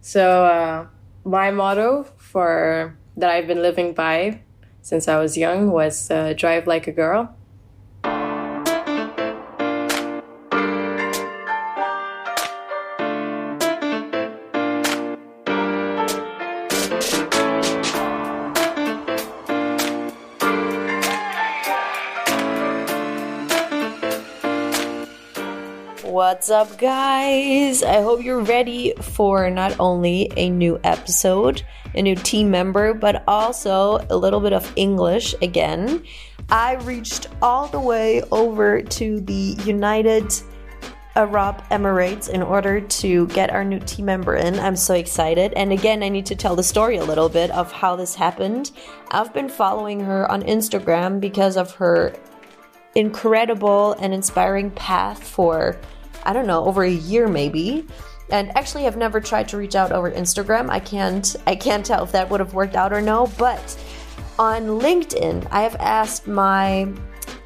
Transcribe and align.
So 0.00 0.44
uh, 0.44 0.86
my 1.24 1.50
motto 1.50 2.04
for 2.16 2.96
that 3.16 3.30
I've 3.30 3.46
been 3.46 3.62
living 3.62 3.92
by 3.92 4.40
since 4.82 5.08
I 5.08 5.18
was 5.18 5.36
young 5.36 5.70
was 5.70 6.10
uh, 6.10 6.32
drive 6.36 6.66
like 6.66 6.86
a 6.86 6.92
girl. 6.92 7.36
What's 26.40 26.48
up, 26.48 26.78
guys? 26.78 27.82
I 27.82 28.00
hope 28.00 28.24
you're 28.24 28.40
ready 28.40 28.94
for 28.98 29.50
not 29.50 29.78
only 29.78 30.32
a 30.38 30.48
new 30.48 30.80
episode, 30.84 31.62
a 31.94 32.00
new 32.00 32.14
team 32.14 32.50
member, 32.50 32.94
but 32.94 33.22
also 33.28 33.98
a 34.08 34.16
little 34.16 34.40
bit 34.40 34.54
of 34.54 34.72
English 34.74 35.34
again. 35.42 36.02
I 36.48 36.76
reached 36.76 37.26
all 37.42 37.66
the 37.66 37.78
way 37.78 38.22
over 38.32 38.80
to 38.80 39.20
the 39.20 39.54
United 39.66 40.32
Arab 41.14 41.62
Emirates 41.68 42.30
in 42.30 42.42
order 42.42 42.80
to 42.80 43.26
get 43.26 43.50
our 43.50 43.62
new 43.62 43.80
team 43.80 44.06
member 44.06 44.34
in. 44.34 44.58
I'm 44.58 44.76
so 44.76 44.94
excited. 44.94 45.52
And 45.56 45.72
again, 45.72 46.02
I 46.02 46.08
need 46.08 46.24
to 46.24 46.34
tell 46.34 46.56
the 46.56 46.62
story 46.62 46.96
a 46.96 47.04
little 47.04 47.28
bit 47.28 47.50
of 47.50 47.70
how 47.70 47.96
this 47.96 48.14
happened. 48.14 48.70
I've 49.10 49.34
been 49.34 49.50
following 49.50 50.00
her 50.00 50.26
on 50.32 50.42
Instagram 50.44 51.20
because 51.20 51.58
of 51.58 51.74
her 51.74 52.14
incredible 52.94 53.92
and 54.00 54.14
inspiring 54.14 54.70
path 54.70 55.22
for 55.22 55.78
I 56.24 56.32
don't 56.32 56.46
know, 56.46 56.64
over 56.64 56.82
a 56.82 56.90
year 56.90 57.28
maybe. 57.28 57.86
And 58.30 58.56
actually 58.56 58.86
I've 58.86 58.96
never 58.96 59.20
tried 59.20 59.48
to 59.48 59.56
reach 59.56 59.74
out 59.74 59.92
over 59.92 60.10
Instagram. 60.10 60.70
I 60.70 60.80
can't 60.80 61.36
I 61.46 61.56
can't 61.56 61.84
tell 61.84 62.04
if 62.04 62.12
that 62.12 62.30
would 62.30 62.40
have 62.40 62.54
worked 62.54 62.76
out 62.76 62.92
or 62.92 63.00
no, 63.00 63.26
but 63.38 63.76
on 64.38 64.80
LinkedIn, 64.80 65.46
I 65.50 65.60
have 65.62 65.76
asked 65.76 66.26
my 66.26 66.90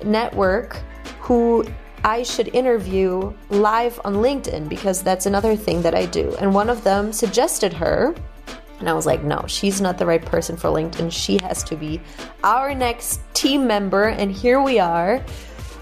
network 0.04 0.76
who 1.20 1.64
I 2.04 2.22
should 2.22 2.54
interview 2.54 3.32
live 3.48 3.98
on 4.04 4.16
LinkedIn 4.16 4.68
because 4.68 5.02
that's 5.02 5.26
another 5.26 5.56
thing 5.56 5.82
that 5.82 5.94
I 5.94 6.06
do. 6.06 6.36
And 6.38 6.54
one 6.54 6.68
of 6.68 6.84
them 6.84 7.12
suggested 7.12 7.72
her. 7.72 8.14
And 8.78 8.88
I 8.88 8.92
was 8.92 9.06
like, 9.06 9.24
no, 9.24 9.42
she's 9.48 9.80
not 9.80 9.96
the 9.96 10.04
right 10.04 10.24
person 10.24 10.56
for 10.56 10.68
LinkedIn. 10.68 11.10
She 11.10 11.38
has 11.42 11.64
to 11.64 11.76
be 11.76 12.00
our 12.42 12.74
next 12.74 13.20
team 13.32 13.66
member. 13.66 14.08
And 14.08 14.30
here 14.30 14.60
we 14.60 14.78
are. 14.78 15.24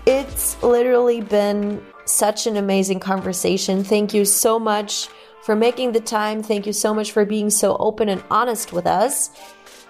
It's 0.06 0.62
literally 0.62 1.20
been 1.20 1.84
such 2.04 2.46
an 2.46 2.56
amazing 2.56 3.00
conversation. 3.00 3.84
Thank 3.84 4.14
you 4.14 4.24
so 4.24 4.58
much 4.58 5.08
for 5.42 5.56
making 5.56 5.92
the 5.92 6.00
time. 6.00 6.42
Thank 6.42 6.66
you 6.66 6.72
so 6.72 6.94
much 6.94 7.12
for 7.12 7.24
being 7.24 7.50
so 7.50 7.76
open 7.78 8.08
and 8.08 8.22
honest 8.30 8.72
with 8.72 8.86
us. 8.86 9.30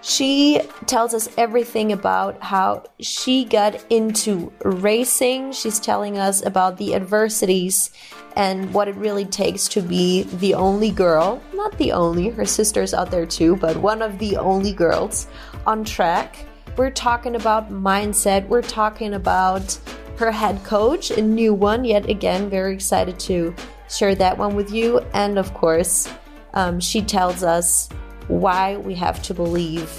She 0.05 0.61
tells 0.87 1.15
us 1.15 1.29
everything 1.39 1.93
about 1.93 2.43
how 2.43 2.85
she 2.99 3.45
got 3.45 3.85
into 3.89 4.53
racing. 4.65 5.53
She's 5.53 5.79
telling 5.79 6.19
us 6.19 6.45
about 6.45 6.77
the 6.77 6.95
adversities 6.97 7.91
and 8.35 8.75
what 8.75 8.89
it 8.89 8.97
really 8.97 9.25
takes 9.25 9.69
to 9.69 9.81
be 9.81 10.25
the 10.25 10.55
only 10.55 10.91
girl, 10.91 11.41
not 11.55 11.79
the 11.79 11.93
only, 11.93 12.31
her 12.31 12.45
sister's 12.45 12.95
out 12.95 13.13
there 13.13 13.27
too, 13.27 13.55
but 13.57 13.77
one 13.77 14.03
of 14.03 14.19
the 14.19 14.37
only 14.37 14.73
girls 14.73 15.29
on 15.67 15.85
track. 15.85 16.47
We're 16.77 16.91
talking 16.91 17.37
about 17.37 17.71
mindset, 17.71 18.49
we're 18.49 18.63
talking 18.63 19.15
about 19.15 19.79
her 20.17 20.31
head 20.31 20.63
coach, 20.65 21.11
a 21.11 21.23
new 21.23 21.55
one, 21.55 21.85
yet 21.85 22.09
again, 22.09 22.51
very 22.51 22.75
excited 22.75 23.19
to 23.21 23.55
share 23.89 24.15
that 24.15 24.37
one 24.37 24.55
with 24.55 24.73
you. 24.73 25.01
And 25.15 25.39
of 25.39 25.53
course, 25.55 26.09
um, 26.55 26.81
she 26.81 27.03
tells 27.03 27.43
us 27.43 27.89
why 28.29 28.77
we 28.77 28.95
have 28.95 29.23
to 29.23 29.35
believe 29.35 29.91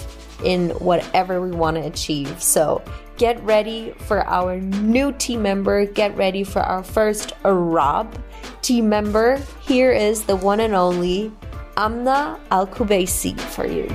in 0.43 0.71
whatever 0.71 1.41
we 1.41 1.51
want 1.51 1.77
to 1.77 1.83
achieve. 1.83 2.41
So 2.41 2.81
get 3.17 3.41
ready 3.43 3.93
for 3.99 4.25
our 4.27 4.59
new 4.59 5.11
team 5.13 5.41
member. 5.41 5.85
Get 5.85 6.15
ready 6.17 6.43
for 6.43 6.61
our 6.61 6.83
first 6.83 7.33
Arab 7.43 8.21
team 8.61 8.89
member. 8.89 9.41
Here 9.61 9.91
is 9.91 10.23
the 10.23 10.35
one 10.35 10.59
and 10.59 10.73
only 10.73 11.31
Amna 11.77 12.39
Al 12.51 12.67
for 12.67 13.65
you. 13.65 13.87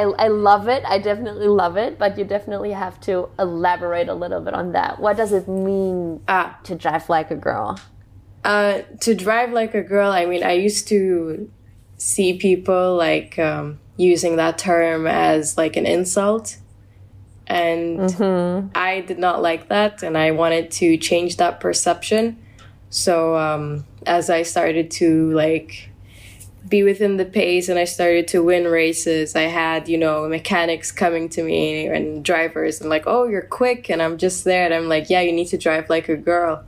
I, 0.00 0.26
I 0.26 0.28
love 0.28 0.66
it. 0.68 0.82
I 0.86 0.98
definitely 0.98 1.48
love 1.48 1.76
it, 1.76 1.98
but 1.98 2.16
you 2.16 2.24
definitely 2.24 2.72
have 2.72 2.98
to 3.00 3.28
elaborate 3.38 4.08
a 4.08 4.14
little 4.14 4.40
bit 4.40 4.54
on 4.54 4.72
that. 4.72 4.98
What 4.98 5.16
does 5.18 5.32
it 5.32 5.46
mean 5.46 6.22
Ah. 6.26 6.58
to 6.64 6.74
drive 6.74 7.08
like 7.10 7.30
a 7.30 7.36
girl? 7.36 7.78
Uh, 8.42 8.80
to 9.00 9.14
drive 9.14 9.52
like 9.52 9.74
a 9.74 9.82
girl, 9.82 10.10
I 10.10 10.24
mean, 10.24 10.42
I 10.42 10.52
used 10.52 10.88
to 10.88 11.50
see 11.98 12.38
people 12.38 12.96
like 12.96 13.38
um, 13.38 13.78
using 13.98 14.36
that 14.36 14.56
term 14.56 15.06
as 15.06 15.58
like 15.58 15.76
an 15.76 15.84
insult. 15.84 16.56
And 17.46 18.00
I 18.74 19.00
did 19.00 19.18
not 19.18 19.42
like 19.42 19.68
that, 19.68 20.02
and 20.04 20.16
I 20.16 20.30
wanted 20.30 20.70
to 20.72 20.96
change 20.96 21.36
that 21.36 21.58
perception. 21.60 22.38
So, 22.90 23.36
um, 23.36 23.84
as 24.06 24.30
I 24.30 24.42
started 24.42 24.90
to 24.92 25.32
like 25.32 25.89
be 26.70 26.84
within 26.84 27.16
the 27.16 27.24
pace 27.24 27.68
and 27.68 27.78
I 27.78 27.84
started 27.84 28.28
to 28.28 28.42
win 28.42 28.64
races, 28.64 29.34
I 29.36 29.42
had, 29.42 29.88
you 29.88 29.98
know, 29.98 30.28
mechanics 30.28 30.92
coming 30.92 31.28
to 31.30 31.42
me 31.42 31.86
and 31.86 32.24
drivers 32.24 32.80
and 32.80 32.88
like, 32.88 33.04
oh, 33.06 33.26
you're 33.26 33.42
quick. 33.42 33.90
And 33.90 34.00
I'm 34.00 34.16
just 34.16 34.44
there. 34.44 34.64
And 34.64 34.72
I'm 34.72 34.88
like, 34.88 35.10
yeah, 35.10 35.20
you 35.20 35.32
need 35.32 35.48
to 35.48 35.58
drive 35.58 35.90
like 35.90 36.08
a 36.08 36.16
girl. 36.16 36.64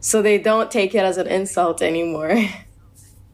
So 0.00 0.22
they 0.22 0.38
don't 0.38 0.70
take 0.70 0.94
it 0.94 1.04
as 1.04 1.18
an 1.18 1.26
insult 1.26 1.82
anymore. 1.82 2.36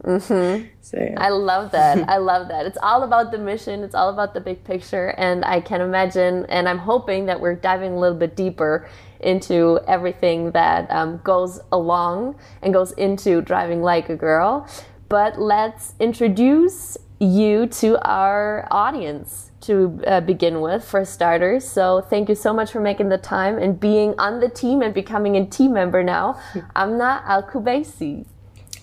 mm-hmm. 0.03 0.65
So, 0.89 0.97
yeah. 0.97 1.23
I 1.23 1.29
love 1.29 1.69
that. 1.73 2.09
I 2.09 2.17
love 2.17 2.47
that. 2.47 2.65
It's 2.65 2.79
all 2.81 3.03
about 3.03 3.29
the 3.29 3.37
mission, 3.37 3.83
it's 3.83 3.93
all 3.93 4.09
about 4.09 4.33
the 4.33 4.41
big 4.41 4.63
picture. 4.63 5.09
And 5.19 5.45
I 5.45 5.61
can 5.61 5.81
imagine, 5.81 6.47
and 6.49 6.67
I'm 6.67 6.79
hoping 6.79 7.27
that 7.27 7.39
we're 7.39 7.53
diving 7.53 7.93
a 7.93 7.99
little 7.99 8.17
bit 8.17 8.35
deeper 8.35 8.89
into 9.19 9.79
everything 9.87 10.49
that 10.51 10.89
um, 10.89 11.19
goes 11.23 11.59
along 11.71 12.39
and 12.63 12.73
goes 12.73 12.91
into 12.93 13.41
driving 13.41 13.83
like 13.83 14.09
a 14.09 14.15
girl. 14.15 14.67
But 15.09 15.41
let's 15.41 15.95
introduce 15.99 16.97
you 17.19 17.65
to 17.65 17.99
our 18.07 18.67
audience 18.71 19.51
to 19.61 20.01
uh, 20.07 20.21
begin 20.21 20.61
with, 20.61 20.85
for 20.85 21.03
starters. 21.03 21.67
So, 21.67 22.01
thank 22.01 22.29
you 22.29 22.35
so 22.35 22.53
much 22.53 22.71
for 22.71 22.79
making 22.79 23.09
the 23.09 23.17
time 23.17 23.57
and 23.57 23.79
being 23.79 24.15
on 24.17 24.39
the 24.39 24.49
team 24.49 24.81
and 24.81 24.93
becoming 24.93 25.35
a 25.35 25.45
team 25.45 25.73
member 25.73 26.03
now. 26.03 26.39
Amna 26.75 27.23
Al 27.25 27.43
Qubaisi. 27.43 28.25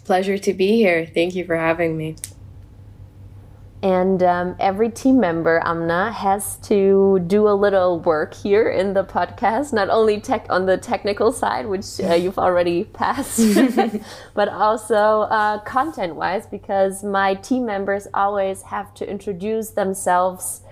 Pleasure 0.04 0.36
to 0.38 0.52
be 0.52 0.72
here. 0.76 1.06
Thank 1.06 1.34
you 1.34 1.44
for 1.44 1.56
having 1.56 1.96
me. 1.96 2.16
And 3.82 4.22
um, 4.22 4.56
every 4.58 4.90
team 4.90 5.20
member, 5.20 5.60
Amna, 5.64 6.10
has 6.10 6.56
to 6.68 7.22
do 7.26 7.46
a 7.46 7.52
little 7.52 8.00
work 8.00 8.34
here 8.34 8.70
in 8.70 8.94
the 8.94 9.04
podcast, 9.04 9.72
not 9.72 9.90
only 9.90 10.18
tech 10.18 10.46
on 10.48 10.66
the 10.66 10.78
technical 10.78 11.30
side, 11.30 11.66
which 11.66 12.00
uh, 12.00 12.14
you've 12.22 12.38
already 12.38 12.84
passed, 12.84 13.38
but 14.34 14.48
also 14.48 15.22
uh, 15.22 15.58
content 15.60 16.16
wise, 16.16 16.46
because 16.46 17.04
my 17.04 17.34
team 17.34 17.66
members 17.66 18.08
always 18.14 18.62
have 18.62 18.94
to 18.94 19.08
introduce 19.08 19.70
themselves 19.70 20.62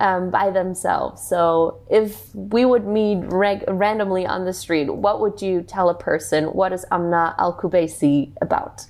um, 0.00 0.30
by 0.30 0.50
themselves. 0.50 1.22
So 1.22 1.78
if 1.90 2.34
we 2.34 2.64
would 2.64 2.86
meet 2.86 3.24
reg- 3.26 3.64
randomly 3.68 4.26
on 4.26 4.44
the 4.46 4.52
street, 4.52 4.92
what 4.92 5.20
would 5.20 5.42
you 5.42 5.62
tell 5.62 5.90
a 5.90 5.94
person? 5.94 6.46
What 6.46 6.72
is 6.72 6.84
Amna 6.90 7.34
Al 7.38 7.56
Qubaisi 7.56 8.32
about? 8.40 8.86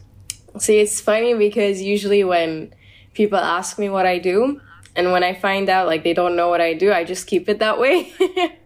See, 0.58 0.78
it's 0.78 1.00
funny 1.00 1.34
because 1.34 1.82
usually 1.82 2.22
when 2.22 2.72
people 3.14 3.38
ask 3.38 3.78
me 3.78 3.88
what 3.88 4.06
I 4.06 4.18
do, 4.18 4.60
and 4.96 5.12
when 5.12 5.24
I 5.24 5.34
find 5.34 5.68
out 5.68 5.86
like 5.86 6.04
they 6.04 6.14
don't 6.14 6.36
know 6.36 6.48
what 6.48 6.60
I 6.60 6.74
do, 6.74 6.92
I 6.92 7.04
just 7.04 7.26
keep 7.26 7.48
it 7.48 7.58
that 7.60 7.78
way. 7.78 8.12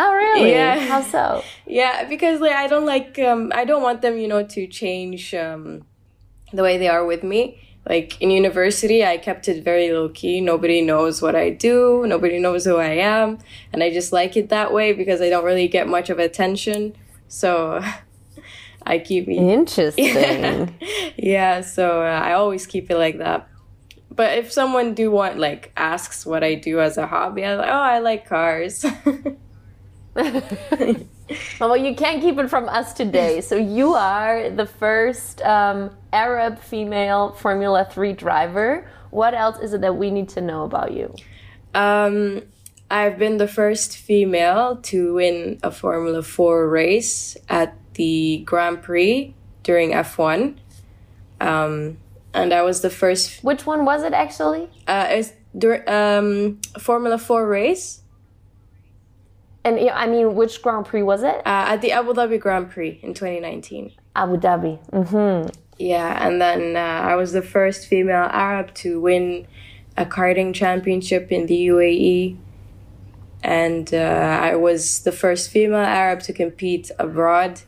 Oh, 0.00 0.14
really? 0.14 0.52
Yeah. 0.52 0.78
How 0.78 1.02
so? 1.02 1.42
yeah, 1.66 2.04
because 2.04 2.40
like 2.40 2.52
I 2.52 2.68
don't 2.68 2.86
like 2.86 3.18
um 3.18 3.50
I 3.52 3.64
don't 3.64 3.82
want 3.82 4.00
them, 4.00 4.16
you 4.16 4.28
know, 4.28 4.44
to 4.44 4.66
change 4.68 5.34
um 5.34 5.84
the 6.52 6.62
way 6.62 6.78
they 6.78 6.88
are 6.88 7.04
with 7.04 7.24
me. 7.24 7.60
Like 7.84 8.20
in 8.20 8.30
university, 8.30 9.04
I 9.04 9.16
kept 9.16 9.48
it 9.48 9.64
very 9.64 9.90
low 9.90 10.08
key. 10.08 10.40
Nobody 10.40 10.82
knows 10.82 11.20
what 11.20 11.34
I 11.34 11.50
do. 11.50 12.04
Nobody 12.06 12.38
knows 12.38 12.64
who 12.64 12.76
I 12.76 12.90
am, 12.90 13.38
and 13.72 13.82
I 13.82 13.90
just 13.90 14.12
like 14.12 14.36
it 14.36 14.50
that 14.50 14.72
way 14.72 14.92
because 14.92 15.20
I 15.20 15.30
don't 15.30 15.44
really 15.44 15.66
get 15.66 15.88
much 15.88 16.10
of 16.10 16.20
attention. 16.20 16.94
So 17.26 17.82
I 18.88 18.98
keep 18.98 19.28
it 19.28 19.34
Interesting. 19.34 20.74
yeah, 21.16 21.60
so 21.60 22.02
uh, 22.02 22.06
I 22.06 22.32
always 22.32 22.66
keep 22.66 22.90
it 22.90 22.96
like 22.96 23.18
that. 23.18 23.48
But 24.10 24.38
if 24.38 24.50
someone 24.50 24.94
do 24.94 25.10
want 25.10 25.38
like 25.38 25.70
asks 25.76 26.24
what 26.24 26.42
I 26.42 26.54
do 26.54 26.80
as 26.80 26.96
a 26.96 27.06
hobby, 27.06 27.44
I'm 27.44 27.58
like, 27.58 27.68
oh, 27.68 27.72
I 27.72 27.98
like 27.98 28.26
cars. 28.26 28.84
well, 31.60 31.76
you 31.76 31.94
can't 31.94 32.20
keep 32.20 32.38
it 32.38 32.48
from 32.48 32.68
us 32.68 32.94
today. 32.94 33.42
So 33.42 33.56
you 33.56 33.92
are 33.94 34.50
the 34.50 34.66
first 34.66 35.42
um, 35.42 35.90
Arab 36.12 36.58
female 36.58 37.32
Formula 37.34 37.86
Three 37.90 38.14
driver. 38.14 38.90
What 39.10 39.34
else 39.34 39.58
is 39.60 39.74
it 39.74 39.82
that 39.82 39.96
we 39.96 40.10
need 40.10 40.30
to 40.30 40.40
know 40.40 40.64
about 40.64 40.92
you? 40.92 41.14
Um, 41.74 42.42
I've 42.90 43.18
been 43.18 43.36
the 43.36 43.46
first 43.46 43.96
female 43.98 44.76
to 44.76 45.14
win 45.14 45.60
a 45.62 45.70
Formula 45.70 46.22
Four 46.22 46.68
race 46.68 47.36
at 47.48 47.77
the 47.98 48.42
Grand 48.46 48.80
Prix 48.80 49.34
during 49.62 49.90
F1. 49.90 50.56
Um, 51.40 51.98
and 52.32 52.54
I 52.54 52.62
was 52.62 52.80
the 52.80 52.88
first. 52.88 53.44
Which 53.44 53.66
one 53.66 53.84
was 53.84 54.02
it 54.02 54.14
actually? 54.14 54.70
Uh, 54.86 55.06
it's 55.10 55.32
um, 55.86 56.60
Formula 56.78 57.18
Four 57.18 57.46
race. 57.46 58.00
And 59.64 59.78
I 59.90 60.06
mean, 60.06 60.34
which 60.34 60.62
Grand 60.62 60.86
Prix 60.86 61.02
was 61.02 61.22
it? 61.22 61.36
Uh, 61.44 61.74
at 61.74 61.82
the 61.82 61.92
Abu 61.92 62.14
Dhabi 62.14 62.40
Grand 62.40 62.70
Prix 62.70 63.00
in 63.02 63.12
2019. 63.12 63.92
Abu 64.16 64.36
Dhabi. 64.38 64.78
Mm-hmm. 64.90 65.50
Yeah, 65.78 66.26
and 66.26 66.40
then 66.40 66.76
uh, 66.76 67.10
I 67.10 67.14
was 67.16 67.32
the 67.32 67.42
first 67.42 67.86
female 67.86 68.28
Arab 68.32 68.74
to 68.74 69.00
win 69.00 69.46
a 69.96 70.06
karting 70.06 70.54
championship 70.54 71.30
in 71.30 71.46
the 71.46 71.66
UAE. 71.66 72.36
And 73.42 73.92
uh, 73.92 74.38
I 74.42 74.56
was 74.56 75.02
the 75.02 75.12
first 75.12 75.50
female 75.50 75.86
Arab 76.02 76.20
to 76.22 76.32
compete 76.32 76.90
abroad 76.98 77.62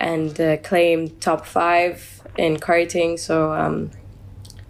and 0.00 0.40
uh, 0.40 0.56
claim 0.58 1.10
top 1.20 1.46
five 1.46 2.22
in 2.36 2.56
karting. 2.56 3.18
So 3.18 3.52
um, 3.52 3.90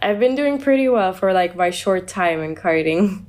I've 0.03 0.19
been 0.19 0.35
doing 0.35 0.61
pretty 0.61 0.89
well 0.89 1.13
for 1.13 1.33
like 1.33 1.57
my 1.57 1.71
short 1.71 2.09
time 2.09 2.41
in 2.41 2.55
karting. 2.55 3.25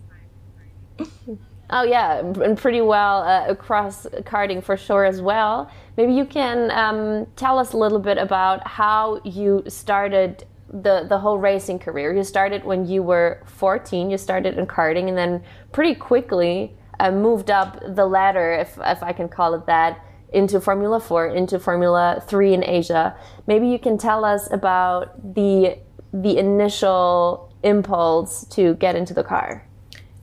Oh 1.73 1.83
yeah, 1.83 2.19
and 2.19 2.57
pretty 2.57 2.81
well 2.81 3.23
uh, 3.23 3.45
across 3.47 4.05
karting 4.23 4.61
for 4.61 4.75
sure 4.75 5.05
as 5.05 5.21
well. 5.21 5.71
Maybe 5.95 6.13
you 6.13 6.25
can 6.25 6.69
um, 6.71 7.27
tell 7.37 7.57
us 7.57 7.71
a 7.71 7.77
little 7.77 7.99
bit 7.99 8.17
about 8.17 8.67
how 8.67 9.21
you 9.23 9.63
started 9.69 10.43
the 10.67 11.05
the 11.07 11.17
whole 11.17 11.37
racing 11.37 11.79
career. 11.79 12.13
You 12.13 12.25
started 12.25 12.65
when 12.65 12.85
you 12.85 13.03
were 13.03 13.41
14. 13.45 14.09
You 14.09 14.17
started 14.17 14.57
in 14.57 14.67
karting, 14.67 15.07
and 15.07 15.17
then 15.17 15.43
pretty 15.71 15.95
quickly 15.95 16.75
uh, 16.99 17.11
moved 17.11 17.49
up 17.49 17.79
the 17.95 18.05
ladder, 18.05 18.51
if 18.51 18.77
if 18.83 19.01
I 19.01 19.13
can 19.13 19.29
call 19.29 19.53
it 19.53 19.65
that, 19.67 20.03
into 20.31 20.61
Formula 20.61 20.99
4, 20.99 21.27
into 21.27 21.59
Formula 21.59 22.23
3 22.27 22.53
in 22.53 22.63
Asia. 22.63 23.15
Maybe 23.47 23.67
you 23.67 23.79
can 23.79 23.97
tell 23.97 24.25
us 24.25 24.51
about 24.51 25.35
the 25.35 25.77
the 26.13 26.37
initial 26.37 27.53
impulse 27.63 28.45
to 28.47 28.75
get 28.75 28.95
into 28.95 29.13
the 29.13 29.23
car. 29.23 29.65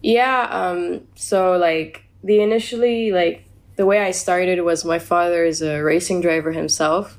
Yeah, 0.02 0.46
um, 0.50 1.06
so 1.14 1.56
like 1.56 2.04
the 2.22 2.40
initially 2.40 3.12
like 3.12 3.44
the 3.76 3.86
way 3.86 4.00
I 4.00 4.10
started 4.10 4.60
was 4.62 4.84
my 4.84 4.98
father 4.98 5.44
is 5.44 5.62
a 5.62 5.80
racing 5.82 6.20
driver 6.20 6.52
himself, 6.52 7.18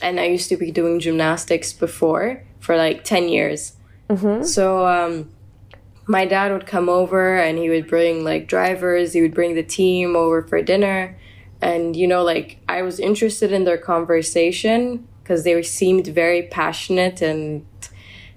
and 0.00 0.20
I 0.20 0.26
used 0.26 0.48
to 0.50 0.56
be 0.56 0.70
doing 0.70 1.00
gymnastics 1.00 1.72
before 1.72 2.44
for 2.60 2.76
like 2.76 3.04
ten 3.04 3.28
years. 3.28 3.74
Mm-hmm. 4.08 4.44
So 4.44 4.86
um, 4.86 5.30
my 6.06 6.24
dad 6.24 6.52
would 6.52 6.66
come 6.66 6.88
over 6.88 7.36
and 7.36 7.58
he 7.58 7.68
would 7.68 7.88
bring 7.88 8.24
like 8.24 8.46
drivers. 8.46 9.12
He 9.12 9.22
would 9.22 9.34
bring 9.34 9.54
the 9.54 9.62
team 9.62 10.14
over 10.16 10.42
for 10.42 10.62
dinner, 10.62 11.18
and 11.66 11.96
you 11.96 12.06
know 12.06 12.22
like 12.22 12.58
I 12.68 12.82
was 12.82 12.98
interested 13.00 13.52
in 13.52 13.64
their 13.64 13.78
conversation 13.78 15.06
because 15.22 15.44
they 15.44 15.62
seemed 15.62 16.06
very 16.06 16.42
passionate 16.42 17.20
and 17.22 17.66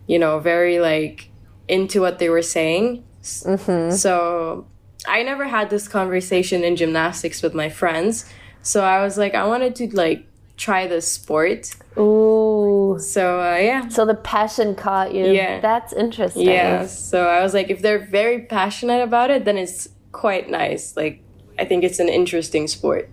you 0.08 0.20
know 0.20 0.40
very 0.40 0.80
like 0.80 1.30
into 1.68 2.02
what 2.02 2.20
they 2.20 2.30
were 2.30 2.48
saying 2.58 3.04
Mm-hmm. 3.22 3.96
So 3.96 4.68
I 5.08 5.24
never 5.24 5.48
had 5.48 5.70
this 5.70 5.88
conversation 5.88 6.64
in 6.64 6.76
gymnastics 6.76 7.42
with 7.42 7.54
my 7.54 7.70
friends. 7.70 8.26
So 8.62 8.84
I 8.84 9.04
was 9.04 9.18
like, 9.18 9.36
I 9.36 9.46
wanted 9.46 9.76
to 9.78 9.96
like 9.96 10.26
try 10.58 10.88
this 10.88 11.12
sport. 11.12 11.76
Ooh. 11.98 12.98
So 13.00 13.42
uh, 13.42 13.58
yeah. 13.58 13.88
So 13.90 14.06
the 14.06 14.16
passion 14.16 14.76
caught 14.76 15.14
you. 15.14 15.26
Yeah. 15.26 15.60
That's 15.60 15.94
interesting. 15.94 16.48
Yeah. 16.48 16.86
So 16.86 17.28
I 17.28 17.42
was 17.42 17.54
like, 17.54 17.70
if 17.70 17.82
they're 17.82 18.06
very 18.06 18.44
passionate 18.44 19.02
about 19.02 19.30
it, 19.30 19.46
then 19.46 19.58
it's 19.58 19.90
quite 20.12 20.50
nice. 20.50 20.96
Like 20.96 21.22
I 21.58 21.66
think 21.66 21.84
it's 21.84 22.00
an 22.00 22.10
interesting 22.10 22.68
sport. 22.68 23.10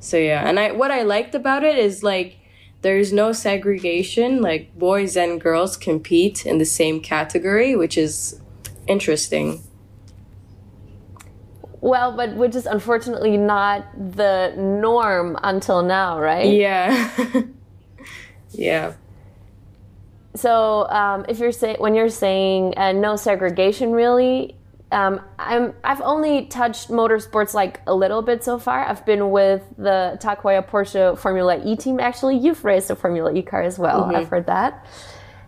So 0.00 0.16
yeah, 0.16 0.48
and 0.48 0.58
I 0.58 0.72
what 0.72 0.90
I 0.90 1.02
liked 1.02 1.34
about 1.34 1.64
it 1.64 1.78
is 1.78 2.02
like 2.02 2.38
there's 2.82 3.12
no 3.12 3.32
segregation. 3.32 4.40
Like 4.40 4.78
boys 4.78 5.16
and 5.16 5.40
girls 5.40 5.76
compete 5.76 6.46
in 6.46 6.58
the 6.58 6.64
same 6.64 7.00
category, 7.00 7.74
which 7.74 7.98
is 7.98 8.40
interesting. 8.86 9.62
Well, 11.80 12.16
but 12.16 12.34
which 12.34 12.54
is 12.54 12.66
unfortunately 12.66 13.36
not 13.36 13.86
the 13.96 14.52
norm 14.56 15.38
until 15.42 15.82
now, 15.82 16.18
right? 16.18 16.52
Yeah. 16.52 17.10
yeah. 18.50 18.94
So, 20.34 20.88
um, 20.90 21.24
if 21.28 21.38
you're 21.38 21.52
saying 21.52 21.76
when 21.78 21.94
you're 21.94 22.08
saying 22.10 22.74
uh, 22.76 22.92
no 22.92 23.16
segregation, 23.16 23.92
really, 23.92 24.56
um, 24.90 25.20
I'm 25.38 25.74
I've 25.84 26.00
only 26.00 26.46
touched 26.46 26.88
motorsports 26.88 27.54
like 27.54 27.80
a 27.86 27.94
little 27.94 28.22
bit 28.22 28.42
so 28.42 28.58
far. 28.58 28.84
I've 28.86 29.04
been 29.04 29.30
with 29.30 29.62
the 29.76 30.18
Heuer 30.20 30.66
Porsche 30.66 31.18
Formula 31.18 31.62
E 31.64 31.76
team. 31.76 32.00
Actually, 32.00 32.38
you've 32.38 32.64
raced 32.64 32.90
a 32.90 32.96
Formula 32.96 33.32
E 33.34 33.42
car 33.42 33.62
as 33.62 33.78
well. 33.78 34.04
Mm-hmm. 34.04 34.16
I've 34.16 34.28
heard 34.28 34.46
that 34.46 34.86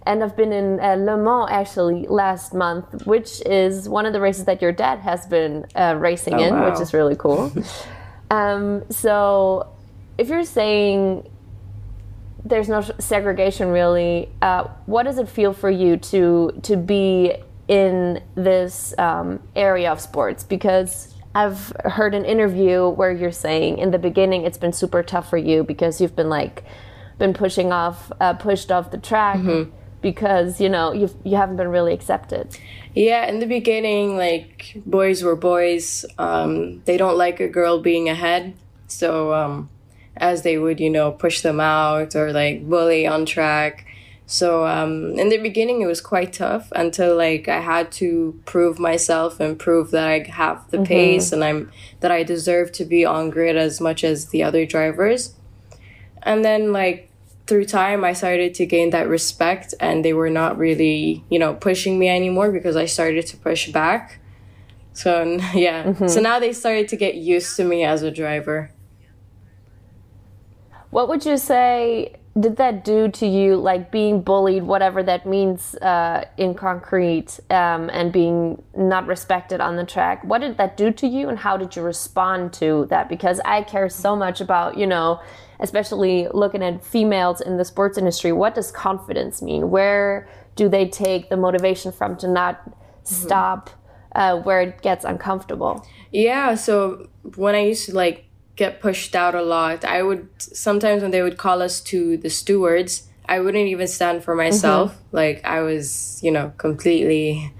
and 0.07 0.25
I've 0.25 0.37
been 0.37 0.53
in 0.53 0.81
uh, 0.81 0.97
Le 0.97 1.17
Mans 1.17 1.49
actually 1.51 2.07
last 2.07 2.55
month, 2.55 3.07
which 3.07 3.41
is 3.47 3.89
one 3.89 4.07
of 4.07 4.13
the 4.13 4.21
races 4.21 4.45
that 4.47 4.63
your 4.63 4.73
dad 4.73 4.99
has 5.01 5.27
been 5.27 5.67
uh, 5.75 5.97
racing 5.99 6.35
oh, 6.35 6.43
in, 6.43 6.55
wow. 6.55 6.71
which 6.71 6.81
is 6.81 6.95
really 6.95 7.17
cool. 7.17 7.53
um, 8.31 8.83
so, 8.91 9.69
if 10.19 10.29
you're 10.29 10.45
saying 10.45 11.29
there's 12.45 12.69
no 12.69 12.81
segregation 12.99 13.69
really, 13.69 14.31
uh, 14.41 14.65
what 14.87 15.03
does 15.03 15.19
it 15.19 15.29
feel 15.29 15.53
for 15.53 15.71
you 15.71 15.97
to 15.97 16.59
to 16.63 16.77
be 16.77 17.35
in 17.71 18.21
this 18.35 18.93
um, 18.99 19.41
area 19.55 19.93
of 19.93 20.01
sports? 20.01 20.43
Because 20.43 21.15
I've 21.35 21.73
heard 21.85 22.15
an 22.15 22.25
interview 22.25 22.89
where 22.89 23.13
you're 23.13 23.31
saying 23.31 23.79
in 23.79 23.93
the 23.93 23.99
beginning 23.99 24.45
it's 24.45 24.59
been 24.59 24.73
super 24.73 25.05
tough 25.05 25.31
for 25.31 25.39
you 25.39 25.63
because 25.63 26.01
you've 26.01 26.17
been 26.17 26.29
like 26.29 26.65
been 27.19 27.33
pushing 27.33 27.73
off, 27.73 28.11
uh, 28.21 28.35
pushed 28.35 28.73
off 28.73 28.91
the 28.91 28.99
track. 28.99 29.39
Mm-hmm 29.39 29.77
because 30.03 30.63
you 30.63 30.69
know 30.71 30.93
you 30.93 31.11
you 31.25 31.37
haven't 31.37 31.57
been 31.57 31.69
really 31.69 31.93
accepted. 31.93 32.59
Yeah, 32.95 33.27
in 33.27 33.39
the 33.39 33.47
beginning, 33.47 34.17
like 34.17 34.81
boys 34.87 35.23
were 35.23 35.37
boys. 35.37 36.07
Um, 36.19 36.81
they 36.87 36.97
don't 36.97 37.19
like 37.19 37.39
a 37.39 37.49
girl 37.49 37.81
being 37.81 38.09
ahead, 38.09 38.55
so 38.87 39.35
um, 39.35 39.69
as 40.17 40.43
they 40.43 40.59
would, 40.59 40.81
you 40.81 40.91
know, 40.91 41.13
push 41.13 41.43
them 41.43 41.61
out 41.61 42.17
or 42.17 42.33
like 42.33 42.69
bully 42.69 43.07
on 43.07 43.27
track. 43.27 43.87
So 44.31 44.65
um, 44.65 45.19
in 45.19 45.29
the 45.29 45.39
beginning, 45.39 45.83
it 45.83 45.87
was 45.87 46.01
quite 46.01 46.33
tough 46.33 46.71
until 46.71 47.17
like 47.17 47.49
I 47.49 47.59
had 47.59 47.91
to 47.93 48.41
prove 48.45 48.79
myself 48.79 49.41
and 49.41 49.59
prove 49.59 49.91
that 49.91 50.07
I 50.07 50.21
have 50.31 50.71
the 50.71 50.77
mm-hmm. 50.77 50.85
pace 50.85 51.33
and 51.33 51.43
I'm 51.43 51.73
that 51.99 52.13
I 52.13 52.23
deserve 52.23 52.71
to 52.75 52.85
be 52.85 53.05
on 53.05 53.31
grid 53.31 53.57
as 53.57 53.81
much 53.81 54.05
as 54.05 54.29
the 54.29 54.45
other 54.45 54.65
drivers. 54.65 55.35
And 56.23 56.45
then 56.45 56.73
like 56.73 57.11
through 57.49 57.65
time 57.65 58.05
i 58.05 58.13
started 58.13 58.55
to 58.55 58.65
gain 58.65 58.91
that 58.91 59.09
respect 59.09 59.75
and 59.81 60.05
they 60.05 60.13
were 60.13 60.31
not 60.31 60.57
really 60.57 61.25
you 61.29 61.37
know 61.37 61.53
pushing 61.53 61.99
me 61.99 62.09
anymore 62.09 62.53
because 62.53 62.77
i 62.77 62.85
started 62.85 63.27
to 63.27 63.37
push 63.39 63.73
back 63.73 64.21
so 64.93 65.25
yeah 65.55 65.83
mm-hmm. 65.83 66.07
so 66.07 66.21
now 66.21 66.39
they 66.39 66.53
started 66.53 66.87
to 66.87 66.95
get 66.95 67.17
used 67.17 67.57
to 67.57 67.65
me 67.65 67.83
as 67.83 68.05
a 68.05 68.11
driver 68.13 68.71
what 70.91 71.09
would 71.09 71.27
you 71.27 71.37
say 71.37 72.15
did 72.39 72.57
that 72.57 72.85
do 72.85 73.09
to 73.09 73.27
you 73.27 73.57
like 73.57 73.91
being 73.91 74.23
bullied 74.23 74.63
whatever 74.63 75.03
that 75.03 75.27
means 75.27 75.75
uh, 75.77 76.25
in 76.37 76.55
concrete 76.55 77.41
um, 77.51 77.91
and 77.93 78.13
being 78.13 78.63
not 78.77 79.07
respected 79.07 79.61
on 79.61 79.77
the 79.77 79.85
track 79.85 80.23
what 80.25 80.41
did 80.41 80.57
that 80.57 80.77
do 80.77 80.93
to 80.93 81.09
you 81.09 81.29
and 81.29 81.39
how 81.39 81.57
did 81.57 81.75
you 81.75 81.83
respond 81.83 82.53
to 82.53 82.87
that 82.89 83.09
because 83.09 83.41
i 83.45 83.63
care 83.63 83.89
so 83.89 84.15
much 84.15 84.41
about 84.41 84.79
you 84.79 84.87
know 84.87 85.21
especially 85.61 86.27
looking 86.33 86.63
at 86.63 86.85
females 86.85 87.41
in 87.41 87.57
the 87.57 87.65
sports 87.65 87.99
industry, 87.99 88.33
what 88.33 88.55
does 88.55 88.73
confidence 88.73 89.43
mean? 89.43 89.71
Where 89.71 90.29
do 90.57 90.69
they 90.69 90.89
take 90.89 91.29
the 91.29 91.37
motivation 91.37 91.93
from 91.93 92.17
to 92.19 92.29
not 92.29 92.65
mm-hmm. 92.65 93.15
stop 93.15 93.71
uh, 94.15 94.39
where 94.41 94.63
it 94.63 94.83
gets 94.83 95.05
uncomfortable? 95.05 95.87
Yeah, 96.13 96.55
so 96.55 97.09
when 97.37 97.55
I 97.55 97.61
used 97.61 97.87
to 97.87 97.95
like 97.95 98.25
get 98.61 98.79
pushed 98.79 99.17
out 99.17 99.35
a 99.35 99.41
lot, 99.41 99.87
I 99.87 100.03
would 100.03 100.29
sometimes 100.39 101.01
when 101.01 101.13
they 101.13 101.23
would 101.23 101.39
call 101.39 101.63
us 101.63 101.81
to 101.93 102.19
the 102.19 102.29
stewards, 102.29 103.09
I 103.27 103.41
wouldn't 103.41 103.69
even 103.69 103.89
stand 103.89 104.23
for 104.23 104.35
myself. 104.35 104.93
Mm-hmm. 104.93 105.17
Like 105.17 105.45
I 105.47 105.63
was, 105.63 106.21
you 106.23 106.31
know, 106.31 106.53
completely 106.59 107.55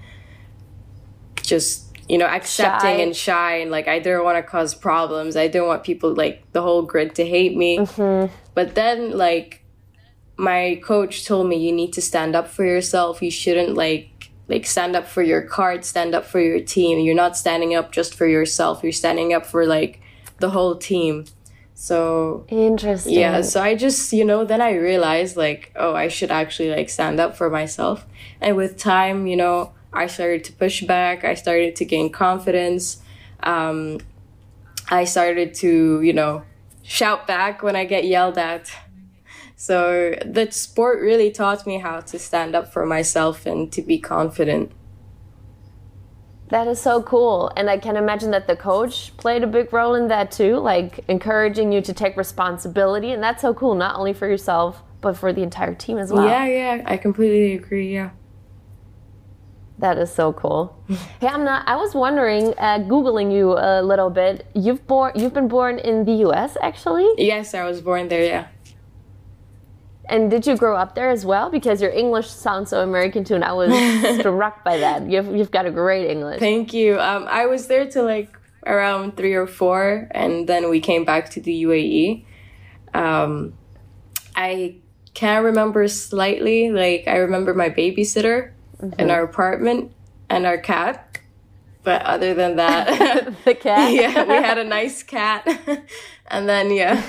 just 1.41 1.87
you 2.07 2.17
know, 2.19 2.27
accepting 2.27 2.97
shy. 2.97 3.03
and 3.03 3.15
shy 3.15 3.51
and 3.61 3.71
like 3.71 3.87
I 3.87 3.97
didn't 3.97 4.23
want 4.23 4.37
to 4.37 4.43
cause 4.43 4.75
problems. 4.75 5.35
I 5.35 5.47
didn't 5.47 5.67
want 5.67 5.83
people 5.83 6.13
like 6.13 6.43
the 6.51 6.61
whole 6.61 6.83
grid 6.83 7.15
to 7.15 7.25
hate 7.25 7.57
me. 7.57 7.79
Mm-hmm. 7.79 8.31
But 8.53 8.75
then 8.75 9.17
like 9.17 9.65
my 10.37 10.79
coach 10.83 11.25
told 11.25 11.47
me 11.47 11.55
you 11.55 11.71
need 11.71 11.93
to 11.93 12.01
stand 12.01 12.35
up 12.35 12.47
for 12.47 12.63
yourself. 12.63 13.23
You 13.23 13.31
shouldn't 13.31 13.73
like 13.73 14.29
like 14.49 14.67
stand 14.67 14.95
up 14.95 15.07
for 15.07 15.23
your 15.23 15.41
card, 15.41 15.83
stand 15.83 16.13
up 16.13 16.25
for 16.25 16.39
your 16.39 16.59
team. 16.59 16.99
You're 16.99 17.15
not 17.15 17.37
standing 17.37 17.73
up 17.73 17.91
just 17.91 18.13
for 18.13 18.27
yourself. 18.27 18.83
You're 18.83 18.91
standing 18.91 19.33
up 19.33 19.47
for 19.47 19.65
like 19.65 20.00
the 20.41 20.49
whole 20.49 20.75
team. 20.75 21.25
So 21.73 22.45
interesting. 22.49 23.13
Yeah, 23.13 23.41
so 23.41 23.61
I 23.61 23.75
just, 23.75 24.13
you 24.13 24.23
know, 24.23 24.45
then 24.45 24.61
I 24.61 24.73
realized 24.73 25.35
like, 25.35 25.71
oh, 25.75 25.95
I 25.95 26.09
should 26.09 26.29
actually 26.29 26.69
like 26.69 26.89
stand 26.89 27.19
up 27.19 27.35
for 27.35 27.49
myself. 27.49 28.05
And 28.39 28.55
with 28.55 28.77
time, 28.77 29.25
you 29.25 29.35
know, 29.35 29.73
I 29.91 30.07
started 30.07 30.43
to 30.45 30.53
push 30.53 30.83
back. 30.83 31.23
I 31.23 31.33
started 31.33 31.75
to 31.77 31.85
gain 31.85 32.11
confidence. 32.11 33.01
Um, 33.41 33.99
I 34.89 35.05
started 35.05 35.53
to, 35.55 36.01
you 36.01 36.13
know, 36.13 36.43
shout 36.83 37.25
back 37.25 37.63
when 37.63 37.75
I 37.75 37.85
get 37.85 38.05
yelled 38.05 38.37
at. 38.37 38.71
So 39.55 40.15
the 40.25 40.51
sport 40.51 41.01
really 41.01 41.31
taught 41.31 41.65
me 41.65 41.79
how 41.79 42.01
to 42.01 42.19
stand 42.19 42.55
up 42.55 42.73
for 42.73 42.85
myself 42.85 43.45
and 43.45 43.71
to 43.73 43.81
be 43.81 43.99
confident. 43.99 44.71
That 46.51 46.67
is 46.67 46.81
so 46.81 47.01
cool. 47.01 47.49
And 47.55 47.69
I 47.69 47.77
can 47.77 47.95
imagine 47.95 48.31
that 48.31 48.45
the 48.45 48.57
coach 48.57 49.15
played 49.15 49.41
a 49.41 49.47
big 49.47 49.71
role 49.71 49.95
in 49.95 50.09
that 50.09 50.31
too, 50.31 50.57
like 50.57 50.99
encouraging 51.07 51.71
you 51.71 51.81
to 51.81 51.93
take 51.93 52.17
responsibility. 52.17 53.11
And 53.11 53.23
that's 53.23 53.41
so 53.41 53.53
cool, 53.53 53.73
not 53.73 53.95
only 53.95 54.11
for 54.11 54.27
yourself, 54.27 54.83
but 54.99 55.15
for 55.15 55.31
the 55.31 55.43
entire 55.43 55.73
team 55.73 55.97
as 55.97 56.11
well. 56.11 56.27
Yeah, 56.27 56.45
yeah, 56.45 56.83
I 56.85 56.97
completely 56.97 57.53
agree. 57.53 57.93
Yeah. 57.93 58.09
That 59.79 59.97
is 59.97 60.13
so 60.13 60.33
cool. 60.33 60.77
hey, 61.21 61.27
Amna. 61.27 61.63
I 61.65 61.77
was 61.77 61.95
wondering, 61.95 62.53
uh, 62.57 62.79
googling 62.79 63.33
you 63.33 63.57
a 63.57 63.81
little 63.81 64.09
bit. 64.09 64.45
You've 64.53 64.85
born. 64.85 65.13
You've 65.15 65.33
been 65.33 65.47
born 65.47 65.79
in 65.79 66.03
the 66.03 66.13
U.S. 66.27 66.57
Actually. 66.61 67.09
Yes, 67.17 67.55
I 67.55 67.63
was 67.63 67.81
born 67.81 68.09
there. 68.09 68.25
Yeah. 68.25 68.47
And 70.11 70.29
did 70.29 70.45
you 70.45 70.57
grow 70.57 70.75
up 70.75 70.93
there 70.93 71.09
as 71.09 71.25
well? 71.25 71.49
Because 71.49 71.81
your 71.81 71.89
English 71.89 72.29
sounds 72.29 72.71
so 72.71 72.83
American 72.83 73.23
too, 73.23 73.35
and 73.35 73.45
I 73.45 73.53
was 73.53 73.71
struck 74.19 74.61
by 74.61 74.77
that. 74.77 75.09
You've 75.09 75.33
you've 75.33 75.51
got 75.51 75.65
a 75.65 75.71
great 75.71 76.11
English. 76.11 76.39
Thank 76.39 76.73
you. 76.73 76.99
Um, 76.99 77.27
I 77.29 77.45
was 77.45 77.67
there 77.67 77.89
till 77.89 78.03
like 78.03 78.37
around 78.67 79.15
three 79.15 79.33
or 79.33 79.47
four, 79.47 80.09
and 80.11 80.47
then 80.49 80.69
we 80.69 80.81
came 80.81 81.05
back 81.05 81.29
to 81.31 81.39
the 81.39 81.63
UAE. 81.63 82.25
Um, 82.93 83.53
I 84.35 84.75
can 85.13 85.45
remember 85.45 85.87
slightly. 85.87 86.71
Like 86.71 87.07
I 87.07 87.15
remember 87.15 87.53
my 87.53 87.69
babysitter 87.69 88.51
mm-hmm. 88.81 88.99
in 88.99 89.09
our 89.09 89.23
apartment 89.23 89.93
and 90.29 90.45
our 90.45 90.57
cat. 90.57 91.10
But 91.83 92.03
other 92.03 92.33
than 92.33 92.57
that, 92.57 93.33
the 93.45 93.55
cat. 93.55 93.93
yeah, 93.93 94.23
we 94.23 94.35
had 94.35 94.57
a 94.57 94.63
nice 94.63 95.03
cat. 95.03 95.47
and 96.27 96.47
then 96.47 96.71
yeah, 96.71 97.03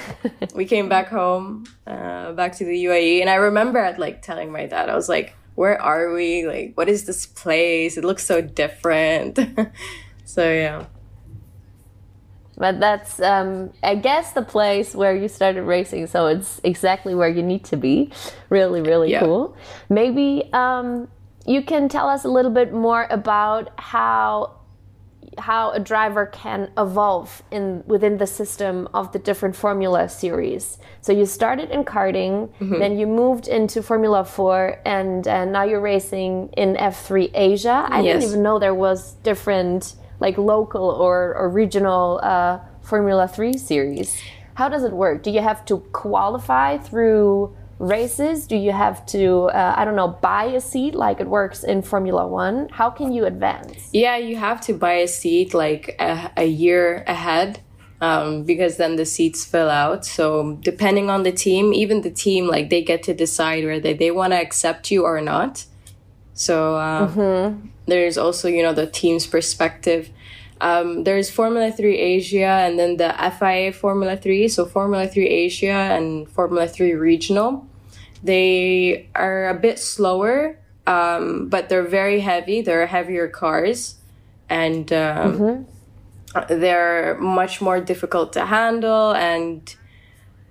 we 0.54 0.64
came 0.64 0.88
back 0.88 1.08
home, 1.08 1.64
uh, 1.86 2.32
back 2.32 2.56
to 2.56 2.64
the 2.64 2.84
UAE. 2.84 3.20
And 3.20 3.28
I 3.28 3.34
remember 3.34 3.78
at 3.78 3.98
like 3.98 4.22
telling 4.22 4.50
my 4.50 4.66
dad, 4.66 4.88
I 4.88 4.94
was 4.94 5.08
like, 5.08 5.34
"Where 5.54 5.80
are 5.80 6.12
we? 6.14 6.46
Like, 6.46 6.72
what 6.74 6.88
is 6.88 7.04
this 7.04 7.26
place? 7.26 7.96
It 7.96 8.04
looks 8.04 8.24
so 8.24 8.40
different." 8.40 9.38
so 10.24 10.50
yeah. 10.50 10.86
But 12.56 12.80
that's, 12.80 13.18
um, 13.18 13.72
I 13.82 13.96
guess, 13.96 14.32
the 14.32 14.42
place 14.42 14.94
where 14.94 15.16
you 15.16 15.26
started 15.26 15.62
racing. 15.62 16.06
So 16.06 16.26
it's 16.26 16.60
exactly 16.62 17.14
where 17.14 17.28
you 17.28 17.42
need 17.42 17.64
to 17.64 17.76
be. 17.76 18.12
Really, 18.50 18.82
really 18.82 19.10
yeah. 19.10 19.20
cool. 19.20 19.56
Maybe 19.88 20.48
um, 20.52 21.08
you 21.44 21.62
can 21.62 21.88
tell 21.88 22.08
us 22.08 22.24
a 22.24 22.28
little 22.28 22.50
bit 22.50 22.72
more 22.72 23.08
about 23.10 23.72
how 23.80 24.62
how 25.38 25.70
a 25.70 25.80
driver 25.80 26.26
can 26.26 26.70
evolve 26.76 27.42
in 27.50 27.82
within 27.86 28.18
the 28.18 28.26
system 28.26 28.88
of 28.92 29.12
the 29.12 29.18
different 29.18 29.56
formula 29.56 30.08
series 30.08 30.78
so 31.00 31.12
you 31.12 31.24
started 31.24 31.70
in 31.70 31.84
karting 31.84 32.48
mm-hmm. 32.60 32.78
then 32.78 32.98
you 32.98 33.06
moved 33.06 33.48
into 33.48 33.82
formula 33.82 34.24
4 34.24 34.80
and 34.84 35.26
uh, 35.26 35.44
now 35.44 35.62
you're 35.62 35.80
racing 35.80 36.50
in 36.56 36.74
f3 36.76 37.30
asia 37.34 37.86
i 37.88 38.00
yes. 38.00 38.20
didn't 38.20 38.30
even 38.30 38.42
know 38.42 38.58
there 38.58 38.74
was 38.74 39.14
different 39.22 39.94
like 40.20 40.36
local 40.38 40.90
or, 40.90 41.34
or 41.34 41.48
regional 41.48 42.20
uh, 42.22 42.58
formula 42.82 43.26
3 43.26 43.56
series 43.56 44.20
how 44.54 44.68
does 44.68 44.84
it 44.84 44.92
work 44.92 45.22
do 45.22 45.30
you 45.30 45.40
have 45.40 45.64
to 45.64 45.78
qualify 45.92 46.76
through 46.76 47.54
races? 47.82 48.46
Do 48.46 48.56
you 48.56 48.72
have 48.72 49.04
to, 49.06 49.50
uh, 49.50 49.74
I 49.76 49.84
don't 49.84 49.96
know, 49.96 50.08
buy 50.08 50.44
a 50.44 50.60
seat 50.60 50.94
like 50.94 51.20
it 51.20 51.28
works 51.28 51.64
in 51.64 51.82
Formula 51.82 52.26
One? 52.26 52.68
How 52.70 52.88
can 52.88 53.12
you 53.12 53.26
advance? 53.26 53.90
Yeah, 53.92 54.16
you 54.16 54.36
have 54.36 54.60
to 54.62 54.72
buy 54.72 54.94
a 54.94 55.08
seat 55.08 55.52
like 55.52 55.96
a, 55.98 56.30
a 56.36 56.46
year 56.46 57.04
ahead. 57.06 57.60
Um, 58.00 58.42
because 58.42 58.78
then 58.78 58.96
the 58.96 59.06
seats 59.06 59.44
fill 59.44 59.70
out. 59.70 60.04
So 60.04 60.58
depending 60.60 61.08
on 61.08 61.22
the 61.22 61.30
team, 61.30 61.72
even 61.72 62.00
the 62.00 62.10
team, 62.10 62.48
like 62.48 62.68
they 62.68 62.82
get 62.82 63.04
to 63.04 63.14
decide 63.14 63.64
whether 63.64 63.94
they 63.94 64.10
want 64.10 64.32
to 64.32 64.40
accept 64.40 64.90
you 64.90 65.04
or 65.04 65.20
not. 65.20 65.66
So 66.34 66.74
uh, 66.74 67.06
mm-hmm. 67.06 67.68
there's 67.86 68.18
also 68.18 68.48
you 68.48 68.60
know 68.60 68.72
the 68.72 68.88
team's 68.88 69.28
perspective. 69.28 70.10
Um, 70.60 71.04
there's 71.04 71.30
Formula 71.30 71.70
3 71.70 71.96
Asia 71.96 72.66
and 72.66 72.76
then 72.76 72.96
the 72.96 73.14
FIA 73.38 73.72
Formula 73.72 74.16
3. 74.16 74.48
So 74.48 74.64
Formula 74.66 75.06
3 75.06 75.24
Asia 75.26 75.70
and 75.70 76.28
Formula 76.28 76.66
3 76.66 76.94
Regional. 76.94 77.68
They 78.22 79.08
are 79.14 79.48
a 79.48 79.54
bit 79.54 79.78
slower, 79.78 80.58
um, 80.86 81.48
but 81.48 81.68
they're 81.68 81.82
very 81.82 82.20
heavy. 82.20 82.62
They're 82.62 82.86
heavier 82.86 83.28
cars, 83.28 83.96
and 84.48 84.92
um, 84.92 85.38
mm-hmm. 85.38 86.60
they're 86.60 87.18
much 87.18 87.60
more 87.60 87.80
difficult 87.80 88.32
to 88.34 88.46
handle. 88.46 89.12
And 89.12 89.74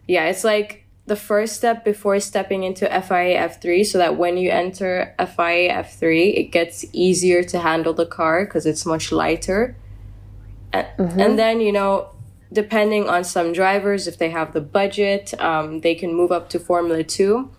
yeah, 0.07 0.25
it's 0.25 0.43
like 0.43 0.85
the 1.07 1.15
first 1.15 1.55
step 1.55 1.83
before 1.83 2.19
stepping 2.19 2.63
into 2.63 2.85
FIA 2.85 3.37
F3 3.49 3.85
so 3.85 3.97
that 3.97 4.17
when 4.17 4.37
you 4.37 4.49
enter 4.49 5.15
FIA 5.17 5.71
F3, 5.71 6.37
it 6.37 6.51
gets 6.51 6.85
easier 6.93 7.43
to 7.43 7.59
handle 7.59 7.93
the 7.93 8.05
car 8.05 8.45
because 8.45 8.65
it's 8.65 8.85
much 8.85 9.11
lighter. 9.11 9.75
And, 10.73 10.87
mm-hmm. 10.97 11.19
and 11.19 11.39
then, 11.39 11.59
you 11.59 11.71
know, 11.71 12.09
depending 12.53 13.09
on 13.09 13.23
some 13.23 13.51
drivers, 13.51 14.07
if 14.07 14.17
they 14.17 14.29
have 14.29 14.53
the 14.53 14.61
budget, 14.61 15.33
um, 15.41 15.81
they 15.81 15.95
can 15.95 16.13
move 16.13 16.31
up 16.31 16.49
to 16.49 16.59
Formula 16.59 17.03
2 17.03 17.49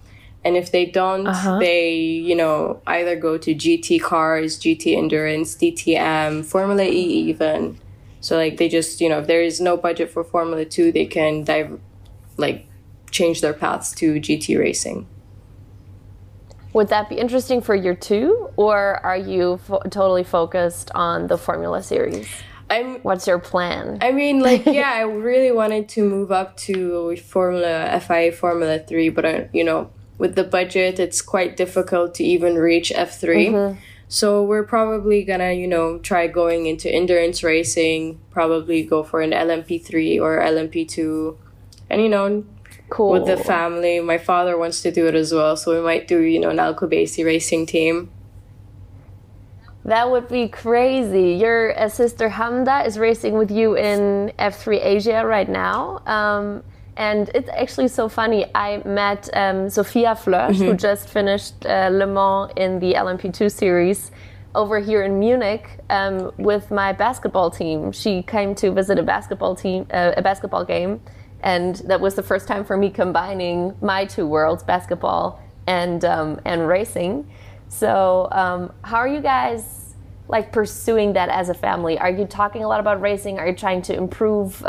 and 0.45 0.57
if 0.57 0.73
they 0.73 0.87
don't 0.87 1.27
uh-huh. 1.27 1.59
they 1.59 1.95
you 1.95 2.35
know 2.35 2.81
either 2.87 3.17
go 3.17 3.39
to 3.39 3.55
gt 3.55 4.01
cars 4.01 4.59
gt 4.59 4.97
endurance 4.97 5.55
dtm 5.55 6.45
formula 6.45 6.85
e 6.85 7.29
even 7.31 7.79
so 8.21 8.37
like 8.37 8.57
they 8.57 8.69
just 8.69 9.01
you 9.01 9.09
know 9.09 9.19
if 9.19 9.27
there 9.27 9.43
is 9.43 9.61
no 9.61 9.77
budget 9.77 10.11
for 10.11 10.25
formula 10.25 10.65
2 10.65 10.93
they 10.93 11.07
can 11.07 11.45
dive 11.45 11.79
like 12.37 12.67
change 13.11 13.41
their 13.41 13.53
paths 13.53 13.93
to 13.93 14.15
gt 14.15 14.59
racing 14.59 15.07
would 16.73 16.89
that 16.89 17.09
be 17.09 17.17
interesting 17.17 17.61
for 17.61 17.75
year 17.75 17.95
two 17.95 18.49
or 18.57 19.05
are 19.05 19.17
you 19.17 19.59
fo- 19.59 19.83
totally 19.91 20.25
focused 20.25 20.91
on 20.95 21.27
the 21.27 21.39
formula 21.39 21.83
series 21.83 22.29
I'm, 22.71 23.01
What's 23.01 23.27
your 23.27 23.39
plan? 23.39 23.99
I 24.01 24.13
mean, 24.13 24.41
like, 24.41 24.65
yeah, 24.67 24.93
I 24.93 25.03
really 25.03 25.53
wanted 25.53 25.91
to 25.91 26.09
move 26.09 26.33
up 26.33 26.57
to 26.59 27.15
Formula 27.17 28.01
FIA 28.01 28.33
Formula 28.33 28.79
Three, 28.79 29.11
but 29.11 29.27
I, 29.27 29.51
you 29.53 29.63
know, 29.63 29.91
with 30.23 30.37
the 30.37 30.45
budget, 30.45 31.01
it's 31.01 31.21
quite 31.21 31.57
difficult 31.57 32.15
to 32.15 32.23
even 32.23 32.55
reach 32.55 32.93
F3. 32.95 33.21
Mm-hmm. 33.27 33.81
So 34.07 34.45
we're 34.45 34.63
probably 34.63 35.25
gonna, 35.25 35.51
you 35.51 35.67
know, 35.67 35.99
try 35.99 36.29
going 36.29 36.67
into 36.67 36.89
endurance 36.89 37.43
racing, 37.43 38.21
probably 38.31 38.85
go 38.85 39.03
for 39.03 39.21
an 39.21 39.33
LMP3 39.33 40.21
or 40.21 40.39
LMP2. 40.39 41.37
And, 41.91 42.01
you 42.01 42.09
know, 42.09 42.45
cool. 42.89 43.11
with 43.15 43.27
the 43.27 43.37
family, 43.37 43.99
my 43.99 44.17
father 44.17 44.57
wants 44.57 44.81
to 44.83 44.93
do 44.93 45.09
it 45.09 45.17
as 45.17 45.35
well. 45.35 45.57
So 45.57 45.75
we 45.75 45.85
might 45.85 46.07
do, 46.07 46.21
you 46.21 46.39
know, 46.39 46.51
an 46.51 46.61
Al 46.61 46.77
Qubaisi 46.77 47.25
racing 47.25 47.67
team. 47.67 48.13
That 49.85 50.09
would 50.09 50.29
be 50.29 50.47
crazy. 50.47 51.33
Your 51.33 51.77
uh, 51.77 51.89
sister 51.89 52.29
Hamda 52.29 52.87
is 52.87 52.97
racing 52.97 53.35
with 53.35 53.51
you 53.51 53.77
in 53.77 54.31
F3 54.39 54.85
Asia 54.85 55.27
right 55.27 55.49
now. 55.49 56.01
Um, 56.07 56.63
and 56.97 57.31
it's 57.35 57.49
actually 57.49 57.89
so 57.89 58.09
funny. 58.09 58.47
I 58.55 58.83
met 58.85 59.29
um, 59.33 59.71
Sophia 59.71 60.15
Flörsch, 60.15 60.57
mm-hmm. 60.57 60.65
who 60.65 60.75
just 60.75 61.09
finished 61.09 61.65
uh, 61.65 61.89
Le 61.91 62.07
Mans 62.07 62.53
in 62.57 62.79
the 62.79 62.95
LMP2 62.95 63.51
series 63.51 64.11
over 64.55 64.79
here 64.79 65.03
in 65.03 65.19
Munich 65.19 65.81
um, 65.89 66.31
with 66.37 66.71
my 66.71 66.93
basketball 66.93 67.51
team. 67.51 67.93
She 67.93 68.23
came 68.23 68.55
to 68.57 68.71
visit 68.71 68.99
a 68.99 69.03
basketball 69.03 69.57
team, 69.57 69.87
uh, 69.91 70.13
a 70.17 70.23
basketball 70.23 70.65
game, 70.65 71.01
and 71.43 71.77
that 71.87 72.01
was 72.01 72.15
the 72.15 72.23
first 72.23 72.47
time 72.47 72.65
for 72.65 72.77
me 72.77 72.91
combining 72.91 73.75
my 73.81 74.05
two 74.05 74.27
worlds, 74.27 74.63
basketball 74.63 75.41
and 75.67 76.05
um, 76.05 76.41
and 76.45 76.69
racing. 76.69 77.31
So, 77.69 78.29
um, 78.33 78.73
how 78.83 78.99
are 78.99 79.09
you 79.09 79.21
guys 79.21 79.95
like 80.29 80.53
pursuing 80.53 81.15
that 81.15 81.31
as 81.31 81.49
a 81.49 81.55
family? 81.55 81.99
Are 81.99 82.11
you 82.11 82.27
talking 82.27 82.63
a 82.63 82.69
lot 82.69 82.81
about 82.81 83.01
racing? 83.01 83.39
Are 83.39 83.49
you 83.49 83.55
trying 83.55 83.81
to 83.83 83.95
improve? 83.95 84.63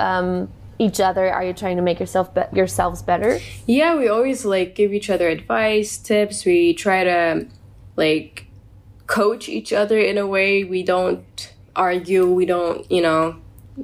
Each 0.80 1.00
other? 1.00 1.32
Are 1.32 1.44
you 1.44 1.54
trying 1.54 1.78
to 1.78 1.84
make 1.84 2.00
yourself 2.00 2.34
be- 2.34 2.42
yourselves 2.52 3.02
better? 3.02 3.40
Yeah, 3.66 3.96
we 3.96 4.08
always 4.08 4.46
like 4.46 4.76
give 4.76 4.94
each 4.94 5.10
other 5.10 5.30
advice, 5.30 5.98
tips. 5.98 6.46
We 6.46 6.74
try 6.74 7.04
to 7.04 7.48
like 7.96 8.48
coach 9.08 9.48
each 9.48 9.72
other 9.72 10.00
in 10.00 10.18
a 10.18 10.26
way. 10.26 10.64
We 10.64 10.84
don't 10.84 11.54
argue. 11.76 12.32
We 12.32 12.46
don't, 12.46 12.90
you 12.92 13.02
know, 13.02 13.36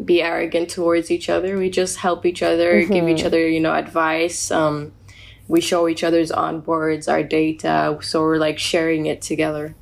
be 0.06 0.22
arrogant 0.22 0.70
towards 0.70 1.12
each 1.12 1.30
other. 1.30 1.58
We 1.58 1.70
just 1.70 1.98
help 1.98 2.26
each 2.26 2.44
other, 2.44 2.82
mm-hmm. 2.82 2.94
give 2.94 3.08
each 3.08 3.24
other, 3.24 3.48
you 3.48 3.60
know, 3.60 3.74
advice. 3.74 4.52
Um, 4.52 4.94
we 5.48 5.62
show 5.62 5.88
each 5.88 6.04
other's 6.04 6.32
onboards, 6.32 7.12
our 7.12 7.24
data, 7.24 7.98
so 8.02 8.22
we're 8.22 8.38
like 8.38 8.60
sharing 8.60 9.08
it 9.08 9.22
together. 9.22 9.76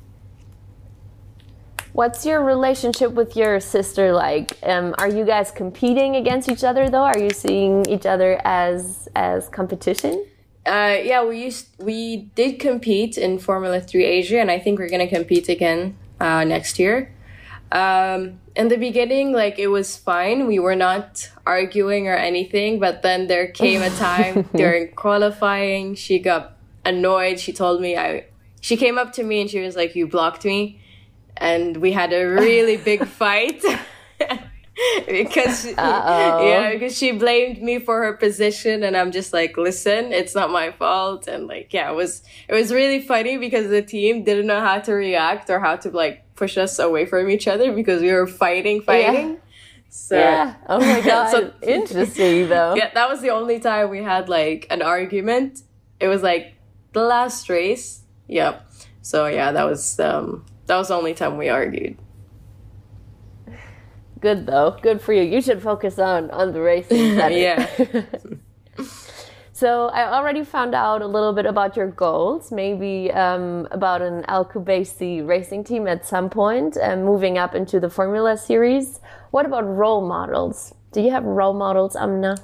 What's 1.92 2.24
your 2.26 2.42
relationship 2.42 3.12
with 3.12 3.36
your 3.36 3.60
sister 3.60 4.12
like? 4.12 4.56
Um, 4.62 4.94
are 4.98 5.08
you 5.08 5.24
guys 5.24 5.50
competing 5.50 6.16
against 6.16 6.50
each 6.50 6.64
other 6.64 6.88
though? 6.88 7.04
Are 7.04 7.18
you 7.18 7.30
seeing 7.30 7.86
each 7.86 8.06
other 8.06 8.40
as 8.44 9.08
as 9.16 9.48
competition? 9.48 10.24
Uh, 10.66 10.98
yeah, 11.02 11.24
we 11.24 11.44
used 11.44 11.68
we 11.78 12.30
did 12.34 12.60
compete 12.60 13.16
in 13.16 13.38
Formula 13.38 13.80
Three 13.80 14.04
Asia, 14.04 14.38
and 14.38 14.50
I 14.50 14.58
think 14.58 14.78
we're 14.78 14.90
gonna 14.90 15.08
compete 15.08 15.48
again 15.48 15.96
uh, 16.20 16.44
next 16.44 16.78
year. 16.78 17.14
Um, 17.72 18.40
in 18.54 18.68
the 18.68 18.76
beginning, 18.76 19.32
like 19.32 19.58
it 19.58 19.68
was 19.68 19.96
fine. 19.96 20.46
We 20.46 20.58
were 20.58 20.76
not 20.76 21.30
arguing 21.46 22.08
or 22.08 22.16
anything, 22.16 22.78
but 22.78 23.02
then 23.02 23.26
there 23.28 23.48
came 23.48 23.82
a 23.82 23.90
time 23.90 24.48
during 24.54 24.92
qualifying. 24.92 25.94
She 25.94 26.18
got 26.18 26.56
annoyed. 26.84 27.40
She 27.40 27.52
told 27.52 27.80
me 27.80 27.96
I. 27.96 28.26
She 28.60 28.76
came 28.76 28.98
up 28.98 29.12
to 29.14 29.22
me 29.22 29.40
and 29.40 29.48
she 29.48 29.60
was 29.60 29.76
like, 29.76 29.94
"You 29.94 30.06
blocked 30.06 30.44
me," 30.44 30.80
and 31.38 31.76
we 31.78 31.92
had 31.92 32.12
a 32.12 32.24
really 32.24 32.76
big 32.76 33.06
fight. 33.20 33.62
because 35.08 35.66
Uh-oh. 35.76 36.46
yeah 36.46 36.72
because 36.72 36.96
she 36.96 37.10
blamed 37.10 37.60
me 37.60 37.80
for 37.80 38.00
her 38.00 38.12
position 38.12 38.84
and 38.84 38.96
i'm 38.96 39.10
just 39.10 39.32
like 39.32 39.56
listen 39.56 40.12
it's 40.12 40.36
not 40.36 40.52
my 40.52 40.70
fault 40.70 41.26
and 41.26 41.48
like 41.48 41.74
yeah 41.74 41.90
it 41.90 41.94
was 41.96 42.22
it 42.48 42.54
was 42.54 42.72
really 42.72 43.00
funny 43.00 43.38
because 43.38 43.68
the 43.70 43.82
team 43.82 44.22
didn't 44.22 44.46
know 44.46 44.60
how 44.60 44.78
to 44.78 44.92
react 44.92 45.50
or 45.50 45.58
how 45.58 45.74
to 45.74 45.90
like 45.90 46.22
push 46.36 46.56
us 46.56 46.78
away 46.78 47.04
from 47.06 47.28
each 47.28 47.48
other 47.48 47.72
because 47.72 48.00
we 48.00 48.12
were 48.12 48.28
fighting 48.28 48.80
fighting 48.80 49.30
yeah. 49.30 49.36
So 49.88 50.18
yeah. 50.18 50.54
Oh 50.68 50.80
my 50.80 51.00
god. 51.04 51.30
so, 51.30 51.52
Interesting 51.62 52.48
though. 52.48 52.74
Yeah, 52.74 52.90
that 52.94 53.08
was 53.08 53.20
the 53.20 53.30
only 53.30 53.58
time 53.58 53.90
we 53.90 54.02
had 54.02 54.28
like 54.28 54.66
an 54.70 54.82
argument. 54.82 55.62
It 55.98 56.08
was 56.08 56.22
like 56.22 56.54
the 56.92 57.02
last 57.02 57.48
race. 57.48 58.02
Yep. 58.28 58.66
So 59.02 59.26
yeah, 59.26 59.52
that 59.52 59.64
was 59.64 59.98
um 59.98 60.44
that 60.68 60.76
was 60.76 60.88
the 60.88 60.94
only 60.94 61.14
time 61.14 61.36
we 61.36 61.48
argued. 61.48 61.96
Good 64.20 64.46
though. 64.46 64.76
Good 64.82 65.00
for 65.00 65.12
you. 65.12 65.22
You 65.22 65.40
should 65.40 65.62
focus 65.62 65.98
on 65.98 66.30
on 66.30 66.52
the 66.52 66.60
racing. 66.60 67.16
yeah. 67.16 67.66
so 69.52 69.88
I 69.88 70.12
already 70.12 70.44
found 70.44 70.74
out 70.74 71.02
a 71.02 71.06
little 71.06 71.32
bit 71.32 71.46
about 71.46 71.76
your 71.76 71.88
goals. 71.88 72.52
Maybe 72.52 73.10
um, 73.12 73.66
about 73.70 74.02
an 74.02 74.24
Al 74.28 74.44
Qubaisi 74.44 75.26
racing 75.26 75.64
team 75.64 75.86
at 75.86 76.04
some 76.04 76.28
point, 76.28 76.76
and 76.76 77.04
moving 77.04 77.38
up 77.38 77.54
into 77.54 77.80
the 77.80 77.88
Formula 77.88 78.36
Series. 78.36 79.00
What 79.30 79.46
about 79.46 79.64
role 79.64 80.06
models? 80.06 80.74
Do 80.92 81.00
you 81.00 81.10
have 81.10 81.24
role 81.24 81.54
models, 81.54 81.96
Amna? 81.96 82.36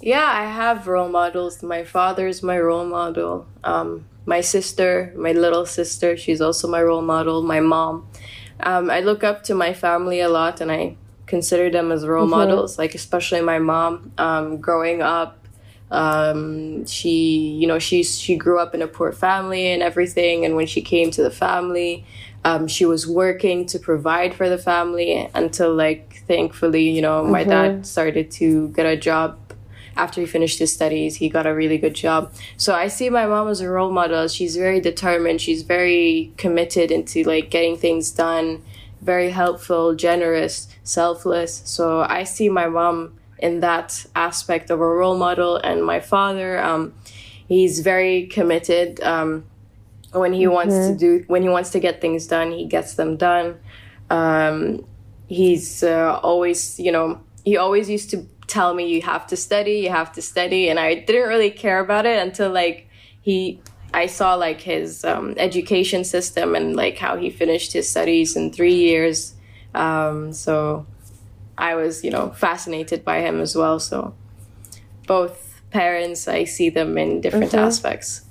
Yeah, 0.00 0.26
I 0.26 0.44
have 0.44 0.88
role 0.88 1.08
models. 1.08 1.62
My 1.62 1.84
father's 1.84 2.42
my 2.42 2.58
role 2.58 2.86
model. 2.86 3.46
Um, 3.62 4.06
my 4.26 4.40
sister, 4.40 5.12
my 5.16 5.32
little 5.32 5.66
sister, 5.66 6.16
she's 6.16 6.40
also 6.40 6.68
my 6.68 6.82
role 6.82 7.02
model. 7.02 7.42
My 7.42 7.60
mom. 7.60 8.08
Um, 8.60 8.90
I 8.90 9.00
look 9.00 9.24
up 9.24 9.42
to 9.44 9.54
my 9.54 9.72
family 9.72 10.20
a 10.20 10.28
lot, 10.28 10.60
and 10.60 10.70
I 10.70 10.96
consider 11.26 11.70
them 11.70 11.90
as 11.90 12.06
role 12.06 12.22
mm-hmm. 12.22 12.30
models. 12.30 12.78
Like 12.78 12.94
especially 12.94 13.40
my 13.40 13.58
mom, 13.58 14.12
um, 14.18 14.58
growing 14.58 15.02
up, 15.02 15.46
um, 15.90 16.86
she 16.86 17.56
you 17.60 17.66
know 17.66 17.78
she 17.78 18.02
she 18.02 18.36
grew 18.36 18.58
up 18.58 18.74
in 18.74 18.82
a 18.82 18.86
poor 18.86 19.12
family 19.12 19.66
and 19.72 19.82
everything. 19.82 20.44
And 20.44 20.54
when 20.56 20.66
she 20.66 20.82
came 20.82 21.10
to 21.10 21.22
the 21.22 21.30
family, 21.30 22.04
um, 22.44 22.66
she 22.66 22.84
was 22.84 23.06
working 23.06 23.66
to 23.66 23.78
provide 23.78 24.34
for 24.34 24.48
the 24.48 24.58
family 24.58 25.28
until 25.34 25.74
like 25.74 26.22
thankfully 26.26 26.88
you 26.88 27.02
know 27.02 27.24
my 27.24 27.42
mm-hmm. 27.42 27.50
dad 27.50 27.86
started 27.86 28.30
to 28.30 28.68
get 28.68 28.86
a 28.86 28.96
job 28.96 29.38
after 29.96 30.20
he 30.20 30.26
finished 30.26 30.58
his 30.58 30.72
studies 30.72 31.16
he 31.16 31.28
got 31.28 31.46
a 31.46 31.54
really 31.54 31.78
good 31.78 31.94
job 31.94 32.32
so 32.56 32.74
i 32.74 32.88
see 32.88 33.08
my 33.10 33.26
mom 33.26 33.48
as 33.48 33.60
a 33.60 33.68
role 33.68 33.90
model 33.90 34.28
she's 34.28 34.56
very 34.56 34.80
determined 34.80 35.40
she's 35.40 35.62
very 35.62 36.32
committed 36.36 36.90
into 36.90 37.22
like 37.24 37.50
getting 37.50 37.76
things 37.76 38.10
done 38.10 38.62
very 39.02 39.30
helpful, 39.30 39.94
generous, 39.94 40.68
selfless. 40.84 41.62
So 41.64 42.02
I 42.02 42.22
see 42.22 42.48
my 42.48 42.68
mom 42.68 43.18
in 43.38 43.60
that 43.60 44.06
aspect 44.14 44.70
of 44.70 44.80
a 44.80 44.86
role 44.86 45.18
model, 45.18 45.56
and 45.56 45.84
my 45.84 45.98
father, 45.98 46.62
um, 46.62 46.94
he's 47.48 47.80
very 47.80 48.26
committed. 48.26 49.02
Um, 49.02 49.44
when 50.12 50.32
he 50.32 50.44
mm-hmm. 50.44 50.52
wants 50.52 50.74
to 50.74 50.96
do, 50.96 51.24
when 51.26 51.42
he 51.42 51.48
wants 51.48 51.70
to 51.70 51.80
get 51.80 52.00
things 52.00 52.26
done, 52.28 52.52
he 52.52 52.66
gets 52.66 52.94
them 52.94 53.16
done. 53.16 53.58
Um, 54.08 54.86
he's 55.26 55.82
uh, 55.82 56.20
always, 56.22 56.78
you 56.78 56.92
know, 56.92 57.20
he 57.44 57.56
always 57.56 57.90
used 57.90 58.10
to 58.10 58.26
tell 58.52 58.74
me, 58.74 58.84
"You 58.94 59.02
have 59.02 59.26
to 59.28 59.36
study, 59.36 59.76
you 59.84 59.90
have 59.90 60.12
to 60.12 60.22
study," 60.22 60.68
and 60.70 60.78
I 60.78 60.94
didn't 60.94 61.28
really 61.28 61.50
care 61.50 61.80
about 61.80 62.04
it 62.06 62.18
until 62.26 62.50
like 62.50 62.88
he 63.20 63.60
I 63.94 64.06
saw 64.06 64.34
like 64.34 64.60
his 64.60 65.04
um, 65.04 65.34
education 65.36 66.04
system 66.04 66.54
and 66.54 66.76
like 66.76 66.96
how 66.98 67.16
he 67.16 67.30
finished 67.30 67.72
his 67.72 67.88
studies 67.88 68.36
in 68.36 68.52
three 68.52 68.74
years. 68.74 69.34
Um, 69.74 70.32
so 70.32 70.86
I 71.58 71.74
was, 71.74 72.02
you 72.04 72.10
know, 72.10 72.30
fascinated 72.30 73.04
by 73.04 73.20
him 73.20 73.40
as 73.40 73.54
well. 73.54 73.78
So 73.78 74.14
both 75.06 75.60
parents, 75.70 76.26
I 76.28 76.44
see 76.44 76.70
them 76.70 76.96
in 76.96 77.20
different 77.20 77.52
mm-hmm. 77.52 77.66
aspects. 77.66 78.24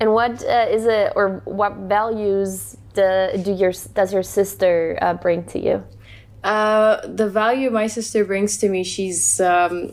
And 0.00 0.12
what 0.12 0.44
uh, 0.44 0.66
is 0.70 0.86
it, 0.86 1.12
or 1.14 1.42
what 1.44 1.76
values 1.88 2.76
do, 2.94 3.30
do 3.42 3.52
your 3.52 3.72
does 3.94 4.12
your 4.12 4.22
sister 4.22 4.98
uh, 5.00 5.14
bring 5.14 5.44
to 5.52 5.58
you? 5.58 5.84
Uh, 6.42 7.06
the 7.06 7.28
value 7.28 7.70
my 7.70 7.86
sister 7.86 8.24
brings 8.24 8.56
to 8.58 8.68
me, 8.68 8.82
she's 8.82 9.40
um, 9.40 9.92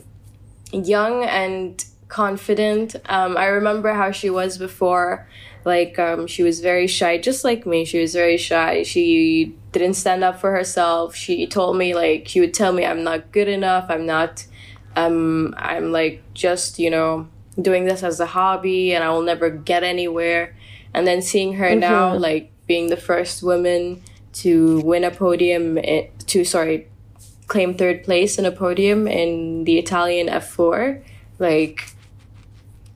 young 0.72 1.24
and 1.24 1.84
confident. 2.08 2.96
Um, 3.06 3.36
I 3.36 3.46
remember 3.46 3.92
how 3.92 4.10
she 4.10 4.30
was 4.30 4.58
before. 4.58 5.28
Like, 5.64 5.98
um, 5.98 6.26
she 6.26 6.42
was 6.42 6.60
very 6.60 6.86
shy, 6.86 7.18
just 7.18 7.44
like 7.44 7.66
me. 7.66 7.84
She 7.84 8.00
was 8.00 8.14
very 8.14 8.38
shy. 8.38 8.82
She 8.82 9.54
didn't 9.72 9.94
stand 9.94 10.24
up 10.24 10.40
for 10.40 10.52
herself. 10.52 11.14
She 11.14 11.46
told 11.46 11.76
me, 11.76 11.94
like, 11.94 12.28
she 12.28 12.40
would 12.40 12.54
tell 12.54 12.72
me, 12.72 12.86
I'm 12.86 13.04
not 13.04 13.32
good 13.32 13.48
enough. 13.48 13.86
I'm 13.90 14.06
not, 14.06 14.46
um, 14.96 15.54
I'm 15.58 15.92
like 15.92 16.22
just, 16.32 16.78
you 16.78 16.88
know, 16.88 17.28
doing 17.60 17.84
this 17.84 18.02
as 18.02 18.20
a 18.20 18.26
hobby 18.26 18.94
and 18.94 19.04
I 19.04 19.10
will 19.10 19.22
never 19.22 19.50
get 19.50 19.82
anywhere. 19.82 20.56
And 20.94 21.06
then 21.06 21.20
seeing 21.20 21.54
her 21.54 21.68
mm-hmm. 21.68 21.80
now, 21.80 22.14
like, 22.14 22.50
being 22.66 22.88
the 22.88 22.96
first 22.96 23.42
woman 23.42 24.02
to 24.42 24.80
win 24.80 25.04
a 25.04 25.10
podium, 25.10 25.78
to, 26.26 26.44
sorry, 26.44 26.88
claim 27.46 27.74
third 27.74 28.04
place 28.04 28.38
in 28.38 28.44
a 28.44 28.52
podium 28.52 29.08
in 29.08 29.64
the 29.64 29.78
Italian 29.78 30.28
F4, 30.28 31.02
like, 31.38 31.94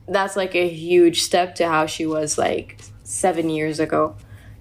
that's 0.09 0.37
like 0.37 0.55
a 0.55 0.69
huge 0.69 1.23
step 1.23 1.55
to 1.57 1.69
how 1.69 1.87
she 1.87 2.07
was 2.07 2.39
like 2.39 2.81
seven 3.05 3.51
years 3.51 3.81
ago. 3.81 4.17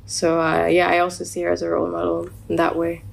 So 0.05 0.41
uh, 0.41 0.65
yeah, 0.65 0.87
I 0.87 0.99
also 0.99 1.23
see 1.23 1.41
her 1.41 1.51
as 1.51 1.61
a 1.61 1.69
role 1.69 1.87
model 1.87 2.29
in 2.49 2.57
that 2.57 2.75
way. 2.75 3.03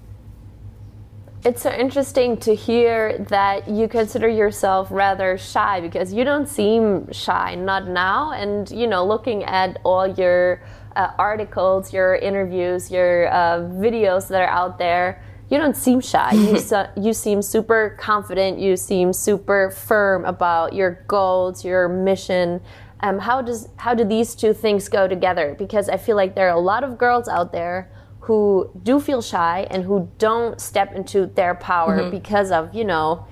It's 1.44 1.62
so 1.62 1.70
interesting 1.70 2.36
to 2.38 2.54
hear 2.54 3.16
that 3.30 3.68
you 3.68 3.86
consider 3.86 4.28
yourself 4.28 4.88
rather 4.90 5.38
shy 5.38 5.80
because 5.80 6.12
you 6.12 6.24
don't 6.24 6.48
seem 6.48 7.10
shy, 7.12 7.54
not 7.54 7.86
now. 7.86 8.32
And 8.32 8.68
you 8.70 8.88
know, 8.88 9.06
looking 9.06 9.44
at 9.44 9.78
all 9.84 10.08
your 10.08 10.60
uh, 10.96 11.12
articles, 11.18 11.92
your 11.92 12.16
interviews, 12.16 12.90
your 12.90 13.28
uh, 13.28 13.60
videos 13.60 14.28
that 14.28 14.42
are 14.42 14.48
out 14.48 14.78
there, 14.78 15.22
you 15.50 15.56
don't 15.56 15.76
seem 15.76 16.00
shy. 16.00 16.32
you, 16.32 16.58
you 17.02 17.12
seem 17.12 17.42
super 17.42 17.96
confident. 17.98 18.58
You 18.58 18.76
seem 18.76 19.12
super 19.12 19.70
firm 19.70 20.24
about 20.24 20.74
your 20.74 21.04
goals, 21.08 21.64
your 21.64 21.88
mission. 21.88 22.60
Um, 23.00 23.18
how 23.20 23.42
does 23.42 23.68
how 23.76 23.94
do 23.94 24.04
these 24.04 24.34
two 24.34 24.52
things 24.52 24.88
go 24.88 25.06
together? 25.06 25.54
Because 25.58 25.88
I 25.88 25.96
feel 25.96 26.16
like 26.16 26.34
there 26.34 26.48
are 26.48 26.56
a 26.56 26.60
lot 26.60 26.84
of 26.84 26.98
girls 26.98 27.28
out 27.28 27.52
there 27.52 27.90
who 28.20 28.70
do 28.82 29.00
feel 29.00 29.22
shy 29.22 29.66
and 29.70 29.84
who 29.84 30.10
don't 30.18 30.60
step 30.60 30.92
into 30.94 31.26
their 31.26 31.54
power 31.54 31.98
mm-hmm. 31.98 32.10
because 32.10 32.50
of 32.50 32.74
you 32.74 32.84
know, 32.84 33.26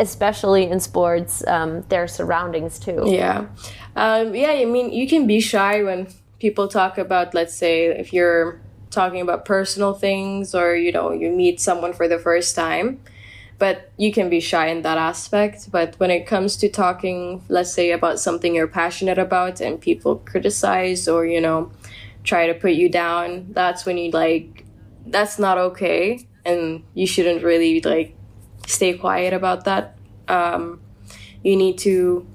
especially 0.00 0.64
in 0.64 0.80
sports, 0.80 1.46
um, 1.46 1.82
their 1.88 2.08
surroundings 2.08 2.78
too. 2.78 3.04
Yeah, 3.06 3.46
um, 3.94 4.34
yeah. 4.34 4.50
I 4.50 4.64
mean, 4.64 4.90
you 4.90 5.06
can 5.06 5.26
be 5.26 5.38
shy 5.38 5.82
when 5.82 6.08
people 6.44 6.68
talk 6.68 6.98
about, 6.98 7.32
let's 7.32 7.54
say, 7.54 7.86
if 7.86 8.12
you're 8.12 8.60
talking 8.90 9.22
about 9.22 9.46
personal 9.46 9.94
things 9.94 10.54
or 10.54 10.76
you 10.76 10.92
know 10.92 11.10
you 11.10 11.30
meet 11.30 11.58
someone 11.58 11.92
for 11.92 12.06
the 12.06 12.18
first 12.18 12.54
time 12.54 13.00
but 13.58 13.90
you 13.96 14.12
can 14.12 14.28
be 14.28 14.40
shy 14.40 14.66
in 14.66 14.82
that 14.82 14.98
aspect. 14.98 15.70
But 15.70 15.94
when 15.98 16.10
it 16.10 16.26
comes 16.26 16.56
to 16.58 16.68
talking 16.68 17.42
let's 17.48 17.72
say 17.72 17.92
about 17.92 18.20
something 18.20 18.54
you're 18.54 18.68
passionate 18.82 19.18
about 19.18 19.60
and 19.60 19.80
people 19.80 20.16
criticize 20.32 21.08
or 21.08 21.24
you 21.26 21.40
know 21.40 21.72
try 22.24 22.46
to 22.46 22.54
put 22.54 22.72
you 22.72 22.88
down 22.88 23.46
that's 23.58 23.86
when 23.86 23.96
you 23.96 24.10
like 24.10 24.66
that's 25.06 25.38
not 25.38 25.56
okay. 25.68 26.28
And 26.44 26.84
you 26.92 27.06
shouldn't 27.06 27.42
really 27.42 27.80
like 27.80 28.14
stay 28.66 28.92
quiet 28.98 29.32
about 29.32 29.64
that. 29.64 29.96
Um, 30.28 30.80
you 31.42 31.56
need 31.56 31.78
to 31.78 32.26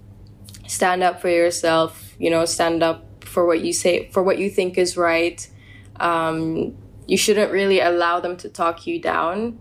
stand 0.68 1.04
up 1.04 1.22
for 1.22 1.30
yourself 1.30 2.16
you 2.20 2.30
know 2.30 2.46
stand 2.46 2.84
up 2.84 3.09
for 3.30 3.46
what 3.46 3.62
you 3.62 3.72
say 3.72 4.10
for 4.10 4.24
what 4.24 4.38
you 4.40 4.50
think 4.50 4.78
is 4.78 4.98
right 4.98 5.50
um, 6.00 6.76
you 7.08 7.18
shouldn't 7.18 7.52
really 7.52 7.80
allow 7.80 8.20
them 8.20 8.38
to 8.38 8.50
talk 8.50 8.86
you 8.88 9.02
down. 9.02 9.60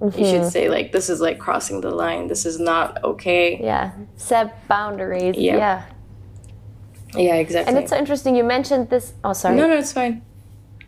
Mm-hmm. 0.00 0.18
You 0.18 0.24
should 0.26 0.40
mm-hmm. 0.42 0.48
say 0.48 0.68
like 0.68 0.92
this 0.92 1.08
is 1.08 1.20
like 1.20 1.38
crossing 1.38 1.80
the 1.80 1.90
line. 1.90 2.28
This 2.28 2.44
is 2.46 2.58
not 2.58 3.02
okay. 3.02 3.58
Yeah. 3.62 3.92
Set 4.16 4.66
boundaries. 4.68 5.36
Yeah. 5.36 5.56
Yeah, 5.56 7.20
yeah 7.20 7.34
exactly. 7.34 7.74
And 7.74 7.82
it's 7.82 7.90
so 7.90 7.96
interesting 7.96 8.36
you 8.36 8.44
mentioned 8.44 8.90
this 8.90 9.14
Oh 9.24 9.32
sorry. 9.32 9.56
No, 9.56 9.66
no, 9.68 9.76
it's 9.76 9.92
fine. 9.92 10.22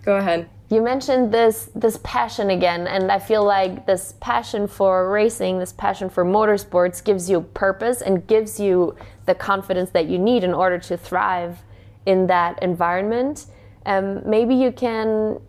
Go 0.04 0.16
ahead. 0.16 0.48
You 0.70 0.80
mentioned 0.80 1.34
this 1.34 1.68
this 1.74 1.98
passion 2.04 2.50
again, 2.50 2.86
and 2.86 3.10
I 3.10 3.18
feel 3.18 3.44
like 3.44 3.86
this 3.86 4.14
passion 4.20 4.68
for 4.68 5.10
racing, 5.10 5.58
this 5.58 5.72
passion 5.72 6.08
for 6.08 6.24
motorsports, 6.24 7.02
gives 7.02 7.28
you 7.28 7.40
purpose 7.40 8.00
and 8.00 8.24
gives 8.28 8.60
you 8.60 8.94
the 9.26 9.34
confidence 9.34 9.90
that 9.90 10.06
you 10.06 10.16
need 10.16 10.44
in 10.44 10.54
order 10.54 10.78
to 10.78 10.96
thrive 10.96 11.58
in 12.06 12.28
that 12.28 12.62
environment. 12.62 13.46
Um, 13.84 14.22
maybe 14.24 14.54
you 14.54 14.70
can 14.70 15.40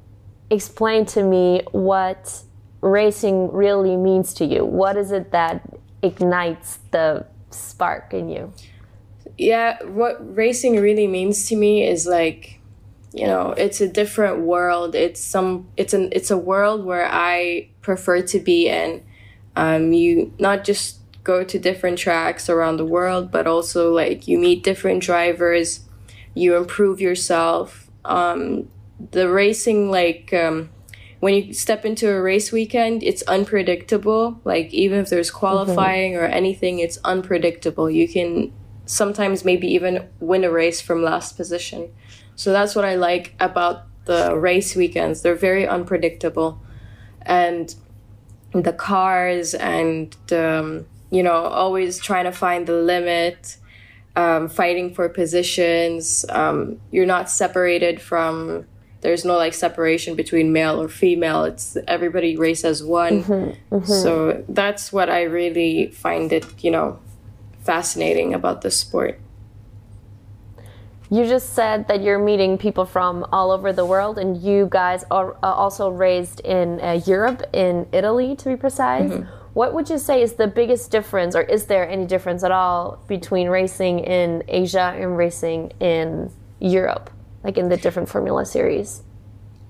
explain 0.50 1.06
to 1.08 1.22
me 1.22 1.62
what 1.72 2.42
racing 2.82 3.52
really 3.52 3.96
means 3.96 4.34
to 4.36 4.46
you. 4.46 4.66
What 4.66 4.98
is 4.98 5.12
it 5.12 5.32
that 5.34 5.62
ignites 6.02 6.80
the 6.90 7.28
spark 7.52 8.16
in 8.16 8.28
you? 8.28 8.52
Yeah, 9.38 9.84
what 9.84 10.36
racing 10.36 10.80
really 10.80 11.06
means 11.06 11.48
to 11.50 11.56
me 11.56 11.88
is 11.88 12.08
like 12.08 12.61
you 13.14 13.28
know 13.28 13.52
it's 13.52 13.82
a 13.82 13.88
different 13.88 14.40
world. 14.40 14.96
It's 14.96 15.20
some 15.22 15.68
it's 15.76 15.94
an 15.94 16.10
it's 16.12 16.32
a 16.32 16.38
world 16.38 16.86
where 16.86 17.08
i 17.12 17.70
prefer 17.82 18.22
to 18.22 18.40
be 18.40 18.68
in. 18.68 19.04
Um 19.56 19.94
you 19.94 20.34
not 20.40 20.64
just 20.64 21.00
go 21.24 21.44
to 21.44 21.60
different 21.60 22.00
tracks 22.00 22.50
around 22.50 22.78
the 22.78 22.86
world 22.86 23.30
but 23.32 23.46
also 23.46 23.94
like 23.94 24.28
you 24.28 24.40
meet 24.40 24.64
different 24.64 25.04
drivers 25.04 25.82
you 26.34 26.56
improve 26.56 27.02
yourself. 27.02 27.90
Um 28.06 28.70
the 29.12 29.30
racing 29.30 29.92
like 29.92 30.34
um 30.34 30.70
when 31.20 31.36
you 31.36 31.54
step 31.54 31.86
into 31.86 32.10
a 32.10 32.22
race 32.22 32.52
weekend 32.52 33.04
it's 33.04 33.24
unpredictable. 33.24 34.40
Like 34.46 34.74
even 34.74 35.00
if 35.00 35.10
there's 35.10 35.32
qualifying 35.32 36.14
mm-hmm. 36.14 36.24
or 36.24 36.28
anything 36.28 36.80
it's 36.80 36.98
unpredictable. 37.04 37.90
You 37.90 38.08
can 38.08 38.54
sometimes 38.86 39.44
maybe 39.44 39.68
even 39.68 40.08
win 40.22 40.46
a 40.46 40.52
race 40.52 40.80
from 40.80 41.04
last 41.04 41.36
position 41.36 41.92
so 42.42 42.52
that's 42.52 42.74
what 42.74 42.86
I 42.86 42.96
like 42.96 43.36
about 43.40 43.84
the 44.06 44.36
race 44.36 44.76
weekends. 44.76 45.22
They're 45.22 45.36
very 45.36 45.68
unpredictable. 45.68 46.60
And 47.22 47.76
the 48.52 48.74
cars 48.74 49.54
and, 49.54 50.18
um, 50.32 50.88
you 51.12 51.22
know, 51.22 51.34
always 51.34 52.00
trying 52.00 52.24
to 52.24 52.32
find 52.32 52.66
the 52.66 52.74
limit, 52.74 53.58
um, 54.16 54.50
fighting 54.50 54.92
for 54.92 55.08
positions. 55.08 56.26
Um, 56.30 56.82
you're 56.90 57.06
not 57.06 57.30
separated 57.30 58.02
from, 58.02 58.66
there's 59.02 59.24
no 59.24 59.38
like 59.38 59.54
separation 59.54 60.16
between 60.16 60.52
male 60.52 60.82
or 60.82 60.90
female. 60.90 61.44
It's 61.44 61.78
everybody 61.88 62.38
race 62.38 62.66
as 62.66 62.84
one. 62.84 63.24
Mm-hmm, 63.24 63.76
mm-hmm. 63.76 63.86
So 63.86 64.44
that's 64.50 64.92
what 64.92 65.12
I 65.12 65.26
really 65.26 65.92
find 65.92 66.34
it, 66.34 66.64
you 66.64 66.72
know, 66.72 66.98
fascinating 67.60 68.34
about 68.34 68.64
the 68.64 68.72
sport. 68.72 69.20
You 71.14 71.26
just 71.26 71.54
said 71.54 71.90
that 71.90 72.02
you're 72.02 72.24
meeting 72.24 72.58
people 72.58 72.86
from 72.86 73.26
all 73.34 73.52
over 73.52 73.74
the 73.74 73.86
world, 73.86 74.18
and 74.18 74.38
you 74.38 74.70
guys 74.72 75.04
are 75.12 75.34
uh, 75.44 75.52
also 75.52 75.90
raised 75.90 76.40
in 76.40 76.80
uh, 76.80 77.02
Europe, 77.06 77.44
in 77.52 77.86
Italy 77.92 78.34
to 78.38 78.46
be 78.48 78.56
precise. 78.56 79.12
Mm-hmm. 79.12 79.30
What 79.54 79.74
would 79.74 79.90
you 79.90 79.98
say 79.98 80.22
is 80.22 80.34
the 80.34 80.48
biggest 80.48 80.90
difference, 80.90 81.36
or 81.36 81.42
is 81.42 81.66
there 81.66 81.88
any 81.90 82.06
difference 82.06 82.46
at 82.46 82.52
all 82.52 83.04
between 83.10 83.50
racing 83.50 84.00
in 84.00 84.44
Asia 84.48 84.96
and 84.98 85.18
racing 85.18 85.74
in 85.82 86.32
Europe, 86.62 87.10
like 87.44 87.58
in 87.58 87.68
the 87.68 87.76
different 87.76 88.08
Formula 88.08 88.46
series? 88.46 89.04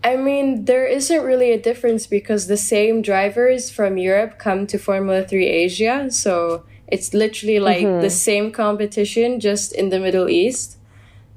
I 0.04 0.18
mean, 0.18 0.66
there 0.66 0.86
isn't 0.86 1.24
really 1.24 1.52
a 1.52 1.60
difference 1.60 2.06
because 2.06 2.46
the 2.46 2.58
same 2.58 3.02
drivers 3.02 3.72
from 3.72 3.98
Europe 3.98 4.38
come 4.38 4.68
to 4.68 4.78
Formula 4.78 5.24
3 5.24 5.48
Asia. 5.48 6.12
So 6.12 6.66
it's 6.88 7.16
literally 7.16 7.60
like 7.60 7.84
mm-hmm. 7.84 8.02
the 8.02 8.12
same 8.12 8.52
competition, 8.52 9.40
just 9.40 9.72
in 9.74 9.90
the 9.90 10.00
Middle 10.00 10.30
East. 10.30 10.78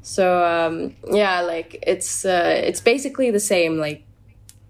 So 0.04 0.44
um, 0.44 0.94
yeah, 1.10 1.40
like 1.40 1.82
it's 1.86 2.26
uh, 2.26 2.60
it's 2.62 2.82
basically 2.82 3.30
the 3.30 3.40
same. 3.40 3.78
Like 3.78 4.04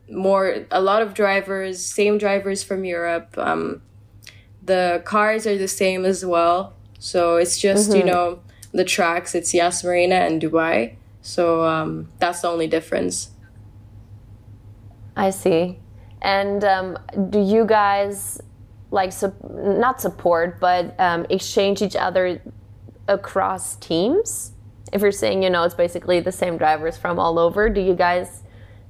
more 0.08 0.64
a 0.70 0.80
lot 0.80 1.02
of 1.02 1.12
drivers, 1.12 1.84
same 1.84 2.18
drivers 2.18 2.62
from 2.62 2.84
Europe. 2.84 3.36
Um, 3.36 3.82
the 4.62 5.02
cars 5.04 5.44
are 5.44 5.58
the 5.58 5.66
same 5.66 6.04
as 6.04 6.24
well. 6.24 6.72
So 7.00 7.34
it's 7.34 7.58
just 7.58 7.90
mm-hmm. 7.90 7.98
you 7.98 8.04
know 8.04 8.40
the 8.72 8.84
tracks. 8.84 9.34
It's 9.34 9.52
Yas 9.52 9.82
Marina 9.82 10.14
and 10.14 10.40
Dubai. 10.40 10.94
So 11.20 11.64
um, 11.64 12.08
that's 12.20 12.42
the 12.42 12.48
only 12.48 12.68
difference. 12.68 13.30
I 15.16 15.30
see. 15.30 15.80
And 16.22 16.62
um, 16.62 16.96
do 17.28 17.40
you 17.40 17.66
guys 17.66 18.40
like 18.92 19.10
su- 19.10 19.34
not 19.50 20.00
support, 20.00 20.60
but 20.60 20.94
um, 21.00 21.26
exchange 21.28 21.82
each 21.82 21.96
other 21.96 22.40
across 23.08 23.74
teams? 23.76 24.53
If 24.92 25.00
you're 25.02 25.12
saying 25.12 25.42
you 25.42 25.50
know 25.50 25.64
it's 25.64 25.74
basically 25.74 26.20
the 26.20 26.32
same 26.32 26.56
drivers 26.56 26.96
from 26.96 27.18
all 27.18 27.38
over 27.38 27.68
do 27.68 27.80
you 27.80 27.94
guys 27.94 28.42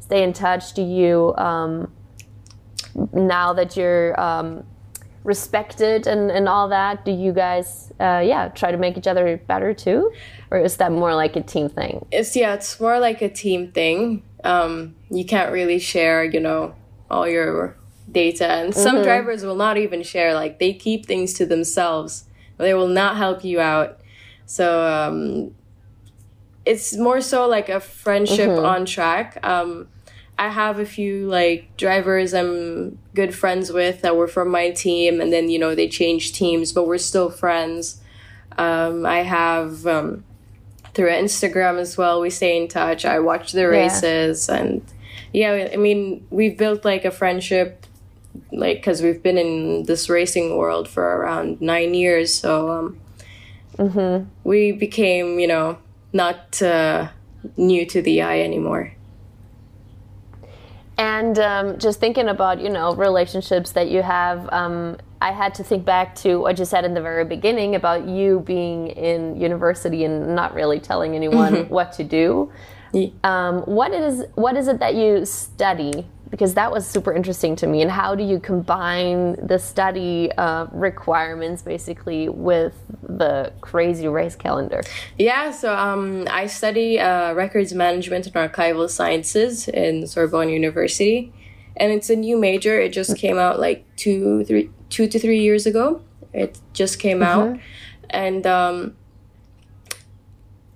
stay 0.05 0.23
in 0.23 0.33
touch? 0.33 0.75
Do 0.75 0.83
you 0.83 1.35
um, 1.37 1.91
now 3.13 3.53
that 3.55 3.77
you're 3.77 4.19
um, 4.21 4.65
respected 5.25 6.07
and, 6.07 6.31
and 6.31 6.49
all 6.49 6.69
that 6.69 7.05
do 7.05 7.11
you 7.11 7.33
guys 7.33 7.91
uh, 7.99 8.23
yeah 8.25 8.49
try 8.49 8.71
to 8.71 8.77
make 8.77 8.97
each 8.99 9.07
other 9.07 9.37
better 9.37 9.73
too? 9.75 10.13
Or 10.51 10.59
is 10.59 10.77
that 10.77 10.93
more 10.93 11.15
like 11.15 11.37
a 11.37 11.43
team 11.43 11.69
thing? 11.69 12.07
It's 12.13 12.37
yeah 12.37 12.55
it's 12.55 12.79
more 12.79 12.99
like 12.99 13.23
a 13.23 13.29
team 13.29 13.73
thing. 13.73 14.23
Um, 14.45 14.95
you 15.11 15.25
can't 15.25 15.51
really 15.53 15.79
share 15.79 16.23
you 16.23 16.41
know 16.41 16.75
all 17.11 17.27
your 17.27 17.77
data. 18.11 18.47
And 18.47 18.75
some 18.75 18.97
mm-hmm. 18.97 19.05
drivers 19.05 19.45
will 19.45 19.57
not 19.57 19.79
even 19.79 20.03
share 20.03 20.35
like 20.35 20.59
they 20.59 20.75
keep 20.75 21.07
things 21.07 21.33
to 21.35 21.47
themselves. 21.47 22.25
They 22.59 22.75
will 22.75 22.89
not 22.89 23.17
help 23.17 23.43
you 23.45 23.61
out. 23.61 24.01
So 24.47 24.87
um, 24.87 25.55
it's 26.67 26.97
more 26.97 27.21
so 27.21 27.47
like 27.47 27.69
a 27.69 27.81
friendship 27.81 28.49
mm-hmm. 28.49 28.65
on 28.65 28.87
track. 28.87 29.39
Um, 29.45 29.89
I 30.39 30.49
have 30.49 30.79
a 30.79 30.87
few 30.87 31.29
like 31.29 31.77
drivers 31.77 32.35
I'm 32.35 32.99
good 33.15 33.35
friends 33.35 33.71
with 33.71 34.03
that 34.03 34.17
were 34.17 34.27
from 34.27 34.49
my 34.49 34.71
team, 34.71 35.21
and 35.21 35.33
then 35.33 35.49
you 35.49 35.59
know 35.59 35.75
they 35.75 35.89
changed 35.89 36.35
teams, 36.35 36.73
but 36.73 36.87
we're 36.87 36.99
still 36.99 37.31
friends. 37.31 38.01
Um, 38.59 39.07
I 39.07 39.19
have 39.19 39.87
um, 39.87 40.25
through 40.95 41.11
Instagram 41.11 41.79
as 41.79 41.97
well. 41.97 42.21
We 42.21 42.31
stay 42.31 42.61
in 42.61 42.69
touch. 42.69 43.05
I 43.05 43.21
watch 43.21 43.53
the 43.53 43.69
races, 43.69 44.49
yeah. 44.49 44.57
and 44.57 44.83
yeah, 45.33 45.69
I 45.73 45.77
mean 45.77 46.27
we've 46.31 46.57
built 46.57 46.85
like 46.85 47.05
a 47.05 47.13
friendship, 47.13 47.87
like 48.51 48.79
because 48.79 49.03
we've 49.03 49.23
been 49.23 49.39
in 49.39 49.85
this 49.85 50.09
racing 50.09 50.57
world 50.57 50.89
for 50.89 51.05
around 51.05 51.61
nine 51.61 51.95
years. 51.95 52.35
So 52.35 52.71
um, 52.71 52.99
mm-hmm. 53.77 54.29
we 54.43 54.73
became 54.73 55.39
you 55.39 55.47
know 55.47 55.79
not 56.15 56.63
uh, 56.63 57.09
new 57.59 57.85
to 57.85 58.01
the 58.01 58.23
eye 58.23 58.41
anymore. 58.41 58.95
And 60.97 61.39
um, 61.41 61.79
just 61.79 61.99
thinking 61.99 62.29
about 62.29 62.61
you 62.61 62.71
know 62.71 62.95
relationships 62.95 63.73
that 63.73 63.91
you 63.91 64.03
have, 64.03 64.49
um, 64.53 64.97
I 65.21 65.33
had 65.33 65.55
to 65.57 65.65
think 65.65 65.85
back 65.85 66.15
to 66.17 66.37
what 66.41 66.59
you 66.59 66.65
said 66.65 66.85
in 66.85 66.95
the 66.95 67.03
very 67.03 67.25
beginning 67.25 67.75
about 67.75 68.07
you 68.07 68.41
being 68.41 68.89
in 68.89 69.39
university 69.41 70.05
and 70.05 70.37
not 70.37 70.55
really 70.55 70.79
telling 70.79 71.17
anyone 71.17 71.53
mm-hmm. 71.53 71.75
what 71.75 71.93
to 71.95 72.05
do. 72.05 72.53
Um, 73.25 73.63
what 73.63 73.93
is 73.93 74.25
what 74.37 74.57
is 74.57 74.69
it 74.69 74.79
that 74.79 74.95
you 74.95 75.27
study 75.27 76.07
because 76.35 76.55
that 76.55 76.73
was 76.73 76.85
super 76.85 77.13
interesting 77.15 77.55
to 77.55 77.65
me. 77.69 77.81
And 77.81 77.89
how 77.89 78.17
do 78.17 78.25
you 78.25 78.41
combine 78.41 79.37
the 79.47 79.57
study 79.57 80.33
uh, 80.33 80.67
requirements 80.73 81.63
basically 81.63 82.29
with 82.29 82.75
the 83.05 83.53
crazy 83.61 84.09
race 84.09 84.35
calendar? 84.35 84.83
Yeah, 85.17 85.53
so 85.53 85.73
um, 85.77 86.27
I 86.29 86.47
study 86.47 86.99
uh, 86.99 87.35
records 87.35 87.73
management 87.73 88.27
and 88.27 88.35
archival 88.35 88.91
sciences 88.91 89.69
in 89.69 90.09
Sorbonne 90.09 90.49
University, 90.49 91.33
and 91.77 91.93
it's 91.93 92.11
a 92.11 92.17
new 92.17 92.37
major. 92.37 92.81
It 92.81 92.93
just 92.93 93.17
came 93.17 93.39
out 93.39 93.61
like 93.61 93.85
two, 93.95 94.45
three, 94.45 94.71
two 94.91 95.07
to 95.07 95.21
three 95.21 95.41
years 95.41 95.67
ago. 95.67 96.03
It 96.33 96.59
just 96.73 96.99
came 96.99 97.21
mm-hmm. 97.21 97.53
out, 97.53 97.61
and 98.11 98.45
um, 98.45 98.97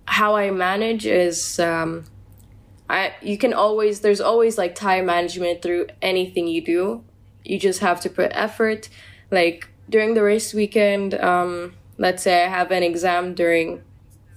how 0.05 0.37
I 0.37 0.53
manage 0.53 1.05
is. 1.05 1.59
Um, 1.59 2.05
I 2.89 3.15
you 3.21 3.37
can 3.37 3.53
always 3.53 4.01
there's 4.01 4.21
always 4.21 4.57
like 4.59 4.75
time 4.75 5.07
management 5.07 5.63
through 5.63 5.89
anything 6.01 6.49
you 6.49 6.61
do. 6.61 7.05
You 7.45 7.59
just 7.59 7.81
have 7.81 8.01
to 8.01 8.11
put 8.11 8.31
effort. 8.35 8.89
Like 9.31 9.69
during 9.89 10.15
the 10.15 10.23
race 10.23 10.55
weekend, 10.55 11.15
um, 11.15 11.75
let's 11.99 12.23
say 12.23 12.45
I 12.45 12.49
have 12.49 12.71
an 12.71 12.83
exam 12.83 13.35
during 13.35 13.83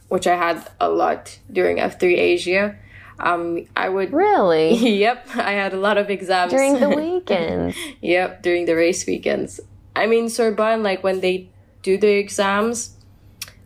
which 0.10 0.28
I 0.28 0.36
had 0.36 0.70
a 0.80 0.90
lot 0.90 1.40
during 1.52 1.78
F3 1.78 2.18
Asia. 2.18 2.76
Um, 3.20 3.68
I 3.76 3.88
would 3.88 4.12
really. 4.26 4.76
yep, 5.00 5.28
I 5.36 5.52
had 5.52 5.74
a 5.74 5.78
lot 5.78 5.98
of 5.98 6.10
exams 6.10 6.52
during 6.52 6.80
the 6.80 6.90
weekends. 7.04 7.78
yep, 8.02 8.42
during 8.42 8.66
the 8.66 8.76
race 8.76 9.06
weekends. 9.08 9.62
I 9.96 10.08
mean, 10.08 10.30
Sorbonne, 10.30 10.84
like 10.84 11.04
when 11.04 11.22
they 11.22 11.50
do 11.84 11.98
the 11.98 12.12
exams, 12.12 12.96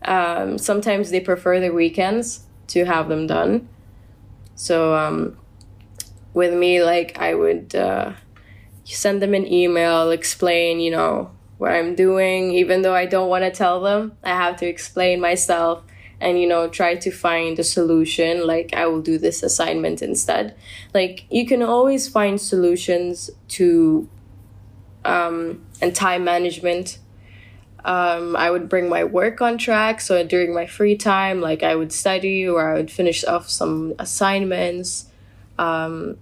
um, 0.04 0.58
sometimes 0.58 1.10
they 1.10 1.20
prefer 1.20 1.60
the 1.60 1.72
weekends 1.72 2.42
to 2.68 2.86
have 2.86 3.10
them 3.10 3.28
done. 3.28 3.68
So 4.56 4.96
um, 4.96 5.38
with 6.34 6.54
me, 6.54 6.84
like 6.84 7.18
I 7.20 7.36
would 7.36 7.76
uh, 7.76 8.14
send 8.84 9.22
them 9.22 9.34
an 9.34 9.52
email, 9.52 10.12
explain, 10.12 10.80
you 10.80 10.92
know, 10.92 11.32
what 11.58 11.72
I'm 11.72 11.96
doing, 11.96 12.52
even 12.52 12.82
though 12.82 12.96
I 12.96 13.06
don't 13.06 13.30
want 13.30 13.44
to 13.44 13.52
tell 13.52 13.82
them. 13.82 14.14
I 14.24 14.30
have 14.30 14.58
to 14.58 14.66
explain 14.66 15.22
myself, 15.22 15.84
and 16.20 16.40
you 16.40 16.48
know 16.48 16.68
try 16.68 16.96
to 16.96 17.12
find 17.12 17.60
a 17.60 17.64
solution 17.64 18.46
like 18.48 18.74
i 18.74 18.86
will 18.86 19.02
do 19.02 19.18
this 19.18 19.44
assignment 19.44 20.02
instead 20.02 20.56
like 20.94 21.26
you 21.30 21.46
can 21.46 21.62
always 21.62 22.08
find 22.08 22.40
solutions 22.40 23.30
to 23.48 24.08
um, 25.04 25.64
and 25.82 25.96
time 25.96 26.24
management 26.24 26.98
um, 27.86 28.36
i 28.36 28.52
would 28.52 28.68
bring 28.68 28.90
my 28.90 29.04
work 29.04 29.42
on 29.42 29.58
track 29.58 30.02
so 30.02 30.24
during 30.24 30.54
my 30.54 30.66
free 30.66 30.96
time 30.96 31.40
like 31.40 31.64
i 31.64 31.76
would 31.76 31.94
study 31.94 32.48
or 32.48 32.72
i 32.72 32.74
would 32.76 32.92
finish 32.92 33.24
off 33.24 33.50
some 33.50 33.94
assignments 34.00 35.06
um, 35.58 36.18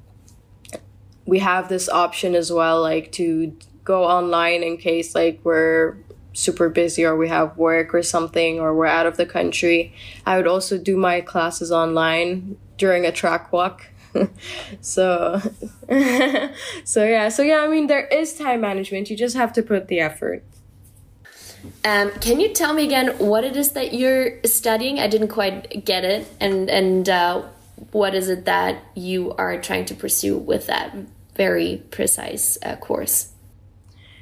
we 1.26 1.40
have 1.40 1.70
this 1.70 1.90
option 1.90 2.36
as 2.36 2.52
well 2.52 2.82
like 2.82 3.12
to 3.12 3.58
go 3.84 4.04
online 4.04 4.64
in 4.64 4.78
case 4.78 5.16
like 5.16 5.40
we're 5.44 5.98
super 6.34 6.70
busy 6.70 7.06
or 7.06 7.16
we 7.16 7.30
have 7.30 7.58
work 7.58 7.94
or 7.94 8.02
something 8.02 8.60
or 8.60 8.76
we're 8.76 8.86
out 8.86 9.06
of 9.06 9.18
the 9.18 9.26
country. 9.26 9.94
I 10.26 10.38
would 10.38 10.48
also 10.48 10.78
do 10.78 10.98
my 10.98 11.22
classes 11.22 11.72
online 11.72 12.58
during 12.78 13.06
a 13.06 13.12
track 13.12 13.52
walk. 13.54 13.88
so 14.82 15.40
so 16.84 17.06
yeah, 17.06 17.30
so 17.30 17.42
yeah, 17.42 17.60
I 17.60 17.68
mean 17.68 17.88
there 17.88 18.08
is 18.08 18.36
time 18.36 18.62
management. 18.62 19.10
You 19.10 19.18
just 19.18 19.36
have 19.36 19.54
to 19.54 19.64
put 19.64 19.88
the 19.88 20.00
effort. 20.00 20.44
Um, 21.86 22.12
can 22.12 22.40
you 22.40 22.54
tell 22.54 22.74
me 22.74 22.84
again 22.86 23.18
what 23.20 23.44
it 23.44 23.56
is 23.56 23.72
that 23.72 23.94
you're 23.94 24.44
studying? 24.46 25.00
I 25.00 25.08
didn't 25.08 25.30
quite 25.30 25.86
get 25.86 26.04
it, 26.04 26.28
and 26.40 26.70
and 26.70 27.08
uh, 27.08 27.44
what 27.92 28.16
is 28.16 28.30
it 28.30 28.46
that 28.46 28.84
you 28.96 29.34
are 29.34 29.62
trying 29.62 29.86
to 29.86 29.96
pursue 29.96 30.38
with 30.38 30.68
that 30.68 30.96
very 31.36 31.84
precise 31.92 32.58
uh, 32.64 32.76
course? 32.76 33.30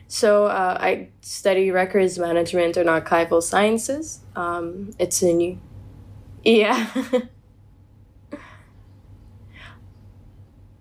So 0.07 0.45
uh, 0.45 0.77
I 0.79 1.07
study 1.21 1.71
records 1.71 2.19
management 2.19 2.77
and 2.77 2.89
archival 2.89 3.41
sciences. 3.41 4.19
Um, 4.35 4.93
it's 4.99 5.21
a 5.21 5.33
new, 5.33 5.57
yeah. 6.43 6.89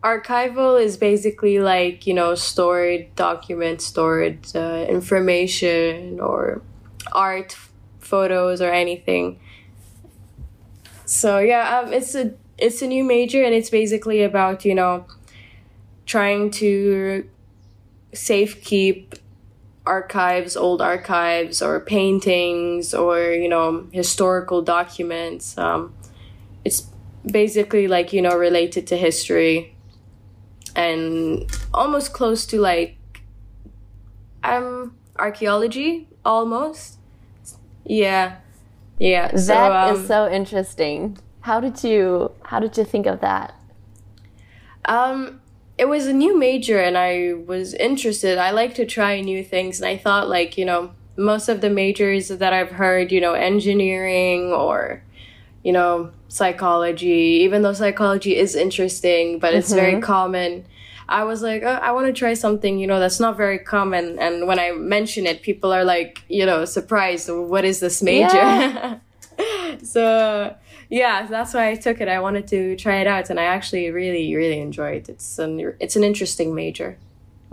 archival 0.02 0.82
is 0.82 0.96
basically 0.96 1.58
like 1.60 2.06
you 2.06 2.14
know 2.14 2.34
stored 2.34 3.14
documents, 3.16 3.86
stored 3.86 4.46
uh, 4.54 4.86
information 4.88 6.20
or 6.20 6.62
art, 7.12 7.56
photos 7.98 8.60
or 8.60 8.70
anything. 8.70 9.38
So 11.04 11.38
yeah, 11.38 11.80
um, 11.80 11.92
it's 11.92 12.14
a 12.14 12.34
it's 12.58 12.82
a 12.82 12.86
new 12.86 13.04
major 13.04 13.42
and 13.42 13.54
it's 13.54 13.70
basically 13.70 14.22
about 14.22 14.64
you 14.64 14.74
know 14.74 15.06
trying 16.06 16.50
to 16.50 17.28
safe 18.12 18.62
keep 18.62 19.14
archives, 19.86 20.56
old 20.56 20.82
archives, 20.82 21.62
or 21.62 21.80
paintings, 21.80 22.94
or 22.94 23.32
you 23.32 23.48
know 23.48 23.86
historical 23.92 24.62
documents. 24.62 25.56
Um, 25.58 25.94
it's 26.64 26.86
basically 27.24 27.88
like 27.88 28.12
you 28.12 28.22
know 28.22 28.36
related 28.36 28.86
to 28.88 28.96
history, 28.96 29.69
and 30.76 31.50
almost 31.74 32.12
close 32.12 32.46
to 32.46 32.60
like 32.60 32.96
um 34.42 34.96
archaeology 35.18 36.08
almost. 36.24 36.98
Yeah, 37.84 38.36
yeah. 38.98 39.28
That 39.28 39.40
so, 39.40 39.72
um, 39.72 39.96
is 39.96 40.06
so 40.06 40.30
interesting. 40.30 41.18
How 41.40 41.60
did 41.60 41.82
you 41.82 42.32
how 42.42 42.60
did 42.60 42.76
you 42.76 42.84
think 42.84 43.06
of 43.06 43.20
that? 43.20 43.54
Um, 44.84 45.40
it 45.78 45.88
was 45.88 46.06
a 46.06 46.12
new 46.12 46.38
major 46.38 46.78
and 46.78 46.96
I 46.96 47.34
was 47.34 47.74
interested. 47.74 48.38
I 48.38 48.50
like 48.50 48.74
to 48.74 48.86
try 48.86 49.20
new 49.20 49.42
things 49.42 49.80
and 49.80 49.88
I 49.88 49.96
thought 49.96 50.28
like, 50.28 50.58
you 50.58 50.64
know, 50.64 50.92
most 51.16 51.48
of 51.48 51.60
the 51.60 51.70
majors 51.70 52.28
that 52.28 52.52
I've 52.52 52.72
heard, 52.72 53.12
you 53.12 53.20
know, 53.20 53.34
engineering 53.34 54.52
or 54.52 55.02
you 55.62 55.72
know, 55.72 56.10
psychology, 56.28 57.40
even 57.42 57.62
though 57.62 57.72
psychology 57.72 58.36
is 58.36 58.54
interesting, 58.54 59.38
but 59.38 59.54
it's 59.54 59.68
mm-hmm. 59.68 59.76
very 59.76 60.00
common. 60.00 60.64
I 61.08 61.24
was 61.24 61.42
like, 61.42 61.62
oh, 61.64 61.66
I 61.82 61.90
want 61.90 62.06
to 62.06 62.12
try 62.12 62.34
something, 62.34 62.78
you 62.78 62.86
know, 62.86 63.00
that's 63.00 63.18
not 63.18 63.36
very 63.36 63.58
common. 63.58 64.18
And 64.18 64.46
when 64.46 64.60
I 64.60 64.70
mention 64.72 65.26
it, 65.26 65.42
people 65.42 65.72
are 65.72 65.84
like, 65.84 66.22
you 66.28 66.46
know, 66.46 66.64
surprised. 66.64 67.28
What 67.28 67.64
is 67.64 67.80
this 67.80 68.00
major? 68.02 68.36
Yeah. 68.36 68.98
so 69.82 70.54
yeah, 70.90 71.26
that's 71.26 71.54
why 71.54 71.70
I 71.70 71.76
took 71.76 72.00
it. 72.00 72.08
I 72.08 72.20
wanted 72.20 72.48
to 72.48 72.76
try 72.76 73.00
it 73.00 73.06
out, 73.06 73.30
and 73.30 73.38
I 73.38 73.44
actually 73.44 73.90
really, 73.90 74.34
really 74.34 74.60
enjoyed 74.60 75.08
it. 75.08 75.08
It's 75.08 75.38
an 75.38 75.74
it's 75.78 75.96
an 75.96 76.04
interesting 76.04 76.54
major. 76.54 76.98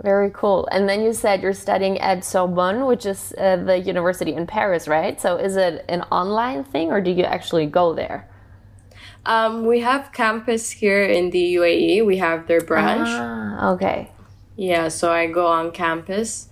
Very 0.02 0.30
cool. 0.32 0.68
And 0.70 0.88
then 0.88 1.02
you 1.02 1.12
said 1.12 1.42
you're 1.42 1.52
studying 1.52 1.98
at 1.98 2.24
Sorbonne, 2.24 2.86
which 2.86 3.04
is 3.04 3.34
uh, 3.36 3.56
the 3.56 3.78
university 3.78 4.32
in 4.32 4.46
Paris, 4.46 4.86
right? 4.86 5.20
So 5.20 5.36
is 5.36 5.56
it 5.56 5.84
an 5.88 6.02
online 6.02 6.62
thing, 6.62 6.92
or 6.92 7.00
do 7.00 7.10
you 7.10 7.24
actually 7.24 7.66
go 7.66 7.94
there? 7.94 8.28
Um, 9.26 9.66
we 9.66 9.80
have 9.80 10.12
campus 10.12 10.70
here 10.70 11.02
in 11.02 11.30
the 11.30 11.56
UAE. 11.56 12.06
We 12.06 12.18
have 12.18 12.46
their 12.46 12.60
branch. 12.60 13.08
Ah, 13.10 13.72
okay. 13.72 14.12
Yeah, 14.56 14.88
so 14.88 15.12
I 15.12 15.26
go 15.26 15.46
on 15.46 15.72
campus. 15.72 16.48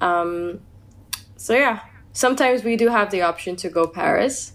Um, 0.00 0.60
so 1.36 1.54
yeah, 1.54 1.80
sometimes 2.12 2.62
we 2.62 2.76
do 2.76 2.88
have 2.88 3.10
the 3.10 3.22
option 3.22 3.56
to 3.56 3.68
go 3.68 3.86
Paris. 3.86 4.52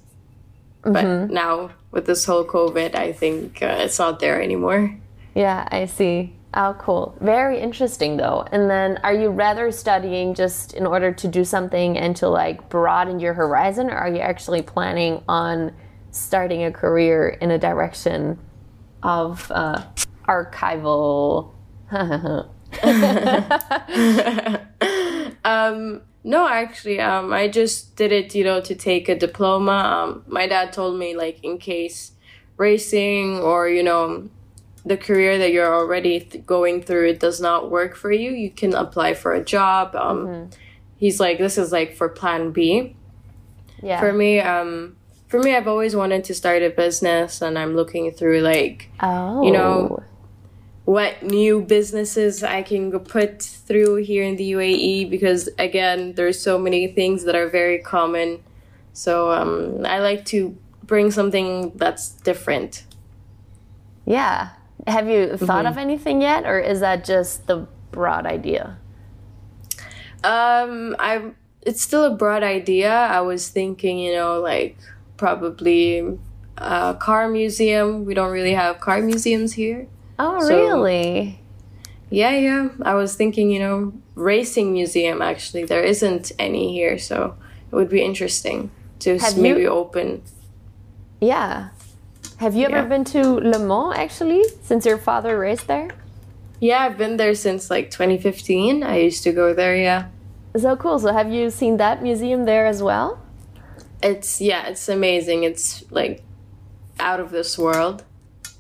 But 0.82 1.06
mm-hmm. 1.06 1.34
now 1.34 1.72
with 1.92 2.06
this 2.06 2.26
whole 2.26 2.46
COVID, 2.46 2.96
I 2.96 3.12
think 3.12 3.62
uh, 3.62 3.76
it's 3.80 4.00
not 4.00 4.20
there 4.20 4.42
anymore. 4.42 4.98
Yeah, 5.36 5.68
I 5.70 5.86
see. 5.86 6.34
Oh, 6.54 6.76
cool. 6.80 7.16
Very 7.22 7.60
interesting, 7.62 8.18
though. 8.18 8.46
And 8.52 8.70
then, 8.70 9.00
are 9.04 9.14
you 9.14 9.30
rather 9.30 9.72
studying 9.72 10.34
just 10.34 10.74
in 10.74 10.86
order 10.86 11.14
to 11.14 11.28
do 11.28 11.46
something 11.46 11.98
and 11.98 12.14
to 12.18 12.28
like 12.28 12.68
broaden 12.68 13.22
your 13.22 13.34
horizon, 13.34 13.90
or 13.90 13.94
are 13.94 14.10
you 14.10 14.20
actually 14.20 14.62
planning 14.62 15.24
on 15.30 15.74
starting 16.12 16.66
a 16.66 16.72
career 16.72 17.30
in 17.30 17.52
a 17.52 17.58
direction 17.58 18.38
of 19.02 19.50
uh, 19.52 19.82
archival? 20.28 21.54
um, 25.46 26.02
no, 26.24 26.48
actually, 26.48 27.00
um, 27.00 27.32
I 27.32 27.48
just 27.48 27.96
did 27.96 28.12
it, 28.12 28.36
you 28.36 28.44
know, 28.44 28.60
to 28.60 28.76
take 28.76 29.08
a 29.08 29.16
diploma. 29.16 29.72
Um, 29.72 30.24
my 30.28 30.48
dad 30.48 30.74
told 30.74 31.00
me, 31.00 31.16
like, 31.16 31.42
in 31.44 31.58
case 31.58 32.12
racing 32.58 33.40
or, 33.40 33.70
you 33.70 33.84
know, 33.84 34.30
the 34.86 34.98
career 34.98 35.38
that 35.38 35.52
you're 35.52 35.74
already 35.74 36.22
th- 36.22 36.46
going 36.46 36.82
through 36.82 37.10
it 37.10 37.20
does 37.20 37.40
not 37.40 37.70
work 37.70 37.96
for 37.96 38.12
you, 38.12 38.32
you 38.32 38.50
can 38.50 38.74
apply 38.74 39.14
for 39.14 39.34
a 39.34 39.44
job. 39.44 39.96
Um, 39.96 40.28
mm-hmm. 40.28 40.50
He's 40.98 41.20
like, 41.20 41.38
this 41.38 41.58
is 41.58 41.72
like 41.72 41.96
for 41.96 42.10
plan 42.10 42.52
B. 42.52 42.96
Yeah. 43.82 44.00
For 44.00 44.14
me, 44.14 44.40
um, 44.40 44.96
for 45.28 45.40
me, 45.40 45.56
I've 45.56 45.68
always 45.68 45.96
wanted 45.96 46.24
to 46.26 46.34
start 46.34 46.62
a 46.62 46.70
business, 46.70 47.42
and 47.42 47.58
I'm 47.58 47.76
looking 47.76 48.12
through 48.12 48.42
like, 48.42 48.90
oh. 49.00 49.42
you 49.44 49.52
know, 49.52 49.98
oh 50.00 50.04
what 50.86 51.24
new 51.24 51.62
businesses 51.62 52.44
I 52.44 52.64
can 52.64 52.92
put 53.00 53.42
through 53.42 53.98
here 53.98 54.24
in 54.24 54.36
the 54.36 54.52
UAE 54.52 55.10
because 55.10 55.48
again, 55.58 56.14
there's 56.16 56.42
so 56.42 56.58
many 56.58 56.88
things 56.88 57.24
that 57.24 57.36
are 57.36 57.48
very 57.48 57.80
common. 57.80 58.44
So 58.94 59.32
um, 59.32 59.86
I 59.86 60.00
like 60.00 60.26
to 60.26 60.58
bring 60.84 61.12
something 61.12 61.72
that's 61.76 62.10
different. 62.10 62.86
Yeah. 64.06 64.50
Have 64.88 65.08
you 65.08 65.38
thought 65.38 65.66
mm-hmm. 65.66 65.68
of 65.68 65.78
anything 65.78 66.22
yet, 66.22 66.46
or 66.46 66.60
is 66.60 66.80
that 66.80 67.04
just 67.06 67.48
the 67.48 67.68
broad 67.92 68.26
idea? 68.26 68.78
Um, 70.24 70.96
I 71.00 71.32
it's 71.62 71.82
still 71.82 72.04
a 72.06 72.16
broad 72.16 72.44
idea. 72.44 72.92
I 72.92 73.22
was 73.22 73.50
thinking, 73.50 74.00
you 74.00 74.14
know, 74.14 74.40
like 74.40 74.78
probably 75.18 76.18
a 76.58 76.96
car 77.00 77.30
museum. 77.30 78.06
We 78.06 78.14
don't 78.14 78.32
really 78.32 78.54
have 78.54 78.80
car 78.80 79.02
museums 79.02 79.54
here. 79.54 79.88
Oh, 80.18 80.40
so, 80.40 80.56
really? 80.56 81.40
Yeah, 82.10 82.32
yeah. 82.32 82.70
I 82.82 82.96
was 82.96 83.16
thinking, 83.16 83.52
you 83.52 83.60
know, 83.60 83.94
racing 84.16 84.74
museum 84.74 85.22
actually. 85.22 85.66
There 85.66 85.84
isn't 85.84 86.32
any 86.38 86.74
here, 86.74 86.98
so 86.98 87.36
it 87.72 87.76
would 87.76 87.90
be 87.90 88.02
interesting 88.02 88.72
to 89.00 89.18
Have 89.18 89.38
maybe 89.38 89.62
you... 89.62 89.70
open. 89.70 90.24
Yeah. 91.20 91.70
Have 92.42 92.56
you 92.56 92.66
ever 92.66 92.90
been 92.90 93.04
to 93.04 93.22
Le 93.22 93.60
Mans 93.60 93.94
actually 93.96 94.44
since 94.64 94.84
your 94.84 94.98
father 94.98 95.38
raced 95.38 95.68
there? 95.68 95.92
Yeah, 96.60 96.80
I've 96.80 96.98
been 96.98 97.18
there 97.18 97.36
since 97.36 97.70
like 97.70 97.92
2015. 97.92 98.82
I 98.82 98.98
used 98.98 99.22
to 99.26 99.32
go 99.32 99.54
there, 99.54 99.76
yeah. 99.76 100.08
So 100.58 100.76
cool. 100.76 100.98
So 100.98 101.14
have 101.14 101.32
you 101.32 101.52
seen 101.52 101.78
that 101.78 102.02
museum 102.02 102.46
there 102.46 102.66
as 102.66 102.82
well? 102.82 103.22
It's 104.02 104.42
yeah, 104.42 104.70
it's 104.70 104.90
amazing. 104.90 105.44
It's 105.44 105.84
like 105.92 106.24
out 107.00 107.20
of 107.20 107.30
this 107.30 107.60
world. 107.60 108.06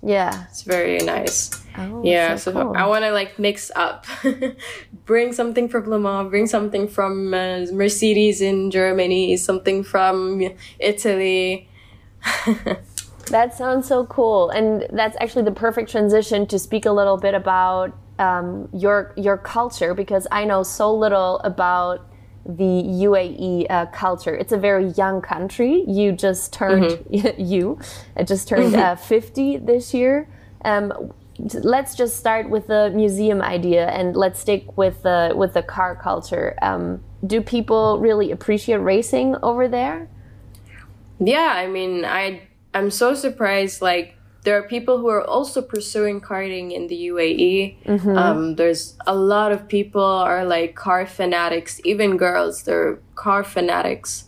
Yeah. 0.04 0.46
It's 0.52 0.62
very 0.62 1.00
nice. 1.00 1.50
Oh, 1.76 2.04
yeah, 2.06 2.36
so, 2.36 2.52
so 2.52 2.62
cool. 2.62 2.78
I 2.78 2.86
want 2.86 3.04
to 3.04 3.12
like 3.12 3.39
mix 3.39 3.72
up, 3.76 4.06
bring 5.06 5.34
something 5.34 5.67
from 5.67 5.89
Le 5.89 5.98
Mans, 5.98 6.30
bring 6.30 6.46
something 6.46 6.88
from 6.88 7.34
uh, 7.34 7.65
Mercedes 7.74 8.41
in 8.41 8.70
Germany, 8.70 9.38
something 9.38 9.84
from 9.84 10.54
Italy. 10.78 11.67
that 13.32 13.56
sounds 13.56 13.88
so 13.88 14.06
cool, 14.06 14.50
and 14.50 14.88
that's 14.91 15.17
actually 15.20 15.44
the 15.44 15.52
perfect 15.52 15.89
transition 15.89 16.46
to 16.48 16.60
speak 16.60 16.86
a 16.86 16.91
little 16.91 17.17
bit 17.17 17.34
about 17.34 17.98
um, 18.20 18.70
your 18.74 19.13
your 19.17 19.38
culture 19.38 19.94
because 19.94 20.28
I 20.32 20.46
know 20.46 20.63
so 20.63 20.94
little 20.96 21.39
about 21.39 22.08
the 22.46 22.63
UAE 22.63 23.67
uh, 23.70 23.86
culture. 23.88 24.36
It's 24.36 24.52
a 24.52 24.58
very 24.58 24.88
young 24.91 25.22
country. 25.22 25.84
You 25.88 26.12
just 26.12 26.54
turned 26.54 26.84
Mm-hmm. 26.84 27.41
you 27.41 27.80
it 28.15 28.28
just 28.28 28.48
turned 28.48 28.76
uh, 28.76 28.96
50 28.96 29.58
this 29.58 29.94
year. 29.94 30.28
Um, 30.63 31.13
let's 31.38 31.96
just 31.96 32.17
start 32.17 32.50
with 32.50 32.67
the 32.67 32.91
museum 32.94 33.41
idea 33.41 33.88
and 33.88 34.15
let's 34.15 34.39
stick 34.39 34.78
with 34.78 35.04
the 35.04 35.34
with 35.36 35.54
the 35.54 35.63
car 35.63 35.96
culture. 35.96 36.56
Um, 36.62 37.04
do 37.26 37.41
people 37.41 38.00
really 38.00 38.32
appreciate 38.32 38.78
racing 38.78 39.36
over 39.44 39.67
there? 39.67 40.08
Yeah, 41.20 41.54
I 41.56 41.67
mean, 41.67 42.04
I 42.04 42.41
I'm 42.73 42.89
so 42.91 43.13
surprised. 43.13 43.81
Like, 43.81 44.15
there 44.43 44.57
are 44.57 44.63
people 44.63 44.97
who 44.99 45.07
are 45.10 45.23
also 45.23 45.62
pursuing 45.62 46.19
karting 46.21 46.71
in 46.71 46.88
the 46.88 47.07
UAE. 47.10 47.77
Um, 48.17 48.55
there's 48.55 48.97
a 49.05 49.15
lot 49.15 49.51
of 49.51 49.67
people 49.67 50.01
are 50.03 50.43
like 50.45 50.75
car 50.75 51.05
fanatics, 51.05 51.79
even 51.86 52.17
girls. 52.17 52.63
They're 52.63 52.99
car 53.15 53.43
fanatics. 53.43 54.25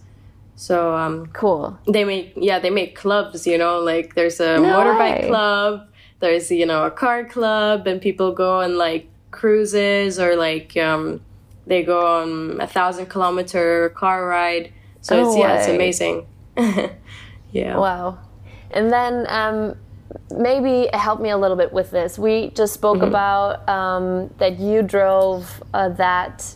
So 0.55 0.95
um, 0.95 1.25
Cool. 1.33 1.77
they 1.87 2.05
make 2.05 2.33
yeah 2.35 2.59
they 2.59 2.69
make 2.69 2.95
clubs. 2.95 3.47
You 3.47 3.57
know, 3.57 3.79
like 3.79 4.13
there's 4.13 4.39
a 4.39 4.57
No 4.59 4.69
motorbike 4.69 5.21
way. 5.23 5.27
club. 5.29 5.87
There's 6.19 6.51
you 6.51 6.65
know 6.67 6.85
a 6.85 6.91
car 6.91 7.25
club, 7.25 7.87
and 7.87 7.99
people 7.99 8.31
go 8.33 8.61
on 8.61 8.77
like 8.77 9.07
cruises 9.31 10.19
or 10.19 10.35
like 10.35 10.77
um, 10.77 11.21
they 11.65 11.81
go 11.83 12.05
on 12.05 12.61
a 12.61 12.67
thousand 12.67 13.07
kilometer 13.07 13.89
car 13.95 14.27
ride. 14.27 14.71
So 15.01 15.15
No 15.15 15.29
it's 15.29 15.37
yeah, 15.39 15.57
it's 15.57 15.67
amazing. 15.67 16.27
yeah. 17.51 17.77
Wow. 17.77 18.19
And 18.73 18.91
then 18.91 19.25
um, 19.29 19.75
maybe 20.31 20.89
help 20.93 21.21
me 21.21 21.29
a 21.29 21.37
little 21.37 21.57
bit 21.57 21.71
with 21.71 21.91
this. 21.91 22.17
We 22.17 22.49
just 22.49 22.73
spoke 22.73 23.01
about 23.01 23.67
um, 23.69 24.33
that 24.37 24.59
you 24.59 24.81
drove 24.81 25.63
uh, 25.73 25.89
that 25.89 26.55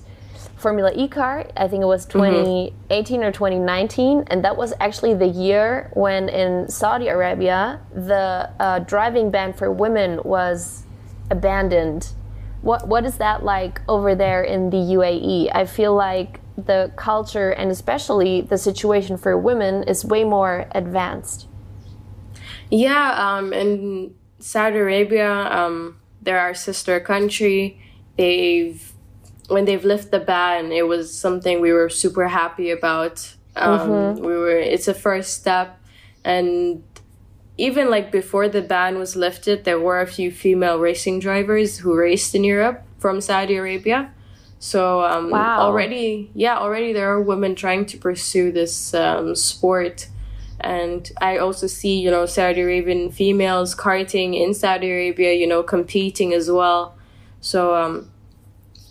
Formula 0.57 0.91
E 0.95 1.07
car. 1.07 1.45
I 1.55 1.67
think 1.67 1.83
it 1.83 1.87
was 1.87 2.05
2018 2.07 3.23
or 3.23 3.31
2019, 3.31 4.23
and 4.27 4.43
that 4.43 4.57
was 4.57 4.73
actually 4.79 5.13
the 5.13 5.27
year 5.27 5.91
when 5.93 6.29
in 6.29 6.67
Saudi 6.67 7.07
Arabia 7.07 7.79
the 7.93 8.49
uh, 8.59 8.79
driving 8.79 9.29
ban 9.29 9.53
for 9.53 9.71
women 9.71 10.19
was 10.23 10.83
abandoned. 11.29 12.13
What 12.61 12.87
what 12.87 13.05
is 13.05 13.17
that 13.19 13.43
like 13.43 13.81
over 13.87 14.15
there 14.15 14.43
in 14.43 14.71
the 14.71 14.77
UAE? 14.77 15.51
I 15.53 15.65
feel 15.65 15.93
like 15.93 16.39
the 16.57 16.91
culture 16.95 17.51
and 17.51 17.69
especially 17.69 18.41
the 18.41 18.57
situation 18.57 19.15
for 19.15 19.37
women 19.37 19.83
is 19.83 20.03
way 20.03 20.23
more 20.23 20.65
advanced. 20.71 21.47
Yeah, 22.69 23.11
um, 23.37 23.53
in 23.53 24.15
Saudi 24.39 24.77
Arabia, 24.77 25.31
um, 25.31 25.97
they're 26.21 26.39
our 26.39 26.53
sister 26.53 26.99
country. 26.99 27.79
They've 28.17 28.93
when 29.47 29.63
they've 29.65 29.85
lifted 29.85 30.11
the 30.11 30.19
ban, 30.19 30.71
it 30.73 30.87
was 30.87 31.13
something 31.13 31.61
we 31.61 31.71
were 31.71 31.87
super 31.89 32.27
happy 32.27 32.69
about. 32.71 33.33
Um, 33.55 34.15
We 34.15 34.37
were 34.37 34.57
it's 34.59 34.87
a 34.87 34.93
first 34.93 35.33
step, 35.35 35.79
and 36.23 36.83
even 37.57 37.89
like 37.89 38.11
before 38.11 38.49
the 38.49 38.61
ban 38.61 38.99
was 38.99 39.15
lifted, 39.15 39.63
there 39.63 39.79
were 39.79 40.01
a 40.01 40.07
few 40.07 40.31
female 40.31 40.79
racing 40.79 41.19
drivers 41.19 41.79
who 41.79 41.95
raced 41.95 42.35
in 42.35 42.43
Europe 42.43 42.83
from 42.99 43.21
Saudi 43.21 43.55
Arabia. 43.55 44.11
So 44.59 45.03
um, 45.03 45.29
Wow. 45.31 45.59
already, 45.59 46.31
yeah, 46.33 46.57
already 46.57 46.93
there 46.93 47.09
are 47.09 47.21
women 47.21 47.55
trying 47.55 47.85
to 47.87 47.97
pursue 47.97 48.51
this 48.51 48.93
um, 48.93 49.35
sport, 49.35 50.07
and 50.59 51.11
I 51.21 51.37
also 51.37 51.67
see 51.67 51.99
you 51.99 52.11
know 52.11 52.25
Saudi 52.25 52.61
Arabian 52.61 53.11
females 53.11 53.75
karting 53.75 54.39
in 54.39 54.53
Saudi 54.53 54.89
Arabia, 54.89 55.33
you 55.33 55.47
know, 55.47 55.63
competing 55.63 56.33
as 56.33 56.49
well. 56.49 56.97
So 57.41 57.75
um, 57.75 58.09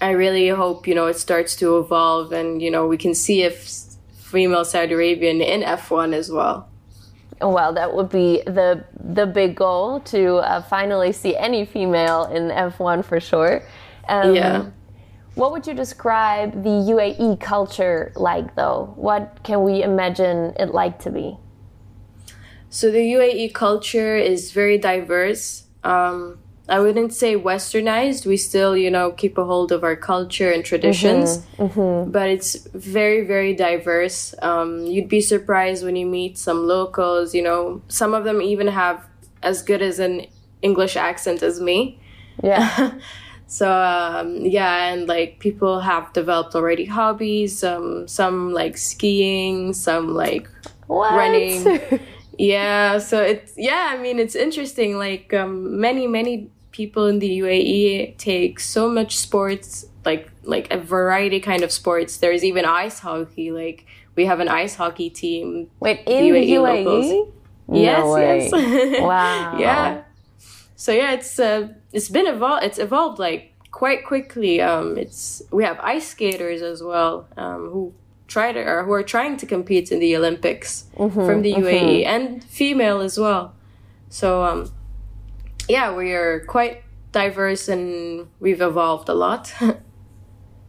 I 0.01 0.11
really 0.11 0.49
hope 0.49 0.87
you 0.87 0.95
know 0.95 1.07
it 1.07 1.19
starts 1.19 1.57
to 1.57 1.79
evolve, 1.79 2.33
and 2.33 2.63
you 2.63 2.71
know 2.71 2.87
we 2.87 2.97
can 2.97 3.15
see 3.15 3.43
if 3.43 3.85
female 4.17 4.65
Saudi 4.65 4.95
Arabian 4.95 5.41
in 5.41 5.63
F 5.63 5.91
one 5.91 6.15
as 6.15 6.31
well. 6.31 6.69
Well, 7.41 7.75
that 7.75 7.95
would 7.95 8.09
be 8.09 8.43
the 8.47 8.85
the 8.99 9.27
big 9.27 9.57
goal 9.57 10.01
to 10.01 10.37
uh, 10.37 10.63
finally 10.63 11.13
see 11.13 11.37
any 11.37 11.67
female 11.67 12.25
in 12.25 12.49
F1 12.49 13.05
for 13.05 13.21
sure. 13.21 13.63
Um, 14.09 14.35
Yeah. 14.35 14.67
What 15.35 15.53
would 15.53 15.67
you 15.67 15.75
describe 15.75 16.63
the 16.63 16.71
UAE 16.71 17.39
culture 17.41 18.11
like, 18.17 18.55
though? 18.55 18.95
What 18.97 19.41
can 19.43 19.65
we 19.65 19.83
imagine 19.83 20.55
it 20.59 20.73
like 20.73 20.99
to 21.01 21.11
be? 21.11 21.37
So 22.77 22.91
the 22.91 22.99
UAE 22.99 23.55
culture 23.55 24.19
is 24.19 24.53
very 24.53 24.77
diverse. 24.77 25.65
Um, 25.83 26.39
I 26.69 26.79
wouldn't 26.79 27.15
say 27.15 27.35
westernized. 27.35 28.27
We 28.27 28.37
still, 28.37 28.77
you 28.77 28.91
know, 28.91 29.13
keep 29.13 29.39
a 29.39 29.47
hold 29.47 29.73
of 29.73 29.83
our 29.83 29.97
culture 29.97 30.51
and 30.51 30.63
traditions, 30.63 31.39
but 32.13 32.29
it's 32.29 32.57
very, 32.75 33.23
very 33.25 33.55
diverse. 33.55 34.35
Um, 34.43 34.85
you'd 34.85 35.09
be 35.09 35.23
surprised 35.23 35.87
when 35.87 35.97
you 35.97 36.05
meet 36.05 36.37
some 36.37 36.67
locals. 36.67 37.35
You 37.35 37.45
know, 37.45 37.81
some 37.89 38.13
of 38.13 38.25
them 38.25 38.43
even 38.43 38.67
have 38.67 39.09
as 39.43 39.63
good 39.63 39.81
as 39.81 39.99
an 39.99 40.27
English 40.61 40.99
accent 40.99 41.43
as 41.43 41.59
me. 41.63 41.99
Yeah. 42.45 42.93
So 43.49 43.71
um, 43.73 44.45
yeah, 44.45 44.93
and 44.93 45.07
like 45.07 45.39
people 45.39 45.79
have 45.79 46.13
developed 46.13 46.57
already 46.57 46.85
hobbies. 46.85 47.63
Um, 47.63 48.09
some 48.09 48.53
like 48.53 48.77
skiing, 48.77 49.73
some 49.73 50.15
like 50.15 50.51
what? 50.89 51.13
Running. 51.15 51.81
yeah 52.39 52.99
so 52.99 53.23
it's 53.23 53.53
yeah 53.57 53.89
i 53.93 53.97
mean 53.97 54.19
it's 54.19 54.35
interesting 54.35 54.99
like 54.99 55.33
um, 55.35 55.81
many 55.81 56.07
many 56.07 56.51
people 56.71 57.07
in 57.07 57.19
the 57.19 57.39
uae 57.41 58.17
take 58.19 58.61
so 58.61 58.89
much 58.91 59.17
sports 59.17 59.87
like 60.05 60.31
like 60.45 60.71
a 60.71 60.79
variety 60.79 61.41
kind 61.41 61.63
of 61.63 61.73
sports 61.73 62.19
there's 62.19 62.45
even 62.45 62.65
ice 62.65 62.99
hockey 62.99 63.51
like 63.51 63.87
we 64.15 64.27
have 64.27 64.41
an 64.41 64.49
ice 64.49 64.75
hockey 64.75 65.11
team 65.11 65.69
Wait, 65.81 66.01
in 66.07 66.33
the 66.33 66.41
UAE 66.41 66.49
UAE? 66.51 66.85
locals. 66.85 67.33
No 67.69 67.81
yes 67.81 68.05
way. 68.15 68.51
yes 68.51 69.01
Wow. 69.03 69.59
yeah 69.59 70.03
so 70.77 70.93
yeah 70.93 71.13
it's 71.13 71.39
uh 71.39 71.69
it's 71.93 72.09
been 72.09 72.27
evolved 72.27 72.65
it's 72.65 72.79
evolved 72.79 73.19
like 73.19 73.53
quite 73.71 74.05
quickly 74.07 74.61
um 74.61 74.97
it's 74.97 75.43
we 75.51 75.65
have 75.65 75.79
ice 75.81 76.09
skaters 76.09 76.63
as 76.63 76.83
well 76.83 77.29
um 77.37 77.69
who 77.71 77.93
try 78.27 78.53
to 78.53 78.61
or 78.61 78.85
who 78.85 78.93
are 78.93 79.03
trying 79.03 79.37
to 79.37 79.47
compete 79.47 79.93
in 79.93 79.99
the 80.01 80.17
olympics 80.17 80.87
from 81.27 81.43
the 81.43 81.53
uae 81.55 82.05
and 82.05 82.43
female 82.45 83.01
as 83.01 83.19
well 83.19 83.55
so 84.09 84.43
um 84.45 84.71
yeah 85.69 85.95
we 85.95 86.13
are 86.13 86.45
quite 86.47 86.83
diverse 87.13 87.69
and 87.69 88.27
we've 88.41 88.61
evolved 88.61 89.09
a 89.09 89.15
lot 89.15 89.55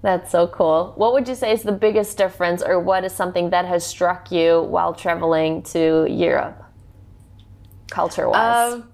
That's 0.01 0.31
so 0.31 0.47
cool. 0.47 0.93
What 0.95 1.13
would 1.13 1.27
you 1.27 1.35
say 1.35 1.51
is 1.51 1.63
the 1.63 1.71
biggest 1.71 2.17
difference, 2.17 2.61
or 2.61 2.79
what 2.79 3.03
is 3.03 3.13
something 3.13 3.49
that 3.49 3.65
has 3.65 3.85
struck 3.85 4.31
you 4.31 4.61
while 4.61 4.93
traveling 4.93 5.63
to 5.73 6.05
Europe, 6.09 6.63
culture 7.89 8.29
wise? 8.29 8.73
Um, 8.73 8.91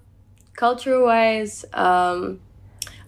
culture 0.56 1.04
wise, 1.04 1.66
um, 1.74 2.40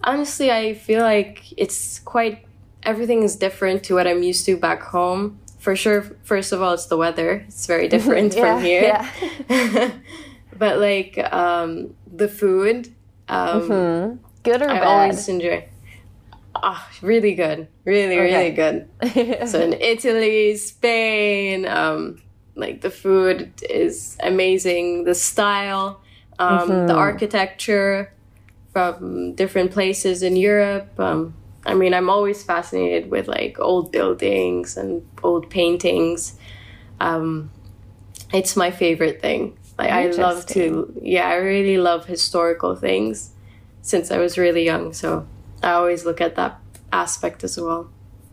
honestly, 0.04 0.50
I 0.50 0.74
feel 0.74 1.00
like 1.00 1.52
it's 1.56 1.98
quite 2.00 2.46
everything 2.82 3.22
is 3.22 3.34
different 3.34 3.82
to 3.84 3.94
what 3.94 4.06
I'm 4.06 4.22
used 4.22 4.44
to 4.46 4.56
back 4.56 4.82
home. 4.82 5.40
For 5.66 5.74
sure, 5.74 6.02
first 6.22 6.52
of 6.52 6.62
all, 6.62 6.74
it's 6.74 6.86
the 6.86 6.96
weather. 6.96 7.44
It's 7.48 7.66
very 7.66 7.88
different 7.88 8.32
from 8.42 8.62
here. 8.62 8.82
Yeah. 9.50 9.90
but 10.56 10.78
like 10.78 11.18
um, 11.32 11.96
the 12.06 12.28
food, 12.28 12.94
um, 13.28 14.20
Good 14.44 14.62
or 14.62 14.70
I 14.70 14.78
bad? 14.78 14.84
always 14.84 15.28
enjoy. 15.28 15.68
Ah, 16.54 16.88
really 17.02 17.34
good, 17.34 17.66
really, 17.84 18.16
really 18.16 18.52
good. 18.52 18.88
so 19.48 19.60
in 19.60 19.72
Italy, 19.72 20.56
Spain, 20.56 21.66
um, 21.66 22.22
like 22.54 22.82
the 22.82 22.90
food 22.90 23.50
is 23.68 24.16
amazing. 24.22 25.02
The 25.02 25.16
style, 25.16 26.00
um, 26.38 26.86
the 26.86 26.94
architecture 26.94 28.12
from 28.72 29.34
different 29.34 29.72
places 29.72 30.22
in 30.22 30.36
Europe. 30.36 30.96
I 31.66 31.74
mean, 31.74 31.92
I'm 31.92 32.08
always 32.08 32.42
fascinated 32.42 33.10
with 33.10 33.26
like 33.28 33.58
old 33.58 33.90
buildings 33.90 34.76
and 34.76 35.06
old 35.22 35.50
paintings. 35.50 36.38
Um, 37.00 37.50
it's 38.32 38.56
my 38.56 38.70
favorite 38.70 39.20
thing. 39.20 39.58
Like 39.76 39.90
I 39.90 40.06
love 40.06 40.46
to, 40.46 40.98
yeah, 41.02 41.28
I 41.28 41.34
really 41.34 41.76
love 41.76 42.06
historical 42.06 42.76
things 42.76 43.32
since 43.82 44.10
I 44.10 44.18
was 44.18 44.38
really 44.38 44.64
young. 44.64 44.92
So 44.92 45.26
I 45.62 45.72
always 45.72 46.04
look 46.04 46.20
at 46.20 46.36
that 46.36 46.58
aspect 46.92 47.44
as 47.44 47.60
well. 47.60 47.90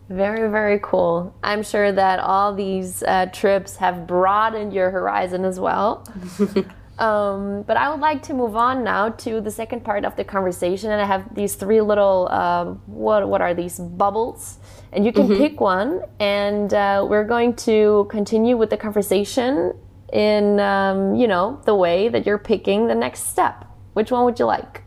Very, 0.08 0.48
very 0.50 0.78
cool. 0.82 1.34
I'm 1.42 1.62
sure 1.62 1.90
that 1.90 2.20
all 2.20 2.54
these 2.54 3.02
uh, 3.02 3.26
trips 3.26 3.76
have 3.76 4.06
broadened 4.06 4.72
your 4.72 4.90
horizon 4.90 5.44
as 5.44 5.58
well. 5.58 6.06
um, 6.98 7.62
but 7.62 7.76
I 7.76 7.90
would 7.90 8.00
like 8.00 8.22
to 8.24 8.34
move 8.34 8.56
on 8.56 8.84
now 8.84 9.08
to 9.10 9.40
the 9.40 9.50
second 9.50 9.84
part 9.84 10.04
of 10.04 10.14
the 10.16 10.24
conversation, 10.24 10.90
and 10.90 11.00
I 11.00 11.06
have 11.06 11.34
these 11.34 11.54
three 11.54 11.80
little 11.80 12.28
uh, 12.30 12.64
what 12.86 13.28
what 13.28 13.40
are 13.40 13.54
these 13.54 13.78
bubbles, 13.78 14.58
and 14.92 15.04
you 15.04 15.12
can 15.12 15.28
pick 15.36 15.60
one, 15.60 16.02
and 16.20 16.72
uh, 16.72 17.06
we're 17.08 17.24
going 17.24 17.54
to 17.68 18.06
continue 18.10 18.56
with 18.56 18.70
the 18.70 18.76
conversation 18.76 19.74
in 20.12 20.60
um, 20.60 21.16
you 21.16 21.26
know 21.26 21.60
the 21.64 21.74
way 21.74 22.08
that 22.08 22.26
you're 22.26 22.38
picking 22.38 22.86
the 22.86 22.94
next 22.94 23.28
step. 23.28 23.64
Which 23.94 24.10
one 24.10 24.24
would 24.24 24.38
you 24.38 24.46
like? 24.46 24.84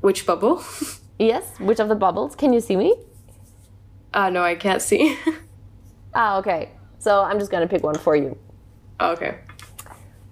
Which 0.00 0.24
bubble? 0.26 0.62
Yes, 1.20 1.58
which 1.58 1.80
of 1.80 1.88
the 1.88 1.96
bubbles? 1.96 2.36
Can 2.36 2.52
you 2.52 2.60
see 2.60 2.76
me? 2.76 2.94
Uh, 4.14 4.30
no, 4.30 4.40
I 4.40 4.54
can't 4.54 4.80
see. 4.80 5.18
Ah, 6.14 6.38
okay. 6.38 6.70
So 6.98 7.22
I'm 7.22 7.38
just 7.38 7.50
gonna 7.50 7.68
pick 7.68 7.82
one 7.82 7.96
for 7.96 8.16
you. 8.16 8.36
okay. 9.00 9.38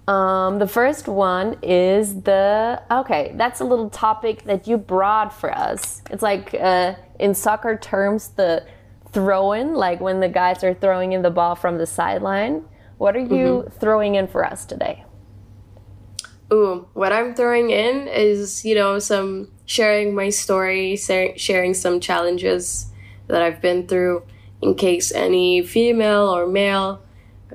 Um, 0.07 0.57
the 0.57 0.67
first 0.67 1.09
one 1.09 1.57
is 1.61 2.21
the 2.21 2.81
okay. 2.89 3.33
That's 3.35 3.59
a 3.59 3.65
little 3.65 3.89
topic 3.89 4.43
that 4.43 4.65
you 4.65 4.77
brought 4.77 5.33
for 5.33 5.53
us. 5.53 6.01
It's 6.09 6.23
like 6.23 6.53
uh, 6.53 6.95
in 7.19 7.35
soccer 7.35 7.77
terms, 7.77 8.29
the 8.29 8.65
throw-in, 9.11 9.73
like 9.73 9.99
when 9.99 10.21
the 10.21 10.29
guys 10.29 10.63
are 10.63 10.73
throwing 10.73 11.11
in 11.11 11.23
the 11.23 11.29
ball 11.29 11.55
from 11.55 11.77
the 11.77 11.85
sideline. 11.85 12.63
What 12.97 13.15
are 13.15 13.19
you 13.19 13.69
throwing 13.79 14.15
in 14.15 14.27
for 14.27 14.45
us 14.45 14.65
today? 14.65 15.03
Ooh, 16.51 16.87
what 16.93 17.11
I'm 17.11 17.35
throwing 17.35 17.69
in 17.69 18.07
is, 18.07 18.63
you 18.63 18.73
know, 18.73 18.99
some 18.99 19.51
sharing 19.65 20.15
my 20.15 20.29
story, 20.29 20.95
sharing 20.95 21.73
some 21.73 21.99
challenges 21.99 22.87
that 23.27 23.41
I've 23.41 23.61
been 23.61 23.87
through 23.87 24.23
in 24.61 24.75
case 24.75 25.11
any 25.11 25.61
female 25.61 26.29
or 26.29 26.47
male 26.47 27.01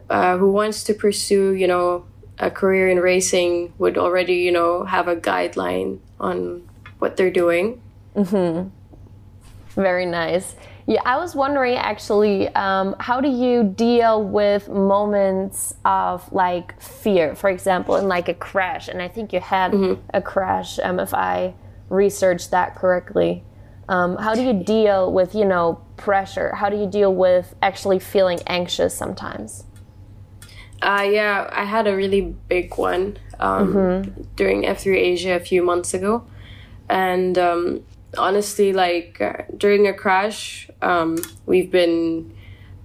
uh, 0.08 0.36
who 0.38 0.50
wants 0.50 0.84
to 0.84 0.94
pursue, 0.94 1.52
you 1.52 1.66
know, 1.66 2.04
a 2.38 2.50
career 2.50 2.88
in 2.88 2.98
racing 2.98 3.72
would 3.78 3.98
already, 3.98 4.34
you 4.34 4.52
know, 4.52 4.84
have 4.84 5.08
a 5.08 5.16
guideline 5.16 5.98
on 6.18 6.68
what 6.98 7.16
they're 7.16 7.30
doing. 7.30 7.80
Very 9.74 10.06
nice. 10.06 10.54
Yeah, 10.86 11.00
I 11.04 11.16
was 11.16 11.34
wondering 11.34 11.76
actually, 11.76 12.48
um, 12.54 12.96
how 12.98 13.20
do 13.20 13.28
you 13.28 13.62
deal 13.62 14.22
with 14.22 14.68
moments 14.68 15.74
of 15.84 16.30
like 16.32 16.80
fear, 16.80 17.36
for 17.36 17.48
example, 17.48 17.96
in 17.96 18.08
like 18.08 18.28
a 18.28 18.34
crash? 18.34 18.88
And 18.88 19.00
I 19.00 19.08
think 19.08 19.32
you 19.32 19.40
had 19.40 19.72
a 20.12 20.20
crash, 20.20 20.78
um, 20.80 20.98
if 20.98 21.14
I 21.14 21.54
researched 21.88 22.50
that 22.50 22.74
correctly. 22.74 23.44
Um, 23.92 24.16
how 24.16 24.34
do 24.34 24.42
you 24.42 24.54
deal 24.54 25.12
with, 25.12 25.34
you 25.34 25.44
know, 25.44 25.78
pressure? 25.98 26.54
How 26.54 26.70
do 26.70 26.78
you 26.78 26.86
deal 26.86 27.14
with 27.14 27.54
actually 27.60 27.98
feeling 27.98 28.40
anxious 28.46 28.96
sometimes? 28.96 29.64
Uh, 30.80 31.06
yeah, 31.06 31.46
I 31.52 31.64
had 31.64 31.86
a 31.86 31.94
really 31.94 32.22
big 32.48 32.78
one 32.78 33.18
um, 33.38 34.26
during 34.34 34.62
F3 34.62 34.96
Asia 34.96 35.34
a 35.34 35.40
few 35.40 35.62
months 35.62 35.92
ago. 35.92 36.24
And 36.88 37.36
um, 37.36 37.84
honestly, 38.16 38.72
like 38.72 39.20
uh, 39.20 39.42
during 39.54 39.86
a 39.86 39.92
crash, 39.92 40.70
um, 40.80 41.18
we've 41.44 41.70
been, 41.70 42.34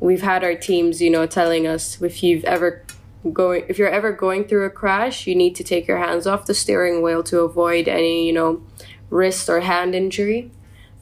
we've 0.01 0.21
had 0.21 0.43
our 0.43 0.55
teams, 0.55 1.01
you 1.01 1.09
know, 1.09 1.25
telling 1.25 1.65
us 1.67 2.01
if 2.01 2.21
you've 2.21 2.43
ever 2.43 2.83
going, 3.31 3.63
if 3.69 3.77
you're 3.77 3.87
ever 3.87 4.11
going 4.11 4.43
through 4.43 4.65
a 4.65 4.69
crash, 4.69 5.25
you 5.25 5.35
need 5.35 5.55
to 5.55 5.63
take 5.63 5.87
your 5.87 5.99
hands 5.99 6.27
off 6.27 6.47
the 6.47 6.53
steering 6.53 7.01
wheel 7.01 7.23
to 7.23 7.39
avoid 7.43 7.87
any, 7.87 8.27
you 8.27 8.33
know, 8.33 8.61
wrist 9.09 9.47
or 9.47 9.61
hand 9.61 9.95
injury. 9.95 10.51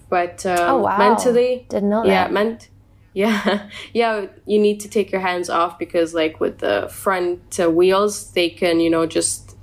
But 0.09 0.45
um, 0.45 0.57
Oh, 0.59 0.77
wow. 0.83 0.97
mentally, 0.97 1.65
Didn't 1.69 1.89
know 1.89 2.03
yeah, 2.05 2.25
that. 2.25 2.31
meant 2.31 2.69
yeah, 3.13 3.69
yeah. 3.93 4.25
You 4.45 4.59
need 4.59 4.79
to 4.81 4.89
take 4.89 5.11
your 5.11 5.21
hands 5.21 5.49
off 5.49 5.79
because, 5.79 6.13
like, 6.13 6.39
with 6.41 6.57
the 6.59 6.89
front 6.91 7.59
uh, 7.59 7.69
wheels, 7.71 8.31
they 8.31 8.49
can, 8.49 8.79
you 8.81 8.89
know, 8.89 9.05
just 9.05 9.55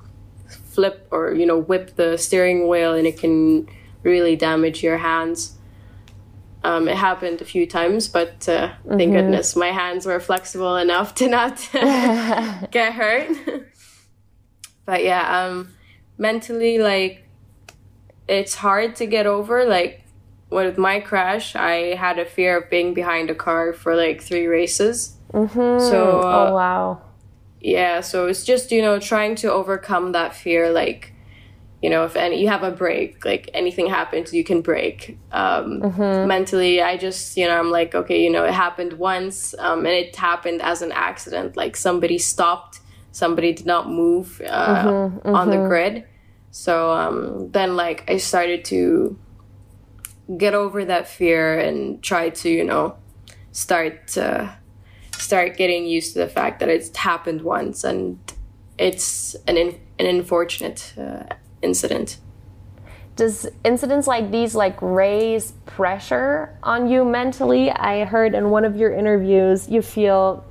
flip 0.49 1.07
or 1.11 1.35
you 1.35 1.45
know 1.45 1.59
whip 1.59 1.97
the 1.97 2.17
steering 2.17 2.67
wheel, 2.67 2.95
and 2.95 3.07
it 3.07 3.19
can 3.19 3.69
really 4.03 4.37
damage 4.37 4.83
your 4.83 4.97
hands. 4.99 5.57
Um, 6.65 6.89
it 6.89 6.97
happened 6.97 7.41
a 7.43 7.45
few 7.45 7.67
times, 7.67 8.09
but 8.09 8.49
uh, 8.49 8.73
thank 8.89 9.13
goodness 9.13 9.55
my 9.57 9.69
hands 9.73 10.07
were 10.07 10.21
flexible 10.21 10.77
enough 10.77 11.15
to 11.17 11.29
not 11.29 11.59
get 12.71 12.93
hurt. 12.95 13.37
but 14.87 15.03
yeah, 15.05 15.45
um, 15.47 15.75
mentally, 16.19 16.79
like, 16.79 17.27
it's 18.29 18.55
hard 18.55 18.95
to 18.97 19.07
get 19.07 19.27
over. 19.27 19.65
Like, 19.65 20.02
with 20.53 20.79
my 20.79 21.01
crash, 21.01 21.57
I 21.57 21.95
had 21.95 22.19
a 22.19 22.25
fear 22.25 22.59
of 22.59 22.71
being 22.71 22.95
behind 22.95 23.31
a 23.31 23.35
car 23.35 23.73
for 23.73 23.97
like 23.97 24.23
three 24.23 24.47
races. 24.47 25.17
Mm-hmm. 25.33 25.81
So, 25.91 26.21
uh, 26.21 26.49
oh, 26.51 26.55
wow. 26.55 27.01
yeah, 27.61 28.01
so 28.01 28.27
it's 28.27 28.45
just, 28.45 28.71
you 28.71 28.83
know, 28.83 28.99
trying 28.99 29.35
to 29.37 29.51
overcome 29.51 30.13
that 30.13 30.35
fear. 30.35 30.71
Like, 30.71 31.15
you 31.83 31.91
know, 31.91 32.05
if 32.05 32.15
any, 32.17 32.41
you 32.41 32.49
have 32.49 32.63
a 32.63 32.71
break, 32.71 33.25
like 33.25 33.51
anything 33.55 33.89
happens, 33.89 34.33
you 34.33 34.45
can 34.45 34.61
break. 34.61 35.19
Um, 35.33 35.81
Mentally, 36.29 36.81
I 36.83 36.97
just, 36.97 37.37
you 37.37 37.47
know, 37.47 37.59
I'm 37.59 37.71
like, 37.71 37.95
okay, 37.95 38.23
you 38.23 38.31
know, 38.31 38.45
it 38.45 38.53
happened 38.53 38.93
once 38.95 39.55
um, 39.59 39.81
and 39.81 39.95
it 39.95 40.15
happened 40.15 40.63
as 40.63 40.83
an 40.83 40.93
accident. 40.93 41.57
Like 41.57 41.77
somebody 41.77 42.19
stopped, 42.19 42.81
somebody 43.11 43.53
did 43.53 43.67
not 43.67 43.89
move 43.89 44.41
uh, 44.43 45.11
on 45.25 45.51
the 45.51 45.57
grid. 45.57 46.05
So 46.51 46.93
um, 46.93 47.51
then, 47.51 47.77
like, 47.77 48.05
I 48.09 48.19
started 48.19 48.65
to 48.67 49.19
get 50.37 50.55
over 50.55 50.85
that 50.85 51.09
fear 51.09 51.59
and 51.59 52.03
try 52.03 52.31
to, 52.31 52.49
you 52.49 52.65
know, 52.65 52.97
start 53.53 54.17
uh, 54.17 54.51
start 55.17 55.57
getting 55.57 55.87
used 55.87 56.15
to 56.15 56.19
the 56.21 56.29
fact 56.29 56.61
that 56.61 56.69
it's 56.69 56.97
happened 56.97 57.43
once 57.43 57.85
and 57.85 58.19
it's 58.79 59.35
an 59.47 59.57
in, 59.57 59.81
an 59.99 60.07
unfortunate 60.07 60.95
uh, 60.99 61.25
incident. 61.61 62.19
does 63.17 63.47
incidents 63.65 64.07
like 64.07 64.31
these 64.31 64.55
like 64.55 64.81
raise 64.81 65.53
pressure 65.67 66.57
on 66.63 66.89
you 66.89 67.05
mentally? 67.05 67.71
I 67.71 68.05
heard 68.05 68.35
in 68.35 68.51
one 68.51 68.65
of 68.65 68.77
your 68.77 68.93
interviews 68.93 69.69
you 69.69 69.83
feel 69.83 70.45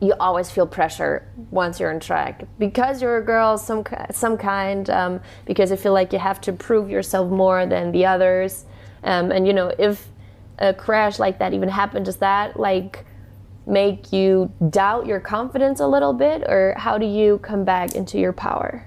you 0.00 0.14
always 0.20 0.48
feel 0.48 0.66
pressure 0.66 1.26
once 1.50 1.80
you're 1.80 1.92
on 1.92 1.98
track. 1.98 2.44
Because 2.58 3.02
you're 3.02 3.16
a 3.16 3.24
girl 3.24 3.58
some 3.58 3.84
some 4.10 4.36
kind 4.36 4.88
um, 4.90 5.20
because 5.44 5.70
you 5.70 5.76
feel 5.76 5.92
like 5.92 6.12
you 6.12 6.18
have 6.18 6.40
to 6.42 6.52
prove 6.52 6.90
yourself 6.90 7.30
more 7.30 7.66
than 7.66 7.90
the 7.92 8.06
others 8.06 8.64
um, 9.04 9.30
and 9.30 9.46
you 9.46 9.52
know 9.52 9.72
if 9.78 10.08
a 10.58 10.74
crash 10.74 11.18
like 11.18 11.38
that 11.38 11.52
even 11.54 11.68
happened 11.68 12.04
does 12.04 12.16
that 12.16 12.58
like 12.58 13.04
make 13.66 14.12
you 14.12 14.52
doubt 14.70 15.06
your 15.06 15.20
confidence 15.20 15.78
a 15.78 15.86
little 15.86 16.12
bit 16.12 16.42
or 16.48 16.74
how 16.78 16.96
do 16.98 17.06
you 17.06 17.38
come 17.38 17.64
back 17.64 17.94
into 17.94 18.18
your 18.18 18.32
power 18.32 18.84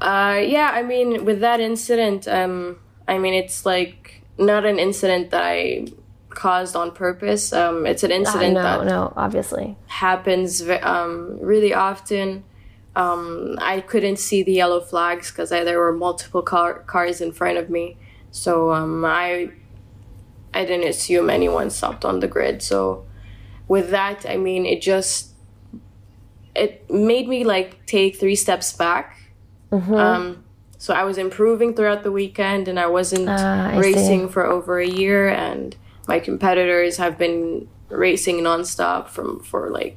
Uh, 0.00 0.40
yeah, 0.44 0.70
I 0.74 0.82
mean, 0.82 1.24
with 1.24 1.40
that 1.40 1.60
incident, 1.60 2.26
um, 2.28 2.78
I 3.08 3.16
mean, 3.16 3.32
it's 3.32 3.64
like 3.64 4.22
not 4.36 4.66
an 4.66 4.78
incident 4.78 5.30
that 5.30 5.42
I 5.42 5.86
caused 6.28 6.76
on 6.76 6.90
purpose. 6.90 7.52
Um, 7.52 7.86
it's 7.86 8.02
an 8.02 8.10
incident 8.10 8.54
no 8.54 8.62
that 8.62 8.86
no 8.86 9.12
obviously 9.16 9.76
happens 9.86 10.62
um, 10.82 11.38
really 11.40 11.72
often. 11.72 12.44
Um, 12.96 13.56
I 13.60 13.80
couldn't 13.80 14.18
see 14.18 14.42
the 14.42 14.52
yellow 14.52 14.80
flags 14.80 15.30
because 15.30 15.50
there 15.50 15.78
were 15.78 15.92
multiple 15.92 16.42
car- 16.42 16.80
cars 16.80 17.20
in 17.20 17.32
front 17.32 17.58
of 17.58 17.70
me, 17.70 17.96
so 18.34 18.72
um, 18.72 19.04
I 19.04 19.50
I 20.52 20.64
didn't 20.64 20.88
assume 20.88 21.30
anyone 21.30 21.70
stopped 21.70 22.04
on 22.04 22.18
the 22.20 22.26
grid. 22.28 22.62
So 22.62 23.04
with 23.68 23.90
that, 23.90 24.26
I 24.28 24.36
mean, 24.36 24.66
it 24.66 24.82
just 24.82 25.30
it 26.54 26.88
made 26.90 27.26
me 27.28 27.44
like 27.44 27.86
take 27.86 28.16
three 28.16 28.36
steps 28.36 28.72
back. 28.72 29.06
Um, 29.72 30.44
so 30.78 30.94
I 30.94 31.04
was 31.04 31.16
improving 31.18 31.74
throughout 31.74 32.02
the 32.02 32.12
weekend, 32.12 32.68
and 32.68 32.78
I 32.78 32.86
wasn't 32.86 33.28
Ah, 33.28 33.68
I 33.70 33.72
see. 33.74 33.80
racing 33.88 34.28
for 34.28 34.44
over 34.44 34.78
a 34.78 34.86
year, 34.86 35.28
and 35.28 35.74
my 36.06 36.18
competitors 36.20 36.96
have 36.98 37.16
been 37.18 37.66
racing 37.88 38.38
nonstop 38.42 39.08
from 39.08 39.40
for 39.42 39.70
like 39.70 39.96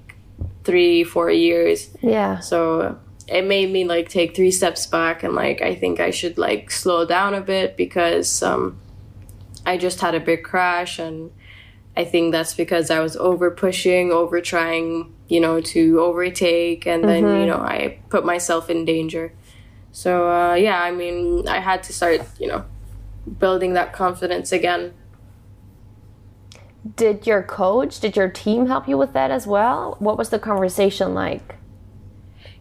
three, 0.63 1.03
four 1.03 1.29
years. 1.31 1.89
yeah 2.01 2.39
So 2.39 2.97
it 3.27 3.45
made 3.45 3.71
me 3.71 3.83
like 3.83 4.09
take 4.09 4.35
three 4.35 4.51
steps 4.51 4.85
back 4.85 5.23
and 5.23 5.35
like 5.35 5.61
I 5.61 5.75
think 5.75 5.99
I 5.99 6.11
should 6.11 6.37
like 6.37 6.71
slow 6.71 7.05
down 7.05 7.33
a 7.33 7.41
bit 7.41 7.75
because 7.75 8.41
um, 8.41 8.79
I 9.65 9.77
just 9.77 9.99
had 9.99 10.15
a 10.15 10.19
big 10.19 10.43
crash 10.43 10.97
and 10.97 11.31
I 11.95 12.05
think 12.05 12.31
that's 12.31 12.53
because 12.53 12.89
I 12.89 12.99
was 12.99 13.17
over 13.17 13.51
pushing, 13.51 14.11
over 14.11 14.39
trying, 14.39 15.13
you 15.27 15.39
know, 15.41 15.59
to 15.59 15.99
overtake 15.99 16.85
and 16.85 17.03
then 17.03 17.23
you 17.23 17.45
know 17.45 17.57
I 17.57 17.99
put 18.09 18.25
myself 18.25 18.69
in 18.69 18.85
danger. 18.85 19.33
So 19.91 20.31
uh, 20.31 20.53
yeah, 20.53 20.81
I 20.81 20.91
mean 20.91 21.47
I 21.49 21.59
had 21.59 21.83
to 21.83 21.93
start, 21.93 22.21
you 22.39 22.47
know, 22.47 22.65
building 23.39 23.73
that 23.73 23.91
confidence 23.91 24.53
again. 24.53 24.93
Did 26.95 27.27
your 27.27 27.43
coach, 27.43 27.99
did 27.99 28.15
your 28.15 28.29
team 28.29 28.67
help 28.67 28.87
you 28.87 28.97
with 28.97 29.11
that 29.11 29.31
as 29.31 29.45
well? 29.45 29.97
What 29.99 30.17
was 30.17 30.29
the 30.29 30.39
conversation 30.39 31.13
like? 31.13 31.56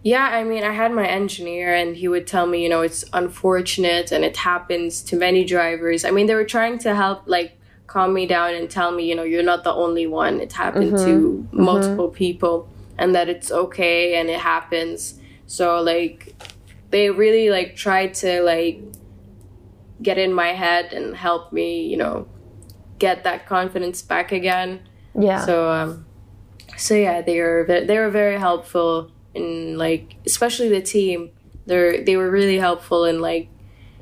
Yeah, 0.03 0.25
I 0.25 0.43
mean, 0.43 0.63
I 0.63 0.71
had 0.71 0.91
my 0.91 1.07
engineer, 1.07 1.73
and 1.73 1.95
he 1.95 2.07
would 2.07 2.27
tell 2.27 2.45
me, 2.45 2.63
you 2.63 2.69
know, 2.69 2.81
it's 2.81 3.03
unfortunate 3.13 4.11
and 4.11 4.23
it 4.23 4.37
happens 4.37 5.01
to 5.03 5.15
many 5.15 5.43
drivers. 5.43 6.05
I 6.05 6.11
mean, 6.11 6.27
they 6.27 6.35
were 6.35 6.45
trying 6.45 6.77
to 6.79 6.95
help, 6.95 7.23
like, 7.25 7.57
calm 7.87 8.13
me 8.13 8.25
down 8.25 8.53
and 8.53 8.69
tell 8.69 8.91
me, 8.91 9.09
you 9.09 9.15
know, 9.15 9.23
you're 9.23 9.43
not 9.43 9.63
the 9.63 9.73
only 9.73 10.07
one. 10.07 10.39
It 10.39 10.53
happened 10.53 10.97
to 10.97 11.47
multiple 11.51 12.09
people, 12.09 12.69
and 12.97 13.13
that 13.15 13.27
it's 13.27 13.51
okay 13.51 14.15
and 14.15 14.29
it 14.29 14.39
happens. 14.39 15.19
So, 15.45 15.81
like, 15.81 16.35
they 16.89 17.09
really, 17.09 17.49
like, 17.49 17.75
tried 17.75 18.13
to, 18.15 18.41
like, 18.41 18.81
get 20.01 20.17
in 20.17 20.33
my 20.33 20.49
head 20.49 20.93
and 20.93 21.15
help 21.15 21.51
me, 21.51 21.81
you 21.81 21.97
know, 21.97 22.27
get 22.99 23.23
that 23.23 23.45
confidence 23.47 24.01
back 24.01 24.31
again. 24.31 24.87
Yeah. 25.19 25.45
So 25.45 25.69
um, 25.69 26.05
so 26.77 26.93
yeah, 26.93 27.21
they 27.21 27.39
were 27.39 27.65
they 27.67 27.97
were 27.97 28.09
very 28.09 28.37
helpful 28.37 29.11
in 29.37 29.77
like 29.77 30.15
especially 30.25 30.69
the 30.69 30.81
team. 30.81 31.31
They 31.65 32.03
they 32.03 32.17
were 32.17 32.29
really 32.29 32.57
helpful 32.57 33.05
in 33.05 33.21
like 33.21 33.49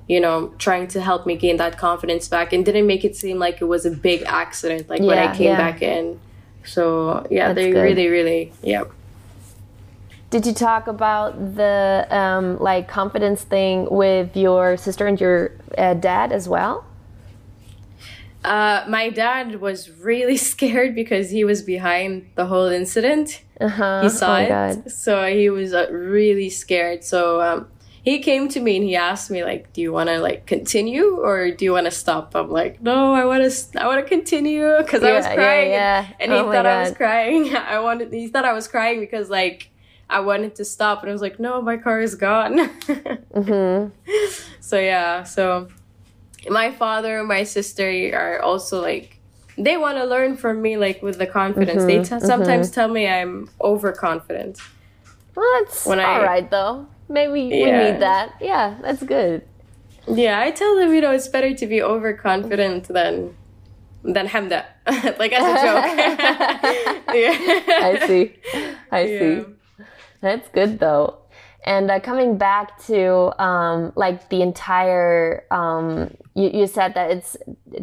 you 0.07 0.19
know, 0.19 0.53
trying 0.59 0.87
to 0.87 1.01
help 1.01 1.25
me 1.25 1.35
gain 1.35 1.57
that 1.57 1.77
confidence 1.77 2.27
back 2.27 2.53
and 2.53 2.63
didn't 2.63 2.85
make 2.85 3.03
it 3.03 3.15
seem 3.15 3.39
like 3.39 3.59
it 3.61 3.65
was 3.65 3.85
a 3.85 3.91
big 3.91 4.21
accident, 4.23 4.87
like 4.89 5.01
when 5.01 5.17
I 5.17 5.35
came 5.35 5.47
yeah. 5.47 5.57
back 5.57 5.81
in. 5.81 6.19
So 6.63 7.25
yeah, 7.31 7.47
That's 7.47 7.55
they 7.55 7.71
good. 7.71 7.81
really, 7.81 8.07
really, 8.07 8.53
yeah. 8.61 8.83
Did 10.29 10.45
you 10.45 10.53
talk 10.53 10.87
about 10.87 11.55
the 11.55 12.07
um, 12.09 12.59
like 12.59 12.87
confidence 12.87 13.43
thing 13.43 13.87
with 13.89 14.35
your 14.35 14.77
sister 14.77 15.07
and 15.07 15.19
your 15.19 15.51
uh, 15.77 15.93
dad 15.95 16.31
as 16.31 16.49
well? 16.49 16.85
Uh, 18.45 18.85
my 18.87 19.09
dad 19.09 19.59
was 19.61 19.89
really 19.89 20.37
scared 20.51 20.95
because 20.95 21.29
he 21.29 21.43
was 21.43 21.61
behind 21.61 22.29
the 22.35 22.45
whole 22.45 22.67
incident. 22.67 23.41
Uh-huh. 23.59 24.01
He 24.03 24.09
saw 24.09 24.35
oh 24.37 24.39
it, 24.41 24.49
God. 24.49 24.91
so 24.91 25.25
he 25.27 25.49
was 25.49 25.73
uh, 25.73 25.87
really 25.91 26.49
scared. 26.49 27.03
So 27.03 27.41
um, 27.41 27.67
he 28.03 28.19
came 28.19 28.47
to 28.49 28.59
me 28.59 28.75
and 28.77 28.85
he 28.85 28.95
asked 28.95 29.31
me 29.31 29.43
like, 29.43 29.71
"Do 29.73 29.81
you 29.81 29.91
want 29.91 30.09
to 30.09 30.19
like 30.19 30.45
continue 30.45 31.17
or 31.17 31.51
do 31.51 31.65
you 31.65 31.71
want 31.71 31.85
to 31.85 31.91
stop?" 31.91 32.35
I'm 32.35 32.51
like, 32.51 32.81
"No, 32.81 33.13
I 33.13 33.25
want 33.25 33.49
to. 33.49 33.81
I 33.81 33.87
want 33.87 34.03
to 34.03 34.07
continue 34.07 34.77
because 34.79 35.03
I 35.03 35.13
was 35.13 35.25
Yeah, 35.25 35.31
yeah, 35.31 35.35
crying." 35.35 35.71
yeah. 35.71 36.07
And 36.19 36.31
he 36.31 36.37
Oh 36.37 36.45
my 36.47 36.53
thought 36.53 36.65
I 36.65 36.81
was 36.81 36.91
crying. 36.93 37.55
I 37.75 37.79
wanted. 37.79 38.11
He 38.13 38.27
thought 38.27 38.45
I 38.45 38.53
was 38.53 38.67
crying 38.67 38.99
because 38.99 39.29
like 39.29 39.69
I 40.09 40.19
wanted 40.19 40.53
to 40.55 40.65
stop, 40.65 41.01
and 41.01 41.09
I 41.09 41.13
was 41.13 41.21
like, 41.21 41.39
"No, 41.39 41.61
my 41.61 41.77
car 41.77 41.99
is 42.01 42.15
gone." 42.15 42.69
Mm-hmm. 43.35 43.89
So 44.61 44.79
yeah, 44.79 45.23
so 45.23 45.67
my 46.49 46.71
father, 46.71 47.23
my 47.23 47.43
sister 47.43 47.87
are 48.13 48.41
also 48.41 48.81
like 48.81 49.19
they 49.57 49.77
want 49.77 49.97
to 49.97 50.03
learn 50.05 50.35
from 50.37 50.61
me, 50.61 50.75
like 50.77 51.01
with 51.01 51.17
the 51.17 51.27
confidence. 51.27 51.83
They 51.85 51.99
Mm-hmm, 51.99 52.17
t- 52.19 52.25
sometimes 52.25 52.71
tell 52.71 52.87
me 52.89 53.07
I'm 53.07 53.49
overconfident. 53.61 54.59
Well, 55.35 55.45
that's 55.59 55.85
When 55.85 55.99
I- 55.99 56.03
all 56.19 56.23
right 56.23 56.49
though. 56.49 56.87
Maybe 57.07 57.31
we 57.31 57.49
need 57.49 57.99
that. 58.01 58.33
Yeah, 58.41 58.77
that's 58.81 59.03
good. 59.03 59.43
Yeah, 60.07 60.39
I 60.39 60.49
tell 60.51 60.75
them, 60.75 60.93
you 60.93 61.01
know, 61.01 61.11
it's 61.11 61.27
better 61.27 61.53
to 61.53 61.67
be 61.67 61.81
overconfident 61.81 62.87
than 62.89 63.35
than 64.03 64.27
Hamda, 64.27 64.65
like 65.19 65.31
as 65.33 65.43
a 65.43 65.55
joke. 65.65 65.85
yeah. 67.13 67.35
I 67.89 68.03
see. 68.07 68.33
I 68.91 69.01
Yeah. 69.05 69.19
see. 69.19 69.45
That's 70.21 70.47
good 70.49 70.79
though. 70.79 71.17
And 71.65 71.89
uh, 71.89 71.99
coming 71.99 72.37
back 72.37 72.79
to 72.85 73.33
um, 73.43 73.91
like 73.95 74.29
the 74.29 74.43
entire, 74.43 75.45
um, 75.49 76.15
you, 76.35 76.51
you 76.53 76.67
said 76.67 76.93
that 76.93 77.09
it's 77.09 77.35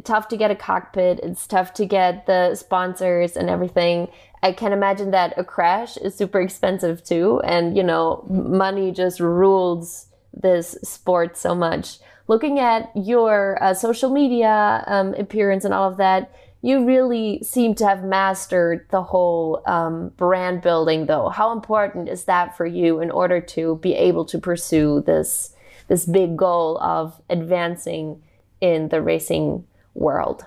tough 0.05 0.28
to 0.28 0.37
get 0.37 0.53
a 0.53 0.55
cockpit, 0.55 1.18
it's 1.20 1.47
tough 1.49 1.74
to 1.74 1.85
get 1.85 2.26
the 2.26 2.55
sponsors 2.55 3.37
and 3.37 3.51
everything. 3.51 4.09
I 4.41 4.53
can 4.53 4.72
imagine 4.72 5.11
that 5.11 5.35
a 5.37 5.43
crash 5.43 5.97
is 5.97 6.14
super 6.14 6.41
expensive 6.41 7.03
too. 7.03 7.41
And, 7.45 7.76
you 7.76 7.83
know, 7.83 8.24
money 8.30 8.93
just 8.93 9.18
rules 9.18 10.07
this 10.33 10.78
sport 10.85 11.37
so 11.37 11.53
much. 11.55 11.99
Looking 12.28 12.61
at 12.61 12.91
your 12.95 13.62
uh, 13.62 13.74
social 13.74 14.11
media 14.11 14.85
um, 14.87 15.12
appearance 15.14 15.64
and 15.64 15.74
all 15.74 15.91
of 15.91 15.97
that, 15.97 16.33
you 16.63 16.87
really 16.87 17.43
seem 17.43 17.75
to 17.75 17.87
have 17.87 18.05
mastered 18.05 18.87
the 18.91 19.03
whole 19.03 19.63
um, 19.67 20.11
brand 20.11 20.63
building, 20.63 21.07
though. 21.07 21.29
How 21.29 21.51
important 21.51 22.09
is 22.09 22.25
that 22.25 22.57
for 22.57 22.65
you 22.65 23.01
in 23.01 23.11
order 23.11 23.41
to 23.41 23.77
be 23.83 23.95
able 23.95 24.25
to 24.27 24.39
pursue 24.39 25.03
this 25.05 25.55
this 25.89 26.07
big 26.07 26.37
goal 26.37 26.79
of 26.79 27.21
advancing 27.29 28.23
in 28.61 28.89
the 28.89 29.03
racing 29.03 29.65
world? 29.95 30.47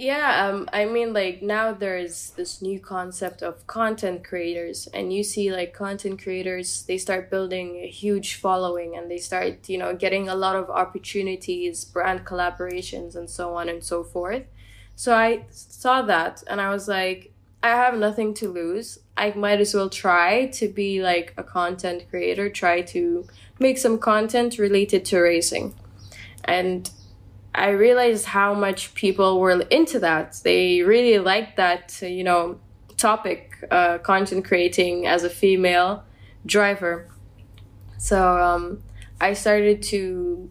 Yeah, 0.00 0.46
um, 0.46 0.68
I 0.72 0.84
mean, 0.84 1.12
like 1.12 1.42
now 1.42 1.72
there's 1.72 2.30
this 2.36 2.62
new 2.62 2.78
concept 2.78 3.42
of 3.42 3.66
content 3.66 4.22
creators, 4.22 4.86
and 4.94 5.12
you 5.12 5.24
see 5.24 5.50
like 5.50 5.74
content 5.74 6.22
creators, 6.22 6.84
they 6.86 6.98
start 6.98 7.32
building 7.32 7.80
a 7.82 7.88
huge 7.88 8.36
following, 8.36 8.96
and 8.96 9.10
they 9.10 9.18
start, 9.18 9.68
you 9.68 9.76
know, 9.76 9.96
getting 9.96 10.28
a 10.28 10.36
lot 10.36 10.54
of 10.54 10.70
opportunities, 10.70 11.84
brand 11.84 12.24
collaborations, 12.24 13.16
and 13.16 13.28
so 13.28 13.56
on 13.56 13.68
and 13.68 13.82
so 13.82 14.04
forth. 14.04 14.44
So 14.94 15.16
I 15.16 15.46
saw 15.50 16.02
that, 16.02 16.44
and 16.46 16.60
I 16.60 16.70
was 16.70 16.86
like, 16.86 17.32
I 17.60 17.70
have 17.70 17.98
nothing 17.98 18.34
to 18.34 18.48
lose. 18.48 19.00
I 19.16 19.32
might 19.32 19.60
as 19.60 19.74
well 19.74 19.90
try 19.90 20.46
to 20.46 20.68
be 20.68 21.02
like 21.02 21.34
a 21.36 21.42
content 21.42 22.04
creator, 22.08 22.48
try 22.48 22.82
to 22.82 23.26
make 23.58 23.78
some 23.78 23.98
content 23.98 24.58
related 24.58 25.04
to 25.06 25.18
racing, 25.18 25.74
and 26.44 26.88
I 27.58 27.70
realized 27.70 28.24
how 28.26 28.54
much 28.54 28.94
people 28.94 29.40
were 29.40 29.60
into 29.62 29.98
that. 29.98 30.40
They 30.44 30.82
really 30.82 31.18
liked 31.18 31.56
that, 31.56 32.00
you 32.00 32.22
know, 32.22 32.60
topic, 32.96 33.52
uh, 33.70 33.98
content 33.98 34.44
creating 34.44 35.06
as 35.06 35.24
a 35.24 35.30
female 35.30 36.04
driver. 36.46 37.08
So 37.98 38.38
um, 38.38 38.82
I 39.20 39.32
started 39.32 39.82
to 39.84 40.48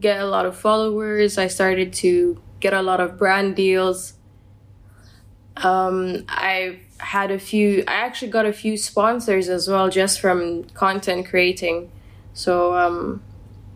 get 0.00 0.18
a 0.20 0.26
lot 0.26 0.46
of 0.46 0.56
followers. 0.56 1.36
I 1.36 1.48
started 1.48 1.92
to 2.04 2.40
get 2.58 2.72
a 2.72 2.80
lot 2.80 3.00
of 3.00 3.18
brand 3.18 3.54
deals. 3.54 4.14
Um, 5.58 6.24
I 6.28 6.80
had 6.98 7.30
a 7.30 7.38
few. 7.38 7.84
I 7.86 7.92
actually 7.92 8.30
got 8.30 8.46
a 8.46 8.52
few 8.52 8.78
sponsors 8.78 9.50
as 9.50 9.68
well, 9.68 9.90
just 9.90 10.20
from 10.20 10.64
content 10.72 11.26
creating. 11.28 11.92
So 12.32 12.74
um, 12.74 13.22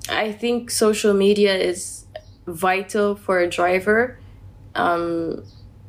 I 0.08 0.32
think 0.32 0.70
social 0.70 1.12
media 1.12 1.54
is 1.54 2.06
vital 2.52 3.16
for 3.16 3.40
a 3.40 3.48
driver. 3.48 4.18
Um, 4.74 5.44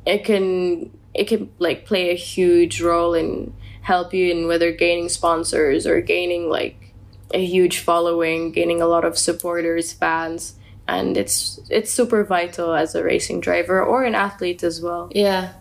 it 0.06 0.24
can 0.24 0.90
it 1.14 1.24
can 1.28 1.50
like 1.58 1.86
play 1.86 2.10
a 2.10 2.14
huge 2.14 2.80
role 2.80 3.14
in 3.14 3.52
help 3.82 4.12
you 4.14 4.30
in 4.30 4.46
whether 4.46 4.70
gaining 4.72 5.08
sponsors 5.08 5.86
or 5.86 6.00
gaining 6.00 6.48
like 6.48 6.94
a 7.32 7.44
huge 7.44 7.78
following, 7.78 8.52
gaining 8.52 8.82
a 8.82 8.86
lot 8.86 9.04
of 9.04 9.16
supporters, 9.16 9.92
fans, 9.92 10.54
and 10.88 11.16
it's 11.16 11.60
it's 11.70 11.90
super 11.90 12.24
vital 12.24 12.74
as 12.74 12.94
a 12.94 13.04
racing 13.04 13.40
driver 13.40 13.82
or 13.82 14.04
an 14.04 14.14
athlete 14.14 14.62
as 14.62 14.80
well. 14.80 15.10
Yeah. 15.14 15.52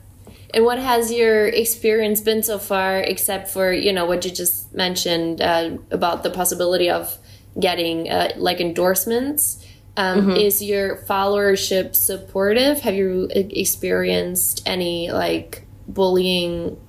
And 0.51 0.65
what 0.65 0.79
has 0.79 1.11
your 1.11 1.47
experience 1.47 2.21
been 2.21 2.41
so 2.41 2.57
far, 2.57 2.97
except 2.99 3.49
for 3.49 3.71
you 3.71 3.93
know 3.93 4.05
what 4.05 4.25
you 4.25 4.31
just 4.31 4.73
mentioned 4.73 5.41
uh, 5.41 5.77
about 5.91 6.23
the 6.23 6.31
possibility 6.31 6.89
of 6.89 7.17
getting 7.59 8.09
uh, 8.09 8.31
like 8.37 8.59
endorsements? 8.59 9.63
Um, 9.97 10.31
Is 10.31 10.61
your 10.63 10.97
followership 10.97 11.95
supportive? 11.95 12.81
Have 12.81 12.95
you 12.95 13.27
experienced 13.33 14.61
any 14.65 15.11
like 15.11 15.65
bullying 15.87 16.79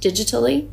digitally? 0.00 0.68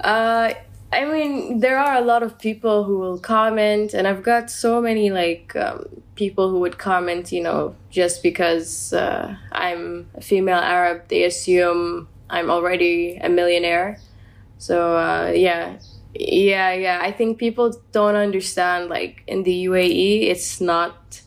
Uh, 0.00 0.52
I 0.92 1.04
mean, 1.06 1.60
there 1.60 1.78
are 1.78 1.96
a 1.96 2.02
lot 2.02 2.22
of 2.22 2.38
people 2.38 2.84
who 2.84 2.98
will 2.98 3.18
comment, 3.18 3.94
and 3.94 4.06
I've 4.06 4.22
got 4.22 4.50
so 4.50 4.80
many 4.80 5.10
like 5.10 5.56
um, 5.56 5.86
people 6.14 6.50
who 6.50 6.60
would 6.60 6.78
comment, 6.78 7.32
you 7.32 7.42
know, 7.42 7.74
just 7.90 8.22
because 8.22 8.92
uh, 8.92 9.34
I'm 9.50 10.08
a 10.14 10.20
female 10.20 10.58
Arab, 10.58 11.08
they 11.08 11.24
assume 11.24 12.06
I'm 12.30 12.50
already 12.50 13.16
a 13.16 13.28
millionaire. 13.28 13.98
So 14.58 14.96
uh, 14.96 15.32
yeah, 15.34 15.78
yeah, 16.14 16.72
yeah. 16.72 16.98
I 17.02 17.10
think 17.12 17.38
people 17.38 17.74
don't 17.92 18.14
understand. 18.16 18.88
Like 18.88 19.22
in 19.26 19.42
the 19.42 19.64
UAE, 19.66 20.30
it's 20.30 20.60
not 20.60 21.22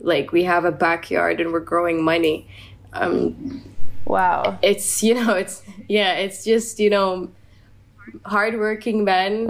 like 0.00 0.32
we 0.32 0.44
have 0.44 0.64
a 0.64 0.72
backyard 0.72 1.40
and 1.40 1.52
we're 1.52 1.60
growing 1.60 2.02
money. 2.02 2.48
Um, 2.92 3.62
Wow. 4.04 4.58
it's 4.62 5.02
you 5.02 5.12
know 5.12 5.34
it's 5.34 5.62
yeah 5.86 6.14
it's 6.14 6.42
just 6.42 6.80
you 6.80 6.88
know 6.88 7.30
hardworking 8.24 9.04
men 9.04 9.46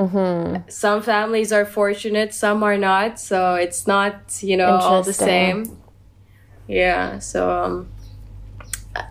some 0.68 1.00
families 1.00 1.52
are 1.52 1.64
fortunate 1.64 2.34
some 2.34 2.64
are 2.64 2.76
not 2.76 3.20
so 3.20 3.54
it's 3.54 3.86
not 3.86 4.14
you 4.42 4.56
know 4.56 4.66
all 4.82 5.02
the 5.04 5.12
same 5.12 5.78
yeah 6.66 7.20
so 7.20 7.52
um 7.52 7.88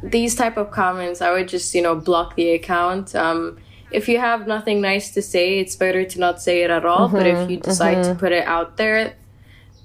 these 0.03 0.36
type 0.36 0.57
of 0.57 0.69
comments 0.69 1.21
i 1.21 1.32
would 1.32 1.47
just 1.47 1.73
you 1.73 1.82
know 1.82 1.95
block 1.95 2.36
the 2.36 2.49
account 2.49 3.15
um 3.15 3.57
if 3.91 4.07
you 4.09 4.19
have 4.19 4.47
nothing 4.47 4.81
nice 4.81 5.11
to 5.11 5.21
say 5.21 5.59
it's 5.59 5.75
better 5.75 6.03
to 6.05 6.19
not 6.19 6.41
say 6.41 6.63
it 6.63 6.69
at 6.69 6.85
all 6.85 7.07
but 7.07 7.25
if 7.25 7.49
you 7.49 7.57
decide 7.57 8.03
to 8.03 8.13
put 8.15 8.31
it 8.31 8.45
out 8.45 8.77
there 8.77 9.13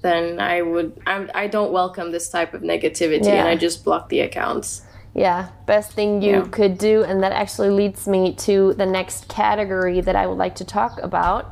then 0.01 0.39
i 0.39 0.61
would 0.61 0.99
I'm, 1.07 1.29
i 1.33 1.47
don't 1.47 1.71
welcome 1.71 2.11
this 2.11 2.29
type 2.29 2.53
of 2.53 2.61
negativity 2.61 3.25
Yeah. 3.27 3.39
and 3.39 3.47
i 3.47 3.55
just 3.55 3.83
block 3.83 4.09
the 4.09 4.19
accounts 4.21 4.81
Yeah, 5.15 5.49
best 5.67 5.91
thing 5.93 6.23
you 6.23 6.37
Yeah. 6.37 6.47
could 6.57 6.75
do. 6.79 7.03
And 7.03 7.21
that 7.23 7.33
actually 7.33 7.69
leads 7.69 8.07
me 8.07 8.33
to 8.47 8.73
the 8.81 8.87
next 8.87 9.27
category 9.29 10.01
that 10.01 10.15
I 10.15 10.25
would 10.25 10.39
like 10.39 10.55
to 10.55 10.65
talk 10.65 10.93
about. 11.09 11.43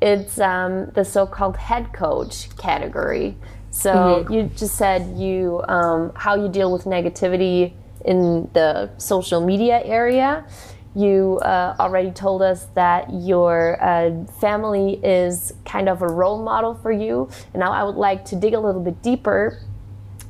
It's 0.00 0.40
um, 0.40 0.72
the 0.96 1.04
so 1.04 1.26
called 1.26 1.58
head 1.58 1.92
coach 1.92 2.48
category. 2.56 3.36
So 3.70 4.24
you 4.32 4.48
just 4.56 4.76
said 4.76 5.00
you 5.24 5.60
um, 5.68 6.12
how 6.24 6.34
you 6.42 6.48
deal 6.48 6.72
with 6.72 6.84
negativity 6.96 7.74
in 8.12 8.48
the 8.54 8.88
social 8.96 9.40
media 9.44 9.82
area. 9.84 10.46
You 10.94 11.38
uh, 11.42 11.76
already 11.80 12.10
told 12.10 12.42
us 12.42 12.66
that 12.74 13.12
your 13.12 13.82
uh, 13.82 14.24
family 14.40 15.00
is 15.02 15.52
kind 15.64 15.88
of 15.88 16.02
a 16.02 16.06
role 16.06 16.42
model 16.42 16.74
for 16.74 16.92
you. 16.92 17.30
And 17.54 17.60
now 17.60 17.72
I 17.72 17.82
would 17.82 17.96
like 17.96 18.24
to 18.26 18.36
dig 18.36 18.54
a 18.54 18.60
little 18.60 18.82
bit 18.82 19.02
deeper 19.02 19.58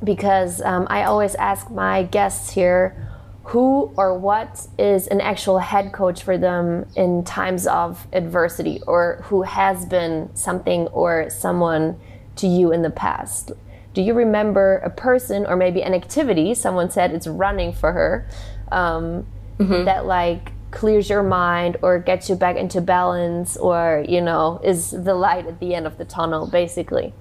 because 0.03 0.61
um, 0.61 0.87
I 0.89 1.03
always 1.03 1.35
ask 1.35 1.69
my 1.69 2.03
guests 2.03 2.51
here, 2.51 3.09
who 3.45 3.91
or 3.97 4.17
what 4.17 4.67
is 4.79 5.07
an 5.07 5.19
actual 5.19 5.59
head 5.59 5.91
coach 5.91 6.23
for 6.23 6.37
them 6.37 6.85
in 6.95 7.23
times 7.25 7.67
of 7.67 8.07
adversity 8.13 8.81
or 8.87 9.21
who 9.23 9.41
has 9.41 9.85
been 9.85 10.33
something 10.33 10.87
or 10.87 11.29
someone 11.29 11.99
to 12.37 12.47
you 12.47 12.71
in 12.71 12.81
the 12.83 12.89
past 12.89 13.51
do 13.93 14.01
you 14.01 14.13
remember 14.13 14.77
a 14.77 14.89
person 14.89 15.45
or 15.45 15.57
maybe 15.57 15.83
an 15.83 15.93
activity 15.93 16.53
someone 16.53 16.89
said 16.89 17.11
it's 17.11 17.27
running 17.27 17.73
for 17.73 17.91
her 17.91 18.27
um, 18.71 19.25
mm-hmm. 19.59 19.83
that 19.83 20.05
like 20.05 20.52
clears 20.73 21.09
your 21.09 21.23
mind 21.23 21.77
or 21.81 21.99
gets 21.99 22.29
you 22.29 22.35
back 22.35 22.55
into 22.57 22.81
balance 22.81 23.55
or 23.57 24.03
you 24.07 24.19
know 24.19 24.59
is 24.63 24.91
the 24.91 25.13
light 25.13 25.45
at 25.47 25.59
the 25.59 25.73
end 25.73 25.85
of 25.85 25.97
the 25.97 26.05
tunnel 26.05 26.47
basically 26.47 27.13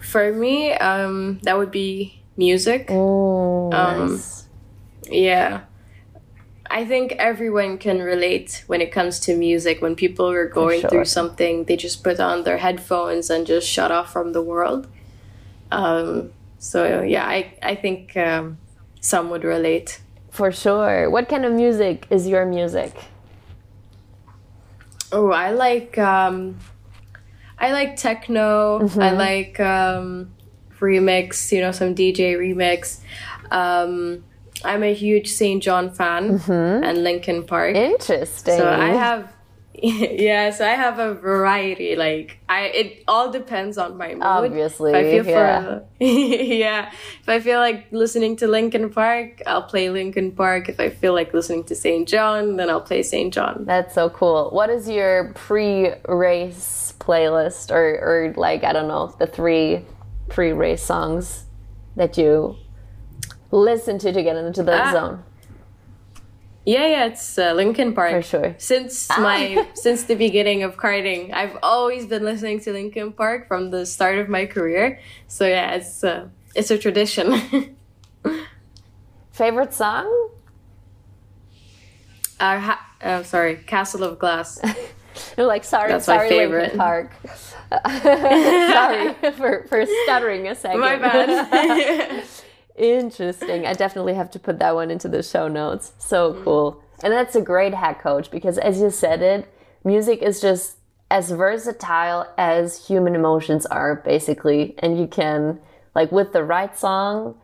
for 0.00 0.32
me 0.32 0.72
um, 0.74 1.40
that 1.42 1.58
would 1.58 1.70
be 1.70 2.22
music. 2.36 2.86
Oh, 2.90 3.70
um, 3.72 4.12
nice. 4.12 4.46
Yeah. 5.10 5.62
I 6.70 6.86
think 6.86 7.12
everyone 7.18 7.76
can 7.76 8.00
relate 8.00 8.64
when 8.66 8.80
it 8.80 8.92
comes 8.92 9.20
to 9.20 9.36
music. 9.36 9.82
When 9.82 9.94
people 9.94 10.28
are 10.30 10.48
going 10.48 10.80
sure. 10.80 10.90
through 10.90 11.04
something, 11.04 11.64
they 11.64 11.76
just 11.76 12.02
put 12.02 12.18
on 12.18 12.44
their 12.44 12.58
headphones 12.58 13.28
and 13.28 13.46
just 13.46 13.68
shut 13.68 13.90
off 13.90 14.10
from 14.10 14.32
the 14.32 14.40
world. 14.40 14.86
Um, 15.70 16.32
so 16.58 17.02
yeah, 17.02 17.26
I 17.26 17.54
I 17.62 17.74
think 17.74 18.16
um, 18.16 18.58
some 19.00 19.28
would 19.30 19.44
relate. 19.44 20.00
For 20.32 20.50
sure. 20.50 21.10
What 21.10 21.28
kind 21.28 21.44
of 21.44 21.52
music 21.52 22.06
is 22.08 22.26
your 22.26 22.46
music? 22.46 22.96
Oh, 25.12 25.30
I 25.30 25.52
like 25.52 25.98
um, 25.98 26.58
I 27.58 27.72
like 27.72 27.96
techno. 27.96 28.80
Mm-hmm. 28.80 29.02
I 29.02 29.10
like 29.12 29.60
um, 29.60 30.32
remix, 30.80 31.52
you 31.52 31.60
know, 31.60 31.70
some 31.70 31.94
DJ 31.94 32.34
remix. 32.34 33.00
Um, 33.50 34.24
I'm 34.64 34.82
a 34.82 34.94
huge 34.94 35.28
St. 35.28 35.62
John 35.62 35.90
fan 35.92 36.38
mm-hmm. 36.38 36.82
and 36.82 37.04
Linkin 37.04 37.44
Park. 37.44 37.76
Interesting. 37.76 38.56
So 38.56 38.70
I 38.70 38.88
have 38.88 39.30
yes, 39.82 40.60
I 40.60 40.70
have 40.70 40.98
a 40.98 41.14
variety. 41.14 41.96
Like 41.96 42.38
I, 42.48 42.64
it 42.64 43.04
all 43.08 43.32
depends 43.32 43.78
on 43.78 43.96
my 43.96 44.12
mood. 44.12 44.22
Obviously, 44.22 44.92
if 44.92 44.96
I 44.96 45.02
feel 45.02 45.26
yeah. 45.26 45.62
for 45.62 45.86
yeah. 46.04 46.92
If 47.22 47.28
I 47.28 47.40
feel 47.40 47.58
like 47.58 47.86
listening 47.90 48.36
to 48.36 48.46
Linkin 48.46 48.90
Park, 48.90 49.40
I'll 49.46 49.62
play 49.62 49.88
Linkin 49.88 50.32
Park. 50.32 50.68
If 50.68 50.78
I 50.78 50.90
feel 50.90 51.14
like 51.14 51.32
listening 51.32 51.64
to 51.64 51.74
St. 51.74 52.06
John, 52.06 52.56
then 52.56 52.68
I'll 52.68 52.82
play 52.82 53.02
St. 53.02 53.32
John. 53.32 53.64
That's 53.64 53.94
so 53.94 54.10
cool. 54.10 54.50
What 54.50 54.68
is 54.68 54.88
your 54.88 55.32
pre-race 55.34 56.94
playlist, 56.98 57.70
or 57.70 57.98
or 57.98 58.34
like 58.36 58.64
I 58.64 58.74
don't 58.74 58.88
know 58.88 59.14
the 59.18 59.26
three 59.26 59.86
pre-race 60.28 60.82
songs 60.82 61.46
that 61.96 62.18
you 62.18 62.56
listen 63.50 63.98
to 64.00 64.12
to 64.12 64.22
get 64.22 64.36
into 64.36 64.62
the 64.62 64.78
ah. 64.78 64.92
zone? 64.92 65.24
Yeah, 66.64 66.86
yeah, 66.86 67.06
it's 67.06 67.38
uh, 67.38 67.54
Linkin 67.54 67.92
Park 67.92 68.12
for 68.12 68.22
sure. 68.22 68.54
Since 68.58 69.08
ah. 69.10 69.20
my 69.20 69.66
since 69.74 70.04
the 70.04 70.14
beginning 70.14 70.62
of 70.62 70.76
karting, 70.76 71.32
I've 71.32 71.56
always 71.62 72.06
been 72.06 72.24
listening 72.24 72.60
to 72.60 72.72
Linkin 72.72 73.12
Park 73.12 73.48
from 73.48 73.70
the 73.70 73.84
start 73.84 74.18
of 74.18 74.28
my 74.28 74.46
career. 74.46 75.00
So 75.26 75.46
yeah, 75.46 75.72
it's 75.74 76.04
uh, 76.04 76.28
it's 76.54 76.70
a 76.70 76.78
tradition. 76.78 77.76
Favorite 79.32 79.74
song? 79.74 80.06
Uh, 82.38 82.58
ha- 82.58 82.86
uh, 83.00 83.22
sorry, 83.22 83.56
Castle 83.56 84.04
of 84.04 84.18
Glass. 84.18 84.60
like 85.36 85.64
sorry, 85.64 85.90
That's 85.90 86.04
sorry, 86.04 86.30
Linkin 86.30 86.78
Park. 86.78 87.10
Sorry 87.72 89.14
for, 89.32 89.66
for 89.68 89.86
stuttering 90.04 90.46
a 90.46 90.54
second. 90.54 90.80
My 90.80 90.96
bad. 90.96 92.24
Interesting. 92.76 93.66
I 93.66 93.74
definitely 93.74 94.14
have 94.14 94.30
to 94.32 94.38
put 94.38 94.58
that 94.58 94.74
one 94.74 94.90
into 94.90 95.08
the 95.08 95.22
show 95.22 95.48
notes. 95.48 95.92
So 95.98 96.40
cool. 96.42 96.82
And 97.02 97.12
that's 97.12 97.34
a 97.34 97.40
great 97.40 97.74
hack 97.74 98.02
coach 98.02 98.30
because 98.30 98.58
as 98.58 98.80
you 98.80 98.90
said 98.90 99.22
it, 99.22 99.52
music 99.84 100.22
is 100.22 100.40
just 100.40 100.78
as 101.10 101.30
versatile 101.30 102.26
as 102.38 102.86
human 102.86 103.14
emotions 103.14 103.66
are 103.66 103.96
basically 103.96 104.74
and 104.78 104.98
you 104.98 105.06
can 105.06 105.60
like 105.94 106.10
with 106.10 106.32
the 106.32 106.42
right 106.42 106.78
song 106.78 107.36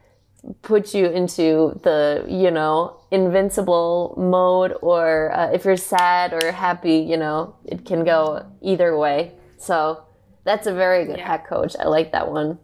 put 0.62 0.95
you 0.95 1.05
into 1.05 1.79
the 1.83 2.24
you 2.26 2.51
know 2.51 2.99
invincible 3.11 4.14
mode 4.16 4.72
or 4.81 5.31
uh, 5.37 5.51
if 5.51 5.66
you're 5.66 5.76
sad 5.76 6.33
or 6.33 6.51
happy 6.51 6.97
you 6.97 7.18
know 7.18 7.55
it 7.66 7.85
can 7.85 8.05
go 8.05 8.43
either 8.62 8.97
way 8.97 9.35
so 9.59 10.03
that's 10.49 10.66
a 10.66 10.72
very 10.72 11.05
good 11.05 11.18
yeah. 11.18 11.26
hack 11.26 11.47
coach. 11.47 11.76
I 11.79 11.85
like 11.89 12.12
that 12.12 12.33
one. 12.33 12.59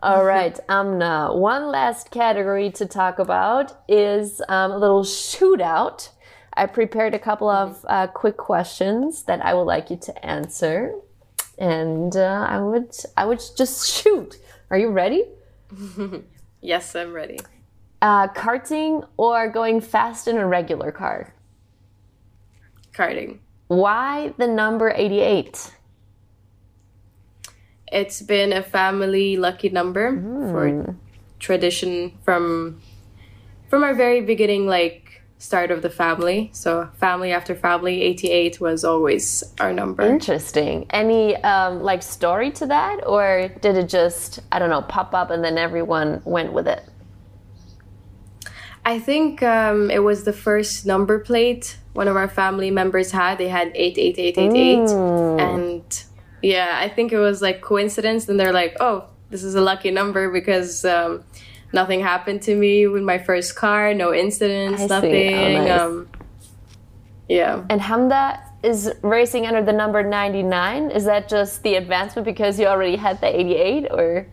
All 0.00 0.24
right, 0.24 0.56
Amna. 0.68 1.30
One 1.32 1.72
last 1.72 2.12
category 2.12 2.70
to 2.70 2.86
talk 2.86 3.18
about 3.18 3.82
is 3.88 4.40
um, 4.48 4.70
a 4.70 4.78
little 4.78 5.02
shootout. 5.02 6.10
I 6.54 6.66
prepared 6.66 7.14
a 7.14 7.18
couple 7.18 7.48
of 7.48 7.84
uh, 7.88 8.06
quick 8.06 8.36
questions 8.36 9.24
that 9.24 9.44
I 9.44 9.54
would 9.54 9.64
like 9.64 9.90
you 9.90 9.96
to 9.96 10.24
answer, 10.24 10.94
and 11.58 12.16
uh, 12.16 12.46
I 12.48 12.60
would 12.60 12.94
I 13.16 13.26
would 13.26 13.42
just 13.56 13.88
shoot. 13.90 14.36
Are 14.70 14.78
you 14.78 14.90
ready? 14.90 15.24
yes, 16.60 16.94
I'm 16.94 17.12
ready. 17.12 17.40
Uh, 18.00 18.28
karting 18.28 19.04
or 19.16 19.48
going 19.48 19.80
fast 19.80 20.28
in 20.28 20.36
a 20.36 20.46
regular 20.46 20.92
car? 20.92 21.34
Karting. 22.92 23.38
Why 23.66 24.32
the 24.38 24.46
number 24.46 24.92
eighty-eight? 24.94 25.72
It's 27.92 28.22
been 28.22 28.52
a 28.52 28.62
family 28.62 29.36
lucky 29.36 29.68
number 29.68 30.12
mm. 30.12 30.50
for 30.50 30.96
tradition 31.38 32.12
from 32.24 32.80
from 33.68 33.84
our 33.84 33.94
very 33.94 34.20
beginning 34.20 34.66
like 34.66 35.22
start 35.38 35.70
of 35.70 35.82
the 35.82 35.90
family. 35.90 36.50
So 36.52 36.88
family 36.98 37.32
after 37.32 37.54
family 37.54 38.02
88 38.02 38.60
was 38.60 38.84
always 38.84 39.44
our 39.60 39.72
number. 39.72 40.02
Interesting. 40.02 40.86
Any 40.90 41.36
um, 41.36 41.80
like 41.80 42.02
story 42.02 42.50
to 42.52 42.66
that? 42.66 43.06
Or 43.06 43.48
did 43.60 43.76
it 43.76 43.88
just 43.88 44.40
i 44.50 44.58
don't 44.58 44.70
know 44.70 44.82
pop 44.82 45.14
up 45.14 45.30
and 45.30 45.44
then 45.44 45.56
everyone 45.56 46.22
went 46.24 46.52
with 46.52 46.66
it? 46.66 46.84
I 48.84 48.98
think 48.98 49.42
um, 49.42 49.90
it 49.90 49.98
was 49.98 50.24
the 50.24 50.32
first 50.32 50.86
number 50.86 51.18
plate 51.18 51.78
one 51.92 52.08
of 52.08 52.16
our 52.16 52.28
family 52.28 52.70
members 52.70 53.10
had. 53.10 53.38
They 53.38 53.48
had 53.48 53.72
88888 53.74 54.78
mm. 54.78 55.40
and 55.40 56.04
yeah, 56.42 56.78
I 56.80 56.88
think 56.88 57.12
it 57.12 57.18
was 57.18 57.42
like 57.42 57.60
coincidence. 57.60 58.28
And 58.28 58.38
they're 58.38 58.52
like, 58.52 58.76
oh, 58.80 59.08
this 59.30 59.42
is 59.42 59.54
a 59.54 59.60
lucky 59.60 59.90
number 59.90 60.30
because 60.30 60.84
um, 60.84 61.24
nothing 61.72 62.00
happened 62.00 62.42
to 62.42 62.54
me 62.54 62.86
with 62.86 63.02
my 63.02 63.18
first 63.18 63.56
car, 63.56 63.94
no 63.94 64.14
incidents, 64.14 64.82
I 64.82 64.86
nothing. 64.86 65.34
Oh, 65.34 65.64
nice. 65.64 65.80
um, 65.80 66.08
yeah. 67.28 67.64
And 67.68 67.80
Hamda 67.80 68.40
is 68.62 68.92
racing 69.02 69.46
under 69.46 69.62
the 69.62 69.72
number 69.72 70.02
99. 70.02 70.90
Is 70.90 71.04
that 71.04 71.28
just 71.28 71.62
the 71.62 71.74
advancement 71.74 72.24
because 72.24 72.58
you 72.58 72.66
already 72.66 72.96
had 72.96 73.20
the 73.20 73.40
88 73.40 73.88
or? 73.90 74.26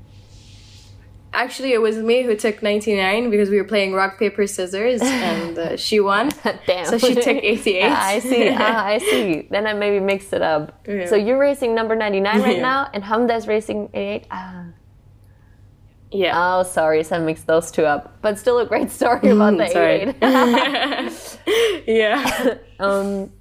Actually, 1.35 1.73
it 1.73 1.81
was 1.81 1.97
me 1.97 2.23
who 2.23 2.35
took 2.35 2.63
99 2.63 3.29
because 3.29 3.49
we 3.49 3.57
were 3.57 3.67
playing 3.67 3.93
rock, 3.93 4.17
paper, 4.17 4.47
scissors 4.47 5.01
and 5.03 5.57
uh, 5.57 5.77
she 5.77 5.99
won. 5.99 6.31
Damn. 6.65 6.85
So 6.85 6.97
she 6.97 7.13
took 7.15 7.27
88. 7.43 7.83
ah, 7.83 8.07
I 8.07 8.19
see. 8.19 8.49
Ah, 8.49 8.85
I 8.85 8.97
see. 8.97 9.47
Then 9.51 9.67
I 9.67 9.73
maybe 9.73 9.99
mixed 9.99 10.33
it 10.33 10.41
up. 10.41 10.81
Yeah. 10.87 11.07
So 11.07 11.15
you're 11.15 11.37
racing 11.37 11.75
number 11.75 11.95
99 11.95 12.41
right 12.41 12.55
yeah. 12.55 12.61
now 12.61 12.89
and 12.93 13.03
Hamda's 13.03 13.47
racing 13.47 13.89
88? 13.93 14.27
Ah. 14.31 14.65
Yeah. 16.11 16.33
Oh, 16.35 16.63
sorry. 16.63 17.03
So 17.03 17.17
I 17.17 17.19
mixed 17.19 17.47
those 17.47 17.69
two 17.69 17.85
up. 17.85 18.21
But 18.21 18.39
still 18.39 18.59
a 18.59 18.65
great 18.65 18.89
story 18.91 19.29
about 19.29 19.57
the 19.57 20.15
88. 20.17 21.85
yeah. 21.87 22.57
um, 22.79 23.31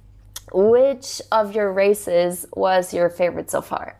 which 0.51 1.21
of 1.31 1.55
your 1.55 1.71
races 1.71 2.45
was 2.53 2.93
your 2.93 3.09
favorite 3.09 3.49
so 3.49 3.61
far? 3.61 3.99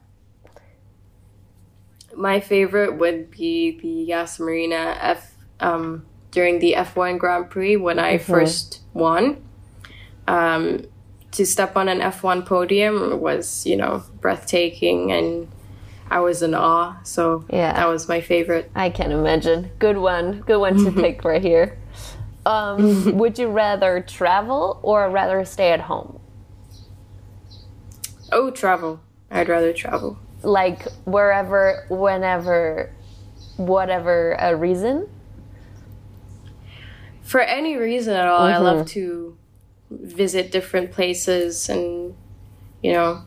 My 2.16 2.40
favorite 2.40 2.98
would 2.98 3.32
be 3.32 3.80
the 3.80 3.88
Yas 3.88 4.40
Marina 4.40 4.98
F 5.00 5.36
um, 5.60 6.06
during 6.32 6.60
the 6.60 6.74
F1 6.78 7.18
Grand 7.18 7.50
Prix 7.50 7.78
when 7.78 8.00
I 8.00 8.18
mm-hmm. 8.18 8.32
first 8.32 8.82
won. 8.94 9.44
Um, 10.28 10.86
to 11.32 11.46
step 11.46 11.76
on 11.76 11.90
an 11.90 12.00
F1 12.00 12.46
podium 12.46 13.20
was, 13.20 13.66
you 13.66 13.76
know, 13.76 14.04
breathtaking 14.22 15.12
and 15.12 15.50
I 16.10 16.20
was 16.20 16.42
in 16.42 16.54
awe. 16.54 16.98
So 17.04 17.46
yeah. 17.50 17.74
that 17.74 17.88
was 17.88 18.08
my 18.08 18.22
favorite. 18.22 18.72
I 18.74 18.90
can 18.90 19.12
imagine. 19.12 19.72
Good 19.80 19.98
one. 19.98 20.42
Good 20.42 20.60
one 20.60 20.84
to 20.84 20.92
pick 21.02 21.24
right 21.24 21.42
here. 21.42 21.78
Um, 22.46 23.18
would 23.18 23.38
you 23.38 23.50
rather 23.50 24.02
travel 24.02 24.80
or 24.82 25.10
rather 25.10 25.44
stay 25.46 25.72
at 25.72 25.82
home? 25.82 26.20
Oh, 28.32 28.50
travel. 28.50 29.02
I'd 29.30 29.50
rather 29.50 29.74
travel 29.74 30.20
like 30.46 30.84
wherever, 31.06 31.86
whenever, 31.90 32.92
whatever 33.58 34.34
a 34.40 34.56
reason? 34.56 35.10
For 37.22 37.42
any 37.42 37.76
reason 37.76 38.16
at 38.16 38.28
all, 38.28 38.42
mm-hmm. 38.42 38.56
I 38.56 38.58
love 38.60 38.88
to 38.90 39.38
visit 39.90 40.52
different 40.52 40.92
places 40.92 41.70
and, 41.70 42.16
you 42.82 42.94
know, 42.94 43.24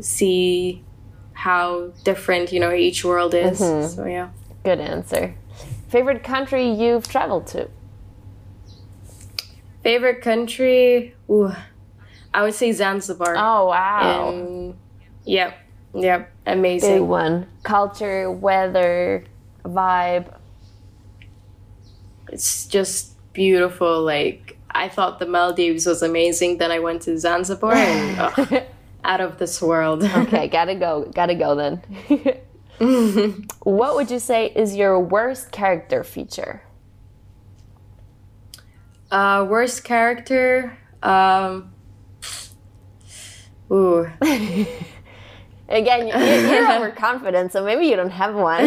see 0.00 0.84
how 1.32 1.92
different, 2.04 2.52
you 2.52 2.60
know, 2.60 2.72
each 2.72 3.04
world 3.04 3.34
is. 3.34 3.60
Mm-hmm. 3.60 3.88
So, 3.88 4.04
yeah. 4.04 4.30
Good 4.64 4.80
answer. 4.80 5.34
favorite 5.88 6.22
country 6.22 6.70
you've 6.70 7.06
traveled 7.08 7.46
to? 7.48 7.68
Favorite 9.82 10.22
country? 10.22 11.14
Ooh, 11.28 11.52
I 12.32 12.42
would 12.42 12.54
say 12.54 12.72
Zanzibar. 12.72 13.34
Oh 13.36 13.66
wow! 13.66 14.30
And, 14.30 14.76
yep, 15.24 15.58
yep, 15.94 16.31
amazing. 16.46 17.00
Big 17.00 17.02
one. 17.02 17.46
Culture, 17.62 18.30
weather, 18.30 19.24
vibe. 19.64 20.34
It's 22.28 22.66
just 22.66 23.14
beautiful. 23.32 24.02
Like 24.02 24.58
I 24.70 24.88
thought 24.88 25.18
the 25.18 25.26
Maldives 25.26 25.86
was 25.86 26.02
amazing. 26.02 26.58
Then 26.58 26.70
I 26.70 26.78
went 26.78 27.02
to 27.02 27.18
Zanzibar 27.18 27.74
and 27.74 28.32
oh, 28.38 28.66
out 29.04 29.20
of 29.20 29.38
this 29.38 29.60
world. 29.60 30.02
okay, 30.16 30.48
gotta 30.48 30.74
go. 30.74 31.10
Gotta 31.14 31.34
go 31.34 31.54
then. 31.54 31.82
what 33.62 33.94
would 33.94 34.10
you 34.10 34.18
say 34.18 34.46
is 34.46 34.76
your 34.76 34.98
worst 34.98 35.52
character 35.52 36.02
feature? 36.02 36.62
Uh, 39.10 39.46
worst 39.48 39.84
character. 39.84 40.78
Um, 41.02 41.72
ooh. 43.70 44.10
Again, 45.72 46.06
you're, 46.06 46.18
you're 46.18 46.72
overconfident, 46.76 47.50
so 47.50 47.64
maybe 47.64 47.86
you 47.86 47.96
don't 47.96 48.10
have 48.10 48.34
one. 48.34 48.64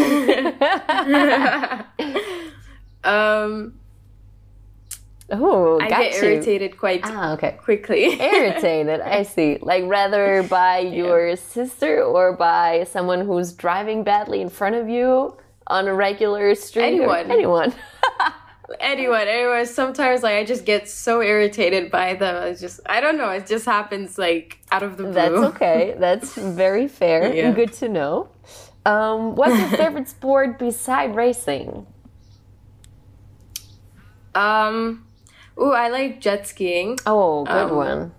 um. 3.03 3.79
Oh, 5.31 5.79
I 5.81 5.89
get 5.89 6.13
you. 6.13 6.23
irritated 6.23 6.77
quite 6.77 7.01
ah, 7.03 7.33
okay. 7.33 7.57
quickly. 7.59 8.19
irritated, 8.21 9.01
I 9.01 9.23
see. 9.23 9.57
Like 9.61 9.83
rather 9.87 10.43
by 10.43 10.79
your 10.79 11.35
sister 11.35 12.03
or 12.03 12.33
by 12.33 12.83
someone 12.83 13.25
who's 13.25 13.51
driving 13.53 14.03
badly 14.03 14.41
in 14.41 14.49
front 14.49 14.75
of 14.75 14.87
you 14.87 15.35
on 15.67 15.87
a 15.87 15.93
regular 15.93 16.53
street. 16.53 16.83
Anyone. 16.83 17.31
anyone. 17.31 17.73
Anyone, 18.79 19.27
anyone. 19.27 19.65
Sometimes 19.65 20.23
like 20.23 20.35
I 20.35 20.43
just 20.43 20.65
get 20.65 20.89
so 20.89 21.21
irritated 21.21 21.91
by 21.91 22.15
them. 22.15 22.43
It's 22.43 22.61
just 22.61 22.79
I 22.85 23.01
don't 23.01 23.17
know. 23.17 23.29
It 23.29 23.47
just 23.47 23.65
happens 23.65 24.17
like 24.17 24.59
out 24.71 24.83
of 24.83 24.97
the 24.97 25.03
blue. 25.03 25.13
That's 25.13 25.35
okay. 25.55 25.95
That's 25.97 26.35
very 26.35 26.87
fair. 26.87 27.33
Yeah. 27.33 27.51
Good 27.51 27.73
to 27.73 27.89
know. 27.89 28.29
Um, 28.85 29.35
what's 29.35 29.57
your 29.57 29.69
favorite 29.69 30.07
sport 30.09 30.59
beside 30.59 31.15
racing? 31.15 31.87
Um, 34.35 35.05
Oh, 35.57 35.71
I 35.71 35.87
like 35.89 36.19
jet 36.19 36.47
skiing. 36.47 36.97
Oh, 37.05 37.45
good 37.45 37.71
um, 37.71 37.75
one. 37.75 38.13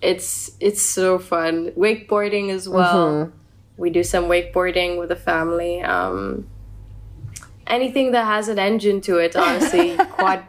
It's 0.00 0.52
it's 0.60 0.82
so 0.82 1.18
fun. 1.18 1.72
Wakeboarding 1.72 2.50
as 2.50 2.68
well. 2.68 3.26
Mm-hmm. 3.26 3.38
We 3.76 3.90
do 3.90 4.04
some 4.04 4.24
wakeboarding 4.24 4.98
with 4.98 5.08
the 5.08 5.16
family. 5.16 5.82
Um, 5.82 6.48
anything 7.68 8.12
that 8.12 8.24
has 8.24 8.48
an 8.48 8.58
engine 8.58 9.00
to 9.02 9.18
it, 9.18 9.36
honestly. 9.36 9.96
Quad, 10.10 10.44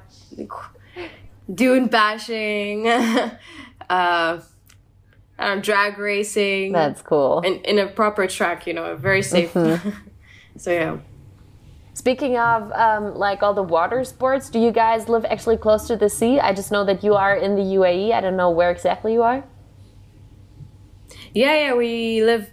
dune 1.54 1.88
bashing, 1.88 2.88
uh, 3.90 4.42
know, 5.40 5.62
drag 5.62 5.98
racing. 5.98 6.72
That's 6.74 7.02
cool. 7.02 7.42
In, 7.42 7.56
in 7.62 7.80
a 7.80 7.88
proper 7.88 8.28
track, 8.28 8.68
you 8.68 8.74
know, 8.74 8.96
very 8.96 9.22
safe. 9.22 9.54
Mm-hmm. 9.54 9.90
so 10.58 10.72
yeah. 10.72 10.98
Speaking 11.94 12.38
of 12.38 12.72
um, 12.72 13.16
like 13.16 13.44
all 13.44 13.54
the 13.54 13.64
water 13.64 14.04
sports, 14.06 14.50
do 14.50 14.60
you 14.60 14.72
guys 14.72 15.10
live 15.10 15.26
actually 15.26 15.58
close 15.58 15.86
to 15.88 15.98
the 15.98 16.10
sea? 16.10 16.40
I 16.40 16.54
just 16.54 16.72
know 16.72 16.86
that 16.86 17.04
you 17.04 17.16
are 17.16 17.36
in 17.36 17.56
the 17.56 17.62
UAE. 17.62 18.14
I 18.14 18.22
don't 18.22 18.38
know 18.38 18.50
where 18.52 18.72
exactly 18.72 19.12
you 19.14 19.24
are. 19.24 19.44
Yeah, 21.34 21.54
yeah, 21.56 21.74
we 21.74 22.24
live 22.24 22.50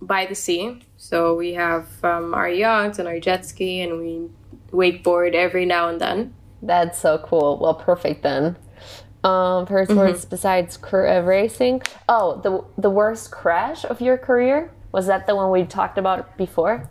by 0.00 0.26
the 0.26 0.34
sea. 0.34 0.82
So 0.96 1.34
we 1.34 1.54
have 1.54 1.86
um, 2.04 2.34
our 2.34 2.48
yacht 2.48 2.98
and 2.98 3.06
our 3.06 3.20
jet 3.20 3.44
ski, 3.44 3.80
and 3.80 3.98
we 4.00 4.28
wakeboard 4.70 5.34
every 5.34 5.66
now 5.66 5.88
and 5.88 6.00
then. 6.00 6.34
That's 6.62 6.98
so 6.98 7.18
cool. 7.18 7.58
Well, 7.58 7.74
perfect 7.74 8.22
then. 8.22 8.56
Um, 9.24 9.66
first 9.66 9.90
mm-hmm. 9.90 9.98
words 9.98 10.24
besides 10.24 10.78
uh, 10.92 11.22
racing. 11.22 11.82
Oh, 12.08 12.40
the 12.42 12.64
the 12.80 12.90
worst 12.90 13.30
crash 13.30 13.84
of 13.84 14.00
your 14.00 14.16
career 14.16 14.70
was 14.92 15.06
that 15.06 15.26
the 15.26 15.34
one 15.34 15.50
we 15.50 15.64
talked 15.64 15.98
about 15.98 16.36
before? 16.36 16.88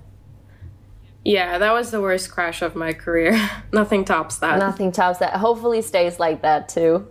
Yeah, 1.24 1.58
that 1.58 1.74
was 1.74 1.90
the 1.90 2.02
worst 2.02 2.30
crash 2.30 2.62
of 2.62 2.76
my 2.76 2.94
career. 2.94 3.34
Nothing 3.74 4.06
tops 4.06 4.38
that. 4.38 4.60
Nothing 4.60 4.92
tops 4.92 5.20
that. 5.20 5.34
Hopefully 5.34 5.82
stays 5.82 6.20
like 6.20 6.42
that 6.44 6.70
too. 6.70 7.08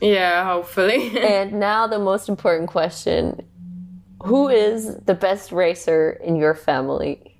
Yeah, 0.00 0.44
hopefully. 0.44 1.16
and 1.22 1.54
now 1.54 1.86
the 1.86 1.98
most 1.98 2.28
important 2.28 2.68
question. 2.68 3.46
Who 4.24 4.48
is 4.48 4.96
the 4.96 5.14
best 5.14 5.50
racer 5.52 6.10
in 6.22 6.36
your 6.36 6.54
family? 6.54 7.36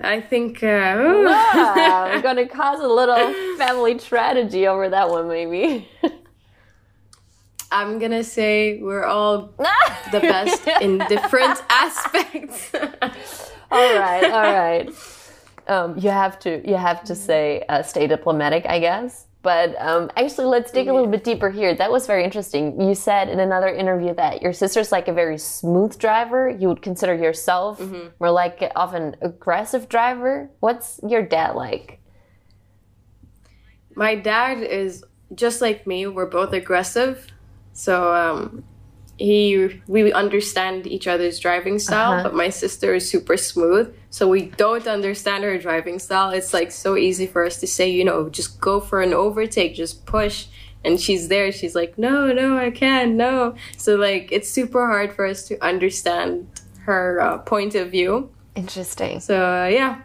I 0.00 0.20
think 0.20 0.62
uh, 0.62 0.96
wow, 0.96 2.10
we're 2.12 2.22
gonna 2.22 2.46
cause 2.46 2.80
a 2.80 2.86
little 2.86 3.32
family 3.56 3.98
tragedy 3.98 4.66
over 4.66 4.90
that 4.90 5.08
one, 5.08 5.28
maybe. 5.28 5.88
I'm 7.72 7.98
gonna 7.98 8.24
say 8.24 8.80
we're 8.82 9.04
all 9.04 9.52
the 10.12 10.20
best 10.20 10.66
in 10.82 10.98
different 11.08 11.62
aspects. 11.70 12.70
all 13.70 13.98
right, 13.98 14.24
all 14.24 14.52
right. 14.52 14.90
Um, 15.66 15.98
you 15.98 16.10
have 16.10 16.38
to 16.40 16.66
you 16.68 16.76
have 16.76 17.02
to 17.04 17.14
say 17.14 17.64
uh, 17.68 17.82
stay 17.82 18.06
diplomatic, 18.06 18.66
I 18.66 18.78
guess. 18.80 19.26
But 19.44 19.76
um, 19.78 20.10
actually, 20.16 20.46
let's 20.46 20.72
dig 20.72 20.88
a 20.88 20.94
little 20.94 21.06
bit 21.06 21.22
deeper 21.22 21.50
here. 21.50 21.74
That 21.74 21.92
was 21.92 22.06
very 22.06 22.24
interesting. 22.24 22.80
You 22.80 22.94
said 22.94 23.28
in 23.28 23.40
another 23.40 23.68
interview 23.68 24.14
that 24.14 24.40
your 24.40 24.54
sister's 24.54 24.90
like 24.90 25.06
a 25.06 25.12
very 25.12 25.36
smooth 25.36 25.98
driver. 25.98 26.48
You 26.48 26.68
would 26.68 26.80
consider 26.80 27.14
yourself 27.14 27.78
mm-hmm. 27.78 28.08
more 28.18 28.30
like 28.30 28.72
of 28.74 28.94
an 28.94 29.16
aggressive 29.20 29.90
driver. 29.90 30.50
What's 30.60 30.98
your 31.06 31.20
dad 31.20 31.56
like? 31.56 32.00
My 33.94 34.14
dad 34.14 34.62
is 34.62 35.04
just 35.34 35.60
like 35.60 35.86
me. 35.86 36.06
We're 36.06 36.24
both 36.24 36.54
aggressive, 36.54 37.26
so 37.74 38.14
um, 38.14 38.64
he 39.16 39.80
we 39.86 40.12
understand 40.12 40.86
each 40.86 41.06
other's 41.06 41.38
driving 41.38 41.78
style, 41.78 42.12
uh-huh. 42.12 42.22
but 42.24 42.34
my 42.34 42.48
sister 42.48 42.94
is 42.94 43.08
super 43.08 43.36
smooth, 43.36 43.94
so 44.10 44.28
we 44.28 44.46
don't 44.46 44.86
understand 44.86 45.44
her 45.44 45.58
driving 45.58 45.98
style. 45.98 46.30
It's 46.30 46.52
like 46.52 46.72
so 46.72 46.96
easy 46.96 47.26
for 47.26 47.44
us 47.44 47.60
to 47.60 47.66
say, 47.66 47.88
you 47.88 48.04
know, 48.04 48.28
just 48.28 48.60
go 48.60 48.80
for 48.80 49.02
an 49.02 49.14
overtake, 49.14 49.74
just 49.74 50.06
push. 50.06 50.46
And 50.86 51.00
she's 51.00 51.28
there. 51.28 51.50
She's 51.50 51.74
like, 51.74 51.96
no, 51.96 52.30
no, 52.30 52.58
I 52.58 52.70
can't, 52.70 53.14
no. 53.14 53.54
So 53.78 53.96
like, 53.96 54.30
it's 54.30 54.50
super 54.50 54.86
hard 54.86 55.14
for 55.14 55.24
us 55.24 55.48
to 55.48 55.58
understand 55.64 56.46
her 56.80 57.22
uh, 57.22 57.38
point 57.38 57.74
of 57.74 57.90
view. 57.90 58.30
Interesting. 58.54 59.18
So 59.20 59.34
uh, 59.42 59.66
yeah, 59.68 60.02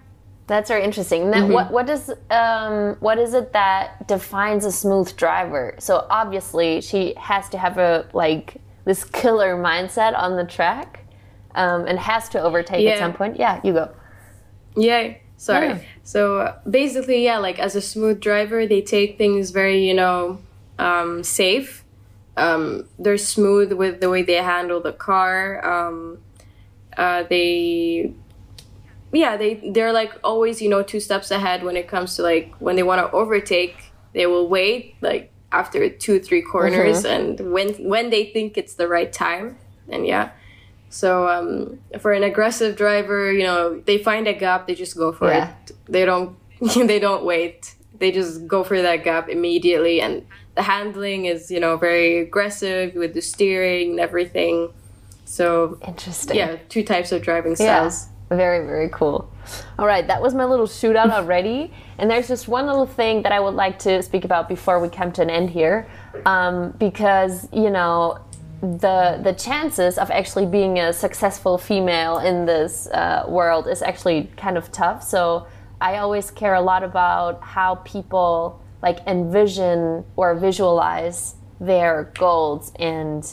that's 0.47 0.70
very 0.70 0.84
interesting. 0.86 1.30
Now, 1.30 1.43
mm-hmm. 1.43 1.53
what 1.53 1.72
what 1.72 1.86
does 1.86 2.10
um, 2.32 2.95
what 3.01 3.20
is 3.20 3.34
it 3.34 3.51
that 3.51 4.07
defines 4.07 4.64
a 4.64 4.72
smooth 4.72 5.16
driver? 5.18 5.76
So 5.80 6.07
obviously, 6.10 6.82
she 6.82 7.14
has 7.18 7.49
to 7.49 7.57
have 7.57 7.78
a 7.78 8.07
like 8.14 8.55
this 8.90 9.04
killer 9.04 9.56
mindset 9.56 10.18
on 10.18 10.36
the 10.36 10.44
track, 10.44 11.06
um, 11.54 11.86
and 11.86 12.00
has 12.00 12.28
to 12.30 12.42
overtake 12.42 12.84
yeah. 12.84 12.94
at 12.94 12.98
some 12.98 13.14
point. 13.14 13.38
Yeah, 13.38 13.62
you 13.64 13.72
go. 13.72 13.94
Yeah. 14.76 15.14
Sorry. 15.38 15.68
Yeah. 15.68 15.80
So 16.04 16.56
basically, 16.68 17.24
yeah, 17.24 17.38
like 17.38 17.60
as 17.60 17.76
a 17.76 17.82
smooth 17.82 18.20
driver, 18.20 18.66
they 18.66 18.82
take 18.82 19.20
things 19.20 19.52
very, 19.52 19.88
you 19.88 19.94
know, 19.94 20.40
um, 20.80 21.24
safe. 21.24 21.86
Um, 22.36 22.88
they're 22.98 23.20
smooth 23.20 23.74
with 23.74 24.02
the 24.02 24.10
way 24.10 24.24
they 24.24 24.34
handle 24.34 24.82
the 24.82 24.94
car. 24.94 25.64
Um, 25.64 26.18
uh, 26.98 27.24
they 27.30 28.12
yeah, 29.14 29.38
they 29.38 29.72
they're 29.72 29.94
like 29.94 30.14
always 30.24 30.64
you 30.64 30.70
know 30.70 30.82
two 30.82 31.00
steps 31.00 31.30
ahead 31.30 31.64
when 31.64 31.78
it 31.78 31.88
comes 31.88 32.16
to 32.16 32.24
like 32.24 32.56
when 32.58 32.76
they 32.76 32.84
want 32.84 33.06
to 33.06 33.12
overtake, 33.16 33.92
they 34.14 34.26
will 34.26 34.50
wait 34.50 34.96
like 35.02 35.32
after 35.52 35.89
two 35.89 36.20
three 36.20 36.41
corners 36.41 37.04
mm-hmm. 37.04 37.39
and 37.39 37.52
when 37.52 37.74
when 37.76 38.10
they 38.10 38.26
think 38.26 38.58
it's 38.58 38.76
the 38.76 38.88
right 38.88 39.12
time 39.12 39.58
and 39.89 40.06
yeah. 40.06 40.32
So 40.91 41.28
um, 41.30 41.80
for 42.00 42.14
an 42.14 42.24
aggressive 42.24 42.76
driver, 42.76 43.32
you 43.32 43.43
know, 43.43 43.80
they 43.80 44.00
find 44.00 44.28
a 44.28 44.34
gap, 44.34 44.66
they 44.66 44.74
just 44.74 44.97
go 44.97 45.12
for 45.12 45.28
yeah. 45.28 45.54
it. 45.66 45.72
They 45.88 46.06
don't 46.06 46.36
they 46.76 47.00
don't 47.00 47.26
wait. 47.26 47.76
They 47.97 48.12
just 48.12 48.47
go 48.47 48.64
for 48.64 48.82
that 48.82 49.04
gap 49.04 49.30
immediately 49.30 50.02
and 50.02 50.26
the 50.56 50.64
handling 50.64 51.26
is, 51.26 51.52
you 51.52 51.60
know, 51.60 51.78
very 51.78 52.20
aggressive 52.20 52.95
with 52.95 53.14
the 53.14 53.22
steering 53.22 53.91
and 53.91 54.00
everything. 54.00 54.74
So 55.26 55.78
interesting. 55.88 56.38
Yeah, 56.38 56.58
two 56.70 56.84
types 56.84 57.12
of 57.12 57.22
driving 57.22 57.56
styles. 57.56 58.08
Yeah. 58.08 58.18
Very, 58.30 58.65
very 58.65 58.89
cool. 58.89 59.32
All 59.80 59.88
right, 59.88 60.05
that 60.05 60.21
was 60.21 60.36
my 60.36 60.45
little 60.45 60.67
shootout 60.67 61.09
already. 61.19 61.73
and 61.97 62.09
there's 62.09 62.27
just 62.27 62.47
one 62.47 62.65
little 62.67 62.86
thing 62.86 63.23
that 63.23 63.32
I 63.32 63.39
would 63.39 63.55
like 63.55 63.80
to 63.80 64.01
speak 64.03 64.23
about 64.23 64.47
before 64.47 64.80
we 64.80 64.88
come 64.88 65.11
to 65.13 65.21
an 65.21 65.30
end 65.30 65.49
here. 65.49 65.88
Um, 66.25 66.71
because, 66.71 67.47
you 67.51 67.69
know, 67.69 68.19
the 68.61 69.19
the 69.23 69.34
chances 69.34 69.97
of 69.97 70.11
actually 70.11 70.45
being 70.45 70.80
a 70.80 70.91
successful 70.91 71.57
female 71.57 72.19
in 72.19 72.45
this 72.45 72.88
uh, 72.88 73.23
world 73.27 73.67
is 73.67 73.82
actually 73.82 74.30
kind 74.36 74.57
of 74.57 74.71
tough. 74.71 75.01
So 75.03 75.47
I 75.80 75.97
always 75.97 76.30
care 76.30 76.55
a 76.55 76.61
lot 76.61 76.84
about 76.84 77.41
how 77.41 77.75
people 77.75 78.61
like 78.82 78.99
envision 79.07 80.03
or 80.17 80.36
visualize 80.36 81.36
their 81.59 82.11
goals 82.17 82.73
and 82.80 83.25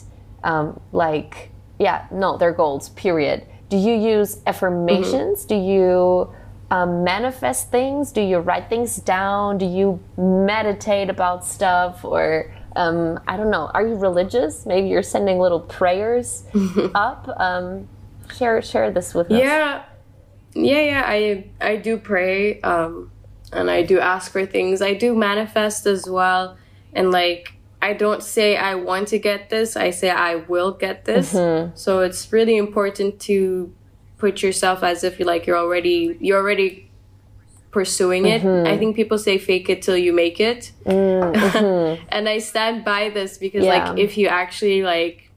um, 0.44 0.80
like 0.92 1.50
yeah, 1.78 2.06
no, 2.10 2.38
they're 2.38 2.52
goals, 2.52 2.90
period. 2.90 3.46
Do 3.68 3.76
you 3.76 3.94
use 3.94 4.40
affirmations? 4.46 5.44
Mm-hmm. 5.44 5.48
Do 5.48 5.54
you 5.56 6.34
um, 6.70 7.04
manifest 7.04 7.70
things? 7.70 8.12
Do 8.12 8.20
you 8.20 8.38
write 8.38 8.68
things 8.68 8.96
down? 8.96 9.58
Do 9.58 9.66
you 9.66 10.00
meditate 10.16 11.10
about 11.10 11.44
stuff? 11.44 12.04
Or, 12.04 12.52
um, 12.76 13.20
I 13.26 13.36
don't 13.36 13.50
know, 13.50 13.70
are 13.74 13.86
you 13.86 13.94
religious? 13.96 14.66
Maybe 14.66 14.88
you're 14.88 15.02
sending 15.02 15.38
little 15.38 15.60
prayers 15.60 16.44
up? 16.94 17.28
Um, 17.38 17.88
share, 18.36 18.62
share 18.62 18.90
this 18.90 19.14
with 19.14 19.30
us. 19.30 19.38
Yeah. 19.38 19.82
Yeah, 20.56 20.80
yeah, 20.80 21.02
I 21.04 21.44
I 21.60 21.76
do 21.76 21.98
pray, 21.98 22.62
um, 22.62 23.10
and 23.52 23.70
I 23.70 23.82
do 23.82 24.00
ask 24.00 24.32
for 24.32 24.46
things. 24.46 24.80
I 24.80 24.94
do 24.94 25.14
manifest 25.14 25.84
as 25.84 26.08
well, 26.08 26.56
and 26.94 27.10
like 27.10 27.52
I 27.86 27.92
don't 27.92 28.20
say 28.20 28.56
I 28.56 28.74
want 28.74 29.06
to 29.08 29.18
get 29.18 29.48
this, 29.48 29.76
I 29.76 29.90
say 29.90 30.10
I 30.10 30.34
will 30.34 30.72
get 30.72 31.04
this. 31.04 31.32
Mm-hmm. 31.32 31.76
So 31.76 32.00
it's 32.00 32.32
really 32.32 32.56
important 32.56 33.20
to 33.28 33.72
put 34.18 34.42
yourself 34.42 34.82
as 34.82 35.04
if 35.04 35.18
you're 35.18 35.28
like 35.34 35.46
you're 35.46 35.62
already 35.64 36.16
you're 36.20 36.40
already 36.42 36.90
pursuing 37.70 38.26
it. 38.26 38.42
Mm-hmm. 38.42 38.66
I 38.66 38.76
think 38.76 38.96
people 38.96 39.18
say 39.18 39.38
fake 39.38 39.68
it 39.70 39.82
till 39.82 39.96
you 39.96 40.12
make 40.12 40.40
it. 40.40 40.72
Mm-hmm. 40.84 42.04
and 42.16 42.28
I 42.28 42.38
stand 42.38 42.84
by 42.84 43.10
this 43.10 43.38
because 43.38 43.64
yeah. 43.64 43.74
like 43.74 43.98
if 43.98 44.18
you 44.18 44.26
actually 44.26 44.82
like 44.82 45.30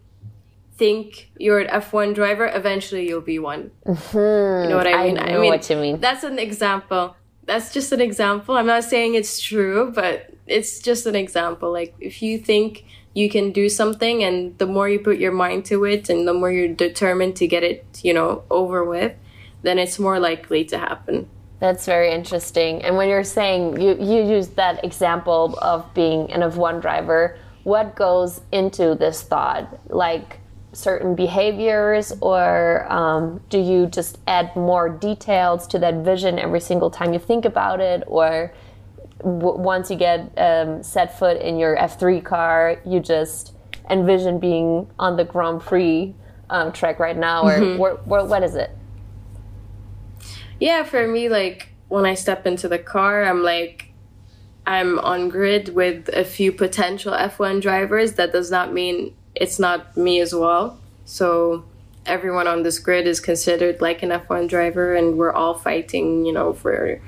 think 0.75 1.29
you're 1.37 1.59
an 1.59 1.67
F1 1.67 2.15
driver, 2.15 2.47
eventually 2.61 3.07
you'll 3.07 3.29
be 3.35 3.37
one. 3.37 3.69
Mm-hmm. 3.85 4.63
You 4.63 4.69
know 4.69 4.77
what 4.77 4.87
I 4.87 5.03
mean? 5.03 5.19
I, 5.19 5.35
I 5.35 5.37
mean 5.37 5.51
what 5.51 5.69
you 5.69 5.75
mean. 5.75 5.99
That's 5.99 6.23
an 6.23 6.39
example. 6.39 7.15
That's 7.45 7.71
just 7.71 7.91
an 7.91 8.01
example. 8.01 8.57
I'm 8.57 8.65
not 8.65 8.85
saying 8.85 9.13
it's 9.13 9.39
true, 9.39 9.91
but 9.93 10.33
it's 10.49 10.79
just 10.79 11.05
an 11.05 11.15
example. 11.15 11.71
Like 11.71 11.95
if 11.99 12.21
you 12.21 12.37
think 12.37 12.85
you 13.13 13.29
can 13.29 13.51
do 13.51 13.69
something 13.69 14.23
and 14.23 14.57
the 14.57 14.65
more 14.65 14.89
you 14.89 14.99
put 14.99 15.17
your 15.17 15.31
mind 15.31 15.65
to 15.65 15.85
it 15.85 16.09
and 16.09 16.27
the 16.27 16.33
more 16.33 16.51
you're 16.51 16.73
determined 16.73 17.35
to 17.37 17.47
get 17.47 17.63
it, 17.63 17.85
you 18.03 18.13
know, 18.13 18.43
over 18.49 18.83
with, 18.83 19.13
then 19.61 19.79
it's 19.79 19.99
more 19.99 20.19
likely 20.19 20.63
to 20.65 20.77
happen. 20.77 21.29
That's 21.59 21.85
very 21.85 22.11
interesting. 22.11 22.81
And 22.83 22.95
when 22.95 23.09
you're 23.09 23.23
saying 23.23 23.81
you, 23.81 23.97
you 23.99 24.23
use 24.23 24.49
that 24.49 24.83
example 24.83 25.57
of 25.61 25.93
being 25.93 26.31
an 26.31 26.41
F1 26.41 26.81
driver, 26.81 27.37
what 27.63 27.95
goes 27.95 28.41
into 28.51 28.95
this 28.95 29.21
thought? 29.21 29.79
Like 29.89 30.39
certain 30.71 31.15
behaviors, 31.15 32.13
or 32.21 32.89
um, 32.91 33.41
do 33.49 33.59
you 33.59 33.87
just 33.87 34.19
add 34.27 34.55
more 34.55 34.87
details 34.87 35.67
to 35.67 35.79
that 35.79 35.95
vision 35.95 36.39
every 36.39 36.61
single 36.61 36.89
time 36.89 37.11
you 37.11 37.19
think 37.19 37.43
about 37.43 37.81
it? 37.81 38.03
Or 38.07 38.53
once 39.21 39.89
you 39.89 39.97
get 39.97 40.31
um, 40.37 40.81
set 40.83 41.17
foot 41.17 41.41
in 41.41 41.57
your 41.57 41.75
F3 41.77 42.23
car, 42.23 42.81
you 42.85 42.99
just 42.99 43.53
envision 43.89 44.39
being 44.39 44.89
on 44.99 45.17
the 45.17 45.23
Grand 45.25 45.61
Prix 45.61 46.13
um, 46.49 46.71
track 46.71 46.99
right 46.99 47.17
now, 47.17 47.43
or 47.43 47.59
mm-hmm. 47.59 48.09
what 48.09 48.43
is 48.43 48.55
it? 48.55 48.71
Yeah, 50.59 50.83
for 50.83 51.07
me, 51.07 51.29
like 51.29 51.69
when 51.87 52.05
I 52.05 52.13
step 52.13 52.45
into 52.45 52.67
the 52.67 52.79
car, 52.79 53.23
I'm 53.23 53.43
like, 53.43 53.91
I'm 54.65 54.99
on 54.99 55.29
grid 55.29 55.69
with 55.69 56.09
a 56.09 56.23
few 56.23 56.51
potential 56.51 57.13
F1 57.13 57.61
drivers. 57.61 58.13
That 58.13 58.31
does 58.31 58.51
not 58.51 58.73
mean 58.73 59.15
it's 59.35 59.59
not 59.59 59.95
me 59.97 60.19
as 60.19 60.33
well. 60.33 60.79
So 61.05 61.65
everyone 62.05 62.47
on 62.47 62.63
this 62.63 62.77
grid 62.77 63.07
is 63.07 63.19
considered 63.19 63.81
like 63.81 64.03
an 64.03 64.09
F1 64.09 64.49
driver, 64.49 64.95
and 64.95 65.17
we're 65.17 65.33
all 65.33 65.53
fighting, 65.53 66.25
you 66.25 66.33
know, 66.33 66.53
for 66.53 67.01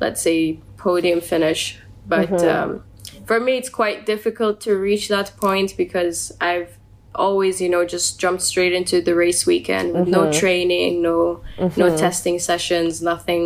let's 0.00 0.22
say 0.22 0.60
podium 0.88 1.20
finish. 1.20 1.78
But 2.06 2.30
mm-hmm. 2.30 2.48
um, 2.56 2.84
for 3.26 3.38
me, 3.38 3.58
it's 3.60 3.68
quite 3.68 4.06
difficult 4.06 4.54
to 4.62 4.72
reach 4.74 5.08
that 5.08 5.28
point 5.36 5.76
because 5.76 6.18
I've 6.40 6.78
always, 7.14 7.60
you 7.60 7.68
know, 7.68 7.84
just 7.84 8.18
jumped 8.18 8.42
straight 8.42 8.72
into 8.72 9.02
the 9.02 9.14
race 9.14 9.44
weekend 9.44 9.92
with 9.92 10.08
mm-hmm. 10.08 10.12
no 10.18 10.32
training, 10.32 11.02
no 11.02 11.42
mm-hmm. 11.58 11.78
no 11.78 11.94
testing 12.04 12.38
sessions, 12.38 13.02
nothing. 13.02 13.42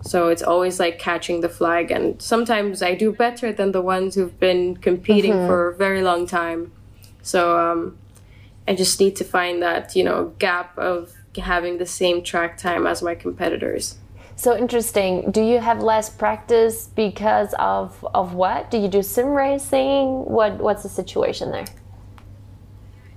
So 0.00 0.28
it's 0.32 0.44
always 0.52 0.80
like 0.80 0.98
catching 0.98 1.42
the 1.42 1.52
flag, 1.58 1.90
and 1.90 2.22
sometimes 2.22 2.82
I 2.90 2.94
do 2.94 3.12
better 3.12 3.52
than 3.52 3.72
the 3.72 3.82
ones 3.82 4.14
who've 4.14 4.38
been 4.48 4.62
competing 4.88 5.32
mm-hmm. 5.32 5.48
for 5.48 5.68
a 5.68 5.76
very 5.84 6.02
long 6.10 6.26
time. 6.26 6.72
So 7.20 7.40
um, 7.64 7.98
I 8.66 8.74
just 8.74 8.98
need 8.98 9.14
to 9.16 9.24
find 9.24 9.60
that 9.66 9.94
you 9.96 10.04
know 10.04 10.32
gap 10.38 10.78
of 10.78 11.12
having 11.36 11.76
the 11.78 11.90
same 12.00 12.18
track 12.30 12.56
time 12.56 12.86
as 12.86 13.02
my 13.02 13.14
competitors. 13.14 13.98
So 14.38 14.56
interesting. 14.56 15.32
Do 15.32 15.42
you 15.42 15.58
have 15.58 15.82
less 15.82 16.08
practice 16.08 16.86
because 16.94 17.54
of 17.58 18.06
of 18.14 18.34
what? 18.34 18.70
Do 18.70 18.78
you 18.78 18.86
do 18.86 19.02
sim 19.02 19.30
racing? 19.30 20.24
What 20.26 20.58
what's 20.58 20.84
the 20.84 20.88
situation 20.88 21.50
there? 21.50 21.64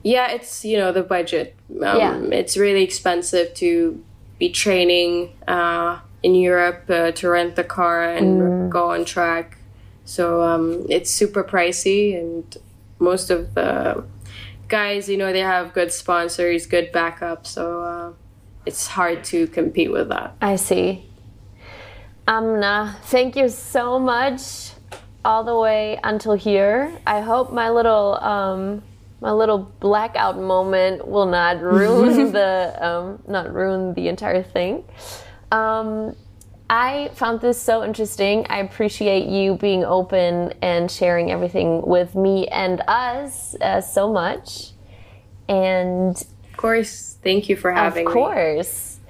Yeah, 0.01 0.32
it's 0.32 0.65
you 0.65 0.80
know 0.80 0.91
the 0.91 1.03
budget. 1.03 1.55
Um, 1.69 1.99
yeah. 1.99 2.17
it's 2.32 2.57
really 2.57 2.84
expensive 2.84 3.53
to 3.61 4.03
be 4.39 4.49
training 4.49 5.38
uh, 5.47 5.99
in 6.24 6.34
Europe 6.34 6.89
uh, 6.89 7.11
to 7.11 7.30
rent 7.30 7.55
the 7.55 7.63
car 7.63 8.03
and 8.03 8.41
mm. 8.41 8.69
go 8.72 8.89
on 8.89 9.05
track. 9.05 9.59
So 10.05 10.41
um, 10.41 10.88
it's 10.89 11.11
super 11.11 11.43
pricey, 11.43 12.19
and 12.19 12.57
most 12.97 13.30
of 13.30 13.53
the 13.53 14.03
guys, 14.69 15.07
you 15.07 15.17
know, 15.17 15.32
they 15.32 15.41
have 15.41 15.74
good 15.74 15.91
sponsors, 15.91 16.65
good 16.65 16.91
backup. 16.91 17.45
So 17.45 17.84
uh, 17.84 18.13
it's 18.65 18.88
hard 18.88 19.24
to 19.26 19.45
compete 19.45 19.91
with 19.91 20.09
that. 20.09 20.36
I 20.41 20.55
see. 20.55 21.11
Amna, 22.28 22.97
thank 23.03 23.36
you 23.36 23.49
so 23.49 23.99
much 23.99 24.72
all 25.24 25.43
the 25.43 25.57
way 25.57 25.99
until 26.03 26.34
here. 26.34 26.97
I 27.05 27.22
hope 27.22 27.51
my 27.51 27.69
little 27.69 28.15
um, 28.24 28.84
my 29.22 29.32
little 29.32 29.59
blackout 29.80 30.38
moment 30.38 31.07
will 31.07 31.26
not 31.26 31.61
ruin 31.61 32.32
the 32.32 32.78
um, 32.80 33.22
not 33.28 33.53
ruin 33.53 33.93
the 33.93 34.07
entire 34.07 34.43
thing. 34.43 34.84
Um, 35.51 36.15
I 36.69 37.11
found 37.15 37.41
this 37.41 37.61
so 37.61 37.84
interesting. 37.84 38.45
I 38.49 38.59
appreciate 38.59 39.28
you 39.28 39.55
being 39.55 39.84
open 39.84 40.53
and 40.61 40.89
sharing 40.89 41.30
everything 41.30 41.82
with 41.82 42.15
me 42.15 42.47
and 42.47 42.82
us 42.88 43.55
uh, 43.59 43.82
so 43.82 44.11
much. 44.11 44.72
And 45.49 46.15
of 46.15 46.57
course, 46.57 47.17
thank 47.22 47.49
you 47.49 47.57
for 47.57 47.74
having 47.74 48.05
me. 48.05 48.09
Of 48.09 48.13
course. 48.13 48.95
Me. 48.95 49.01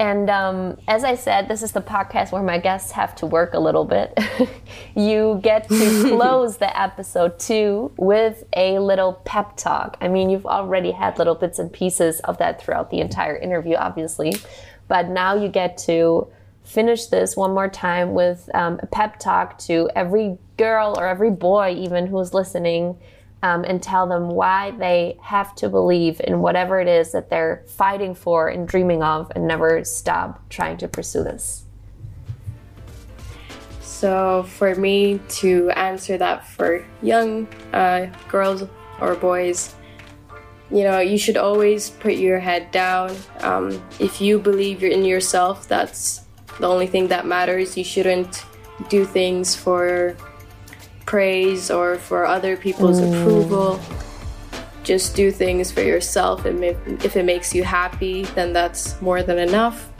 And 0.00 0.30
um, 0.30 0.78
as 0.88 1.04
I 1.04 1.14
said, 1.14 1.46
this 1.46 1.62
is 1.62 1.72
the 1.72 1.82
podcast 1.82 2.32
where 2.32 2.42
my 2.42 2.56
guests 2.56 2.90
have 2.92 3.14
to 3.16 3.26
work 3.26 3.52
a 3.52 3.60
little 3.60 3.84
bit. 3.84 4.18
you 4.96 5.38
get 5.42 5.68
to 5.68 6.08
close 6.08 6.56
the 6.56 6.80
episode 6.80 7.38
too 7.38 7.92
with 7.98 8.42
a 8.56 8.78
little 8.78 9.12
pep 9.26 9.58
talk. 9.58 9.98
I 10.00 10.08
mean, 10.08 10.30
you've 10.30 10.46
already 10.46 10.92
had 10.92 11.18
little 11.18 11.34
bits 11.34 11.58
and 11.58 11.70
pieces 11.70 12.20
of 12.20 12.38
that 12.38 12.62
throughout 12.62 12.90
the 12.90 13.00
entire 13.00 13.36
interview, 13.36 13.74
obviously. 13.74 14.36
But 14.88 15.10
now 15.10 15.34
you 15.34 15.48
get 15.48 15.76
to 15.80 16.28
finish 16.64 17.06
this 17.06 17.36
one 17.36 17.52
more 17.52 17.68
time 17.68 18.14
with 18.14 18.48
um, 18.54 18.80
a 18.82 18.86
pep 18.86 19.18
talk 19.18 19.58
to 19.58 19.90
every 19.94 20.38
girl 20.56 20.94
or 20.96 21.06
every 21.06 21.30
boy, 21.30 21.74
even 21.76 22.06
who's 22.06 22.32
listening 22.32 22.96
um, 23.42 23.64
and 23.64 23.82
tell 23.82 24.06
them 24.06 24.28
why 24.28 24.72
they 24.72 25.18
have 25.22 25.54
to 25.56 25.68
believe 25.68 26.20
in 26.22 26.40
whatever 26.40 26.80
it 26.80 26.88
is 26.88 27.12
that 27.12 27.30
they're 27.30 27.64
fighting 27.66 28.14
for 28.14 28.48
and 28.48 28.68
dreaming 28.68 29.02
of 29.02 29.32
and 29.34 29.46
never 29.46 29.82
stop 29.84 30.48
trying 30.50 30.76
to 30.78 30.88
pursue 30.88 31.24
this? 31.24 31.64
So, 33.80 34.44
for 34.44 34.74
me 34.74 35.20
to 35.40 35.70
answer 35.70 36.16
that 36.16 36.46
for 36.46 36.86
young 37.02 37.46
uh, 37.72 38.06
girls 38.28 38.64
or 38.98 39.14
boys, 39.14 39.74
you 40.70 40.84
know, 40.84 41.00
you 41.00 41.18
should 41.18 41.36
always 41.36 41.90
put 41.90 42.14
your 42.14 42.38
head 42.38 42.70
down. 42.70 43.14
Um, 43.40 43.82
if 43.98 44.20
you 44.20 44.38
believe 44.38 44.82
in 44.82 45.04
yourself, 45.04 45.68
that's 45.68 46.22
the 46.60 46.68
only 46.68 46.86
thing 46.86 47.08
that 47.08 47.26
matters. 47.26 47.76
You 47.76 47.84
shouldn't 47.84 48.44
do 48.88 49.04
things 49.04 49.54
for 49.54 50.16
praise 51.06 51.70
or 51.70 51.96
for 51.96 52.26
other 52.26 52.56
people's 52.56 53.00
mm. 53.00 53.08
approval. 53.20 53.80
Just 54.82 55.14
do 55.14 55.30
things 55.30 55.70
for 55.70 55.82
yourself. 55.82 56.44
And 56.44 56.64
if 56.64 57.16
it 57.16 57.24
makes 57.24 57.54
you 57.54 57.64
happy, 57.64 58.24
then 58.34 58.52
that's 58.52 59.00
more 59.00 59.22
than 59.22 59.38
enough. 59.38 59.90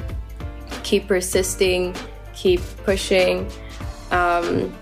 Keep 0.82 1.08
persisting, 1.08 1.94
keep 2.34 2.60
pushing. 2.84 3.48
Um, 4.10 4.74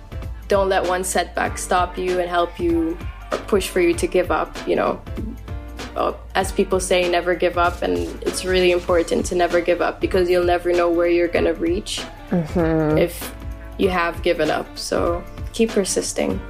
don't 0.46 0.68
let 0.68 0.86
one 0.86 1.04
setback 1.04 1.58
stop 1.58 1.98
you 1.98 2.20
and 2.20 2.28
help 2.28 2.58
you 2.58 2.96
or 3.32 3.38
push 3.38 3.68
for 3.68 3.80
you 3.80 3.92
to 3.94 4.06
give 4.06 4.30
up. 4.30 4.56
You 4.66 4.76
know, 4.76 5.02
as 6.34 6.52
people 6.52 6.80
say, 6.80 7.10
never 7.10 7.34
give 7.34 7.58
up. 7.58 7.82
And 7.82 7.96
it's 8.22 8.44
really 8.44 8.70
important 8.70 9.26
to 9.26 9.34
never 9.34 9.60
give 9.60 9.82
up 9.82 10.00
because 10.00 10.30
you'll 10.30 10.44
never 10.44 10.72
know 10.72 10.90
where 10.90 11.08
you're 11.08 11.28
going 11.28 11.44
to 11.44 11.54
reach 11.54 12.02
mm-hmm. 12.30 12.96
if 12.96 13.34
you 13.78 13.88
have 13.88 14.22
given 14.22 14.50
up. 14.50 14.78
So 14.78 15.22
keep 15.58 15.70
persisting. 15.70 16.40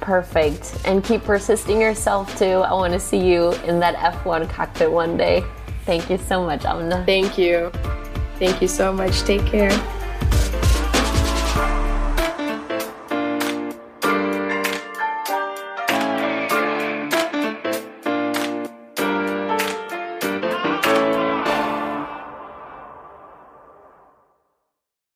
Perfect. 0.00 0.78
And 0.84 1.02
keep 1.02 1.24
persisting 1.24 1.80
yourself 1.80 2.38
too. 2.38 2.44
I 2.62 2.72
want 2.74 2.92
to 2.92 3.00
see 3.00 3.18
you 3.18 3.52
in 3.64 3.80
that 3.80 3.96
F1 3.96 4.48
cockpit 4.48 4.90
one 4.90 5.16
day. 5.16 5.44
Thank 5.84 6.08
you 6.08 6.16
so 6.16 6.44
much, 6.44 6.64
Amna. 6.64 7.04
Thank 7.04 7.36
you. 7.36 7.72
Thank 8.38 8.62
you 8.62 8.68
so 8.68 8.92
much. 8.92 9.22
Take 9.22 9.44
care. 9.46 9.72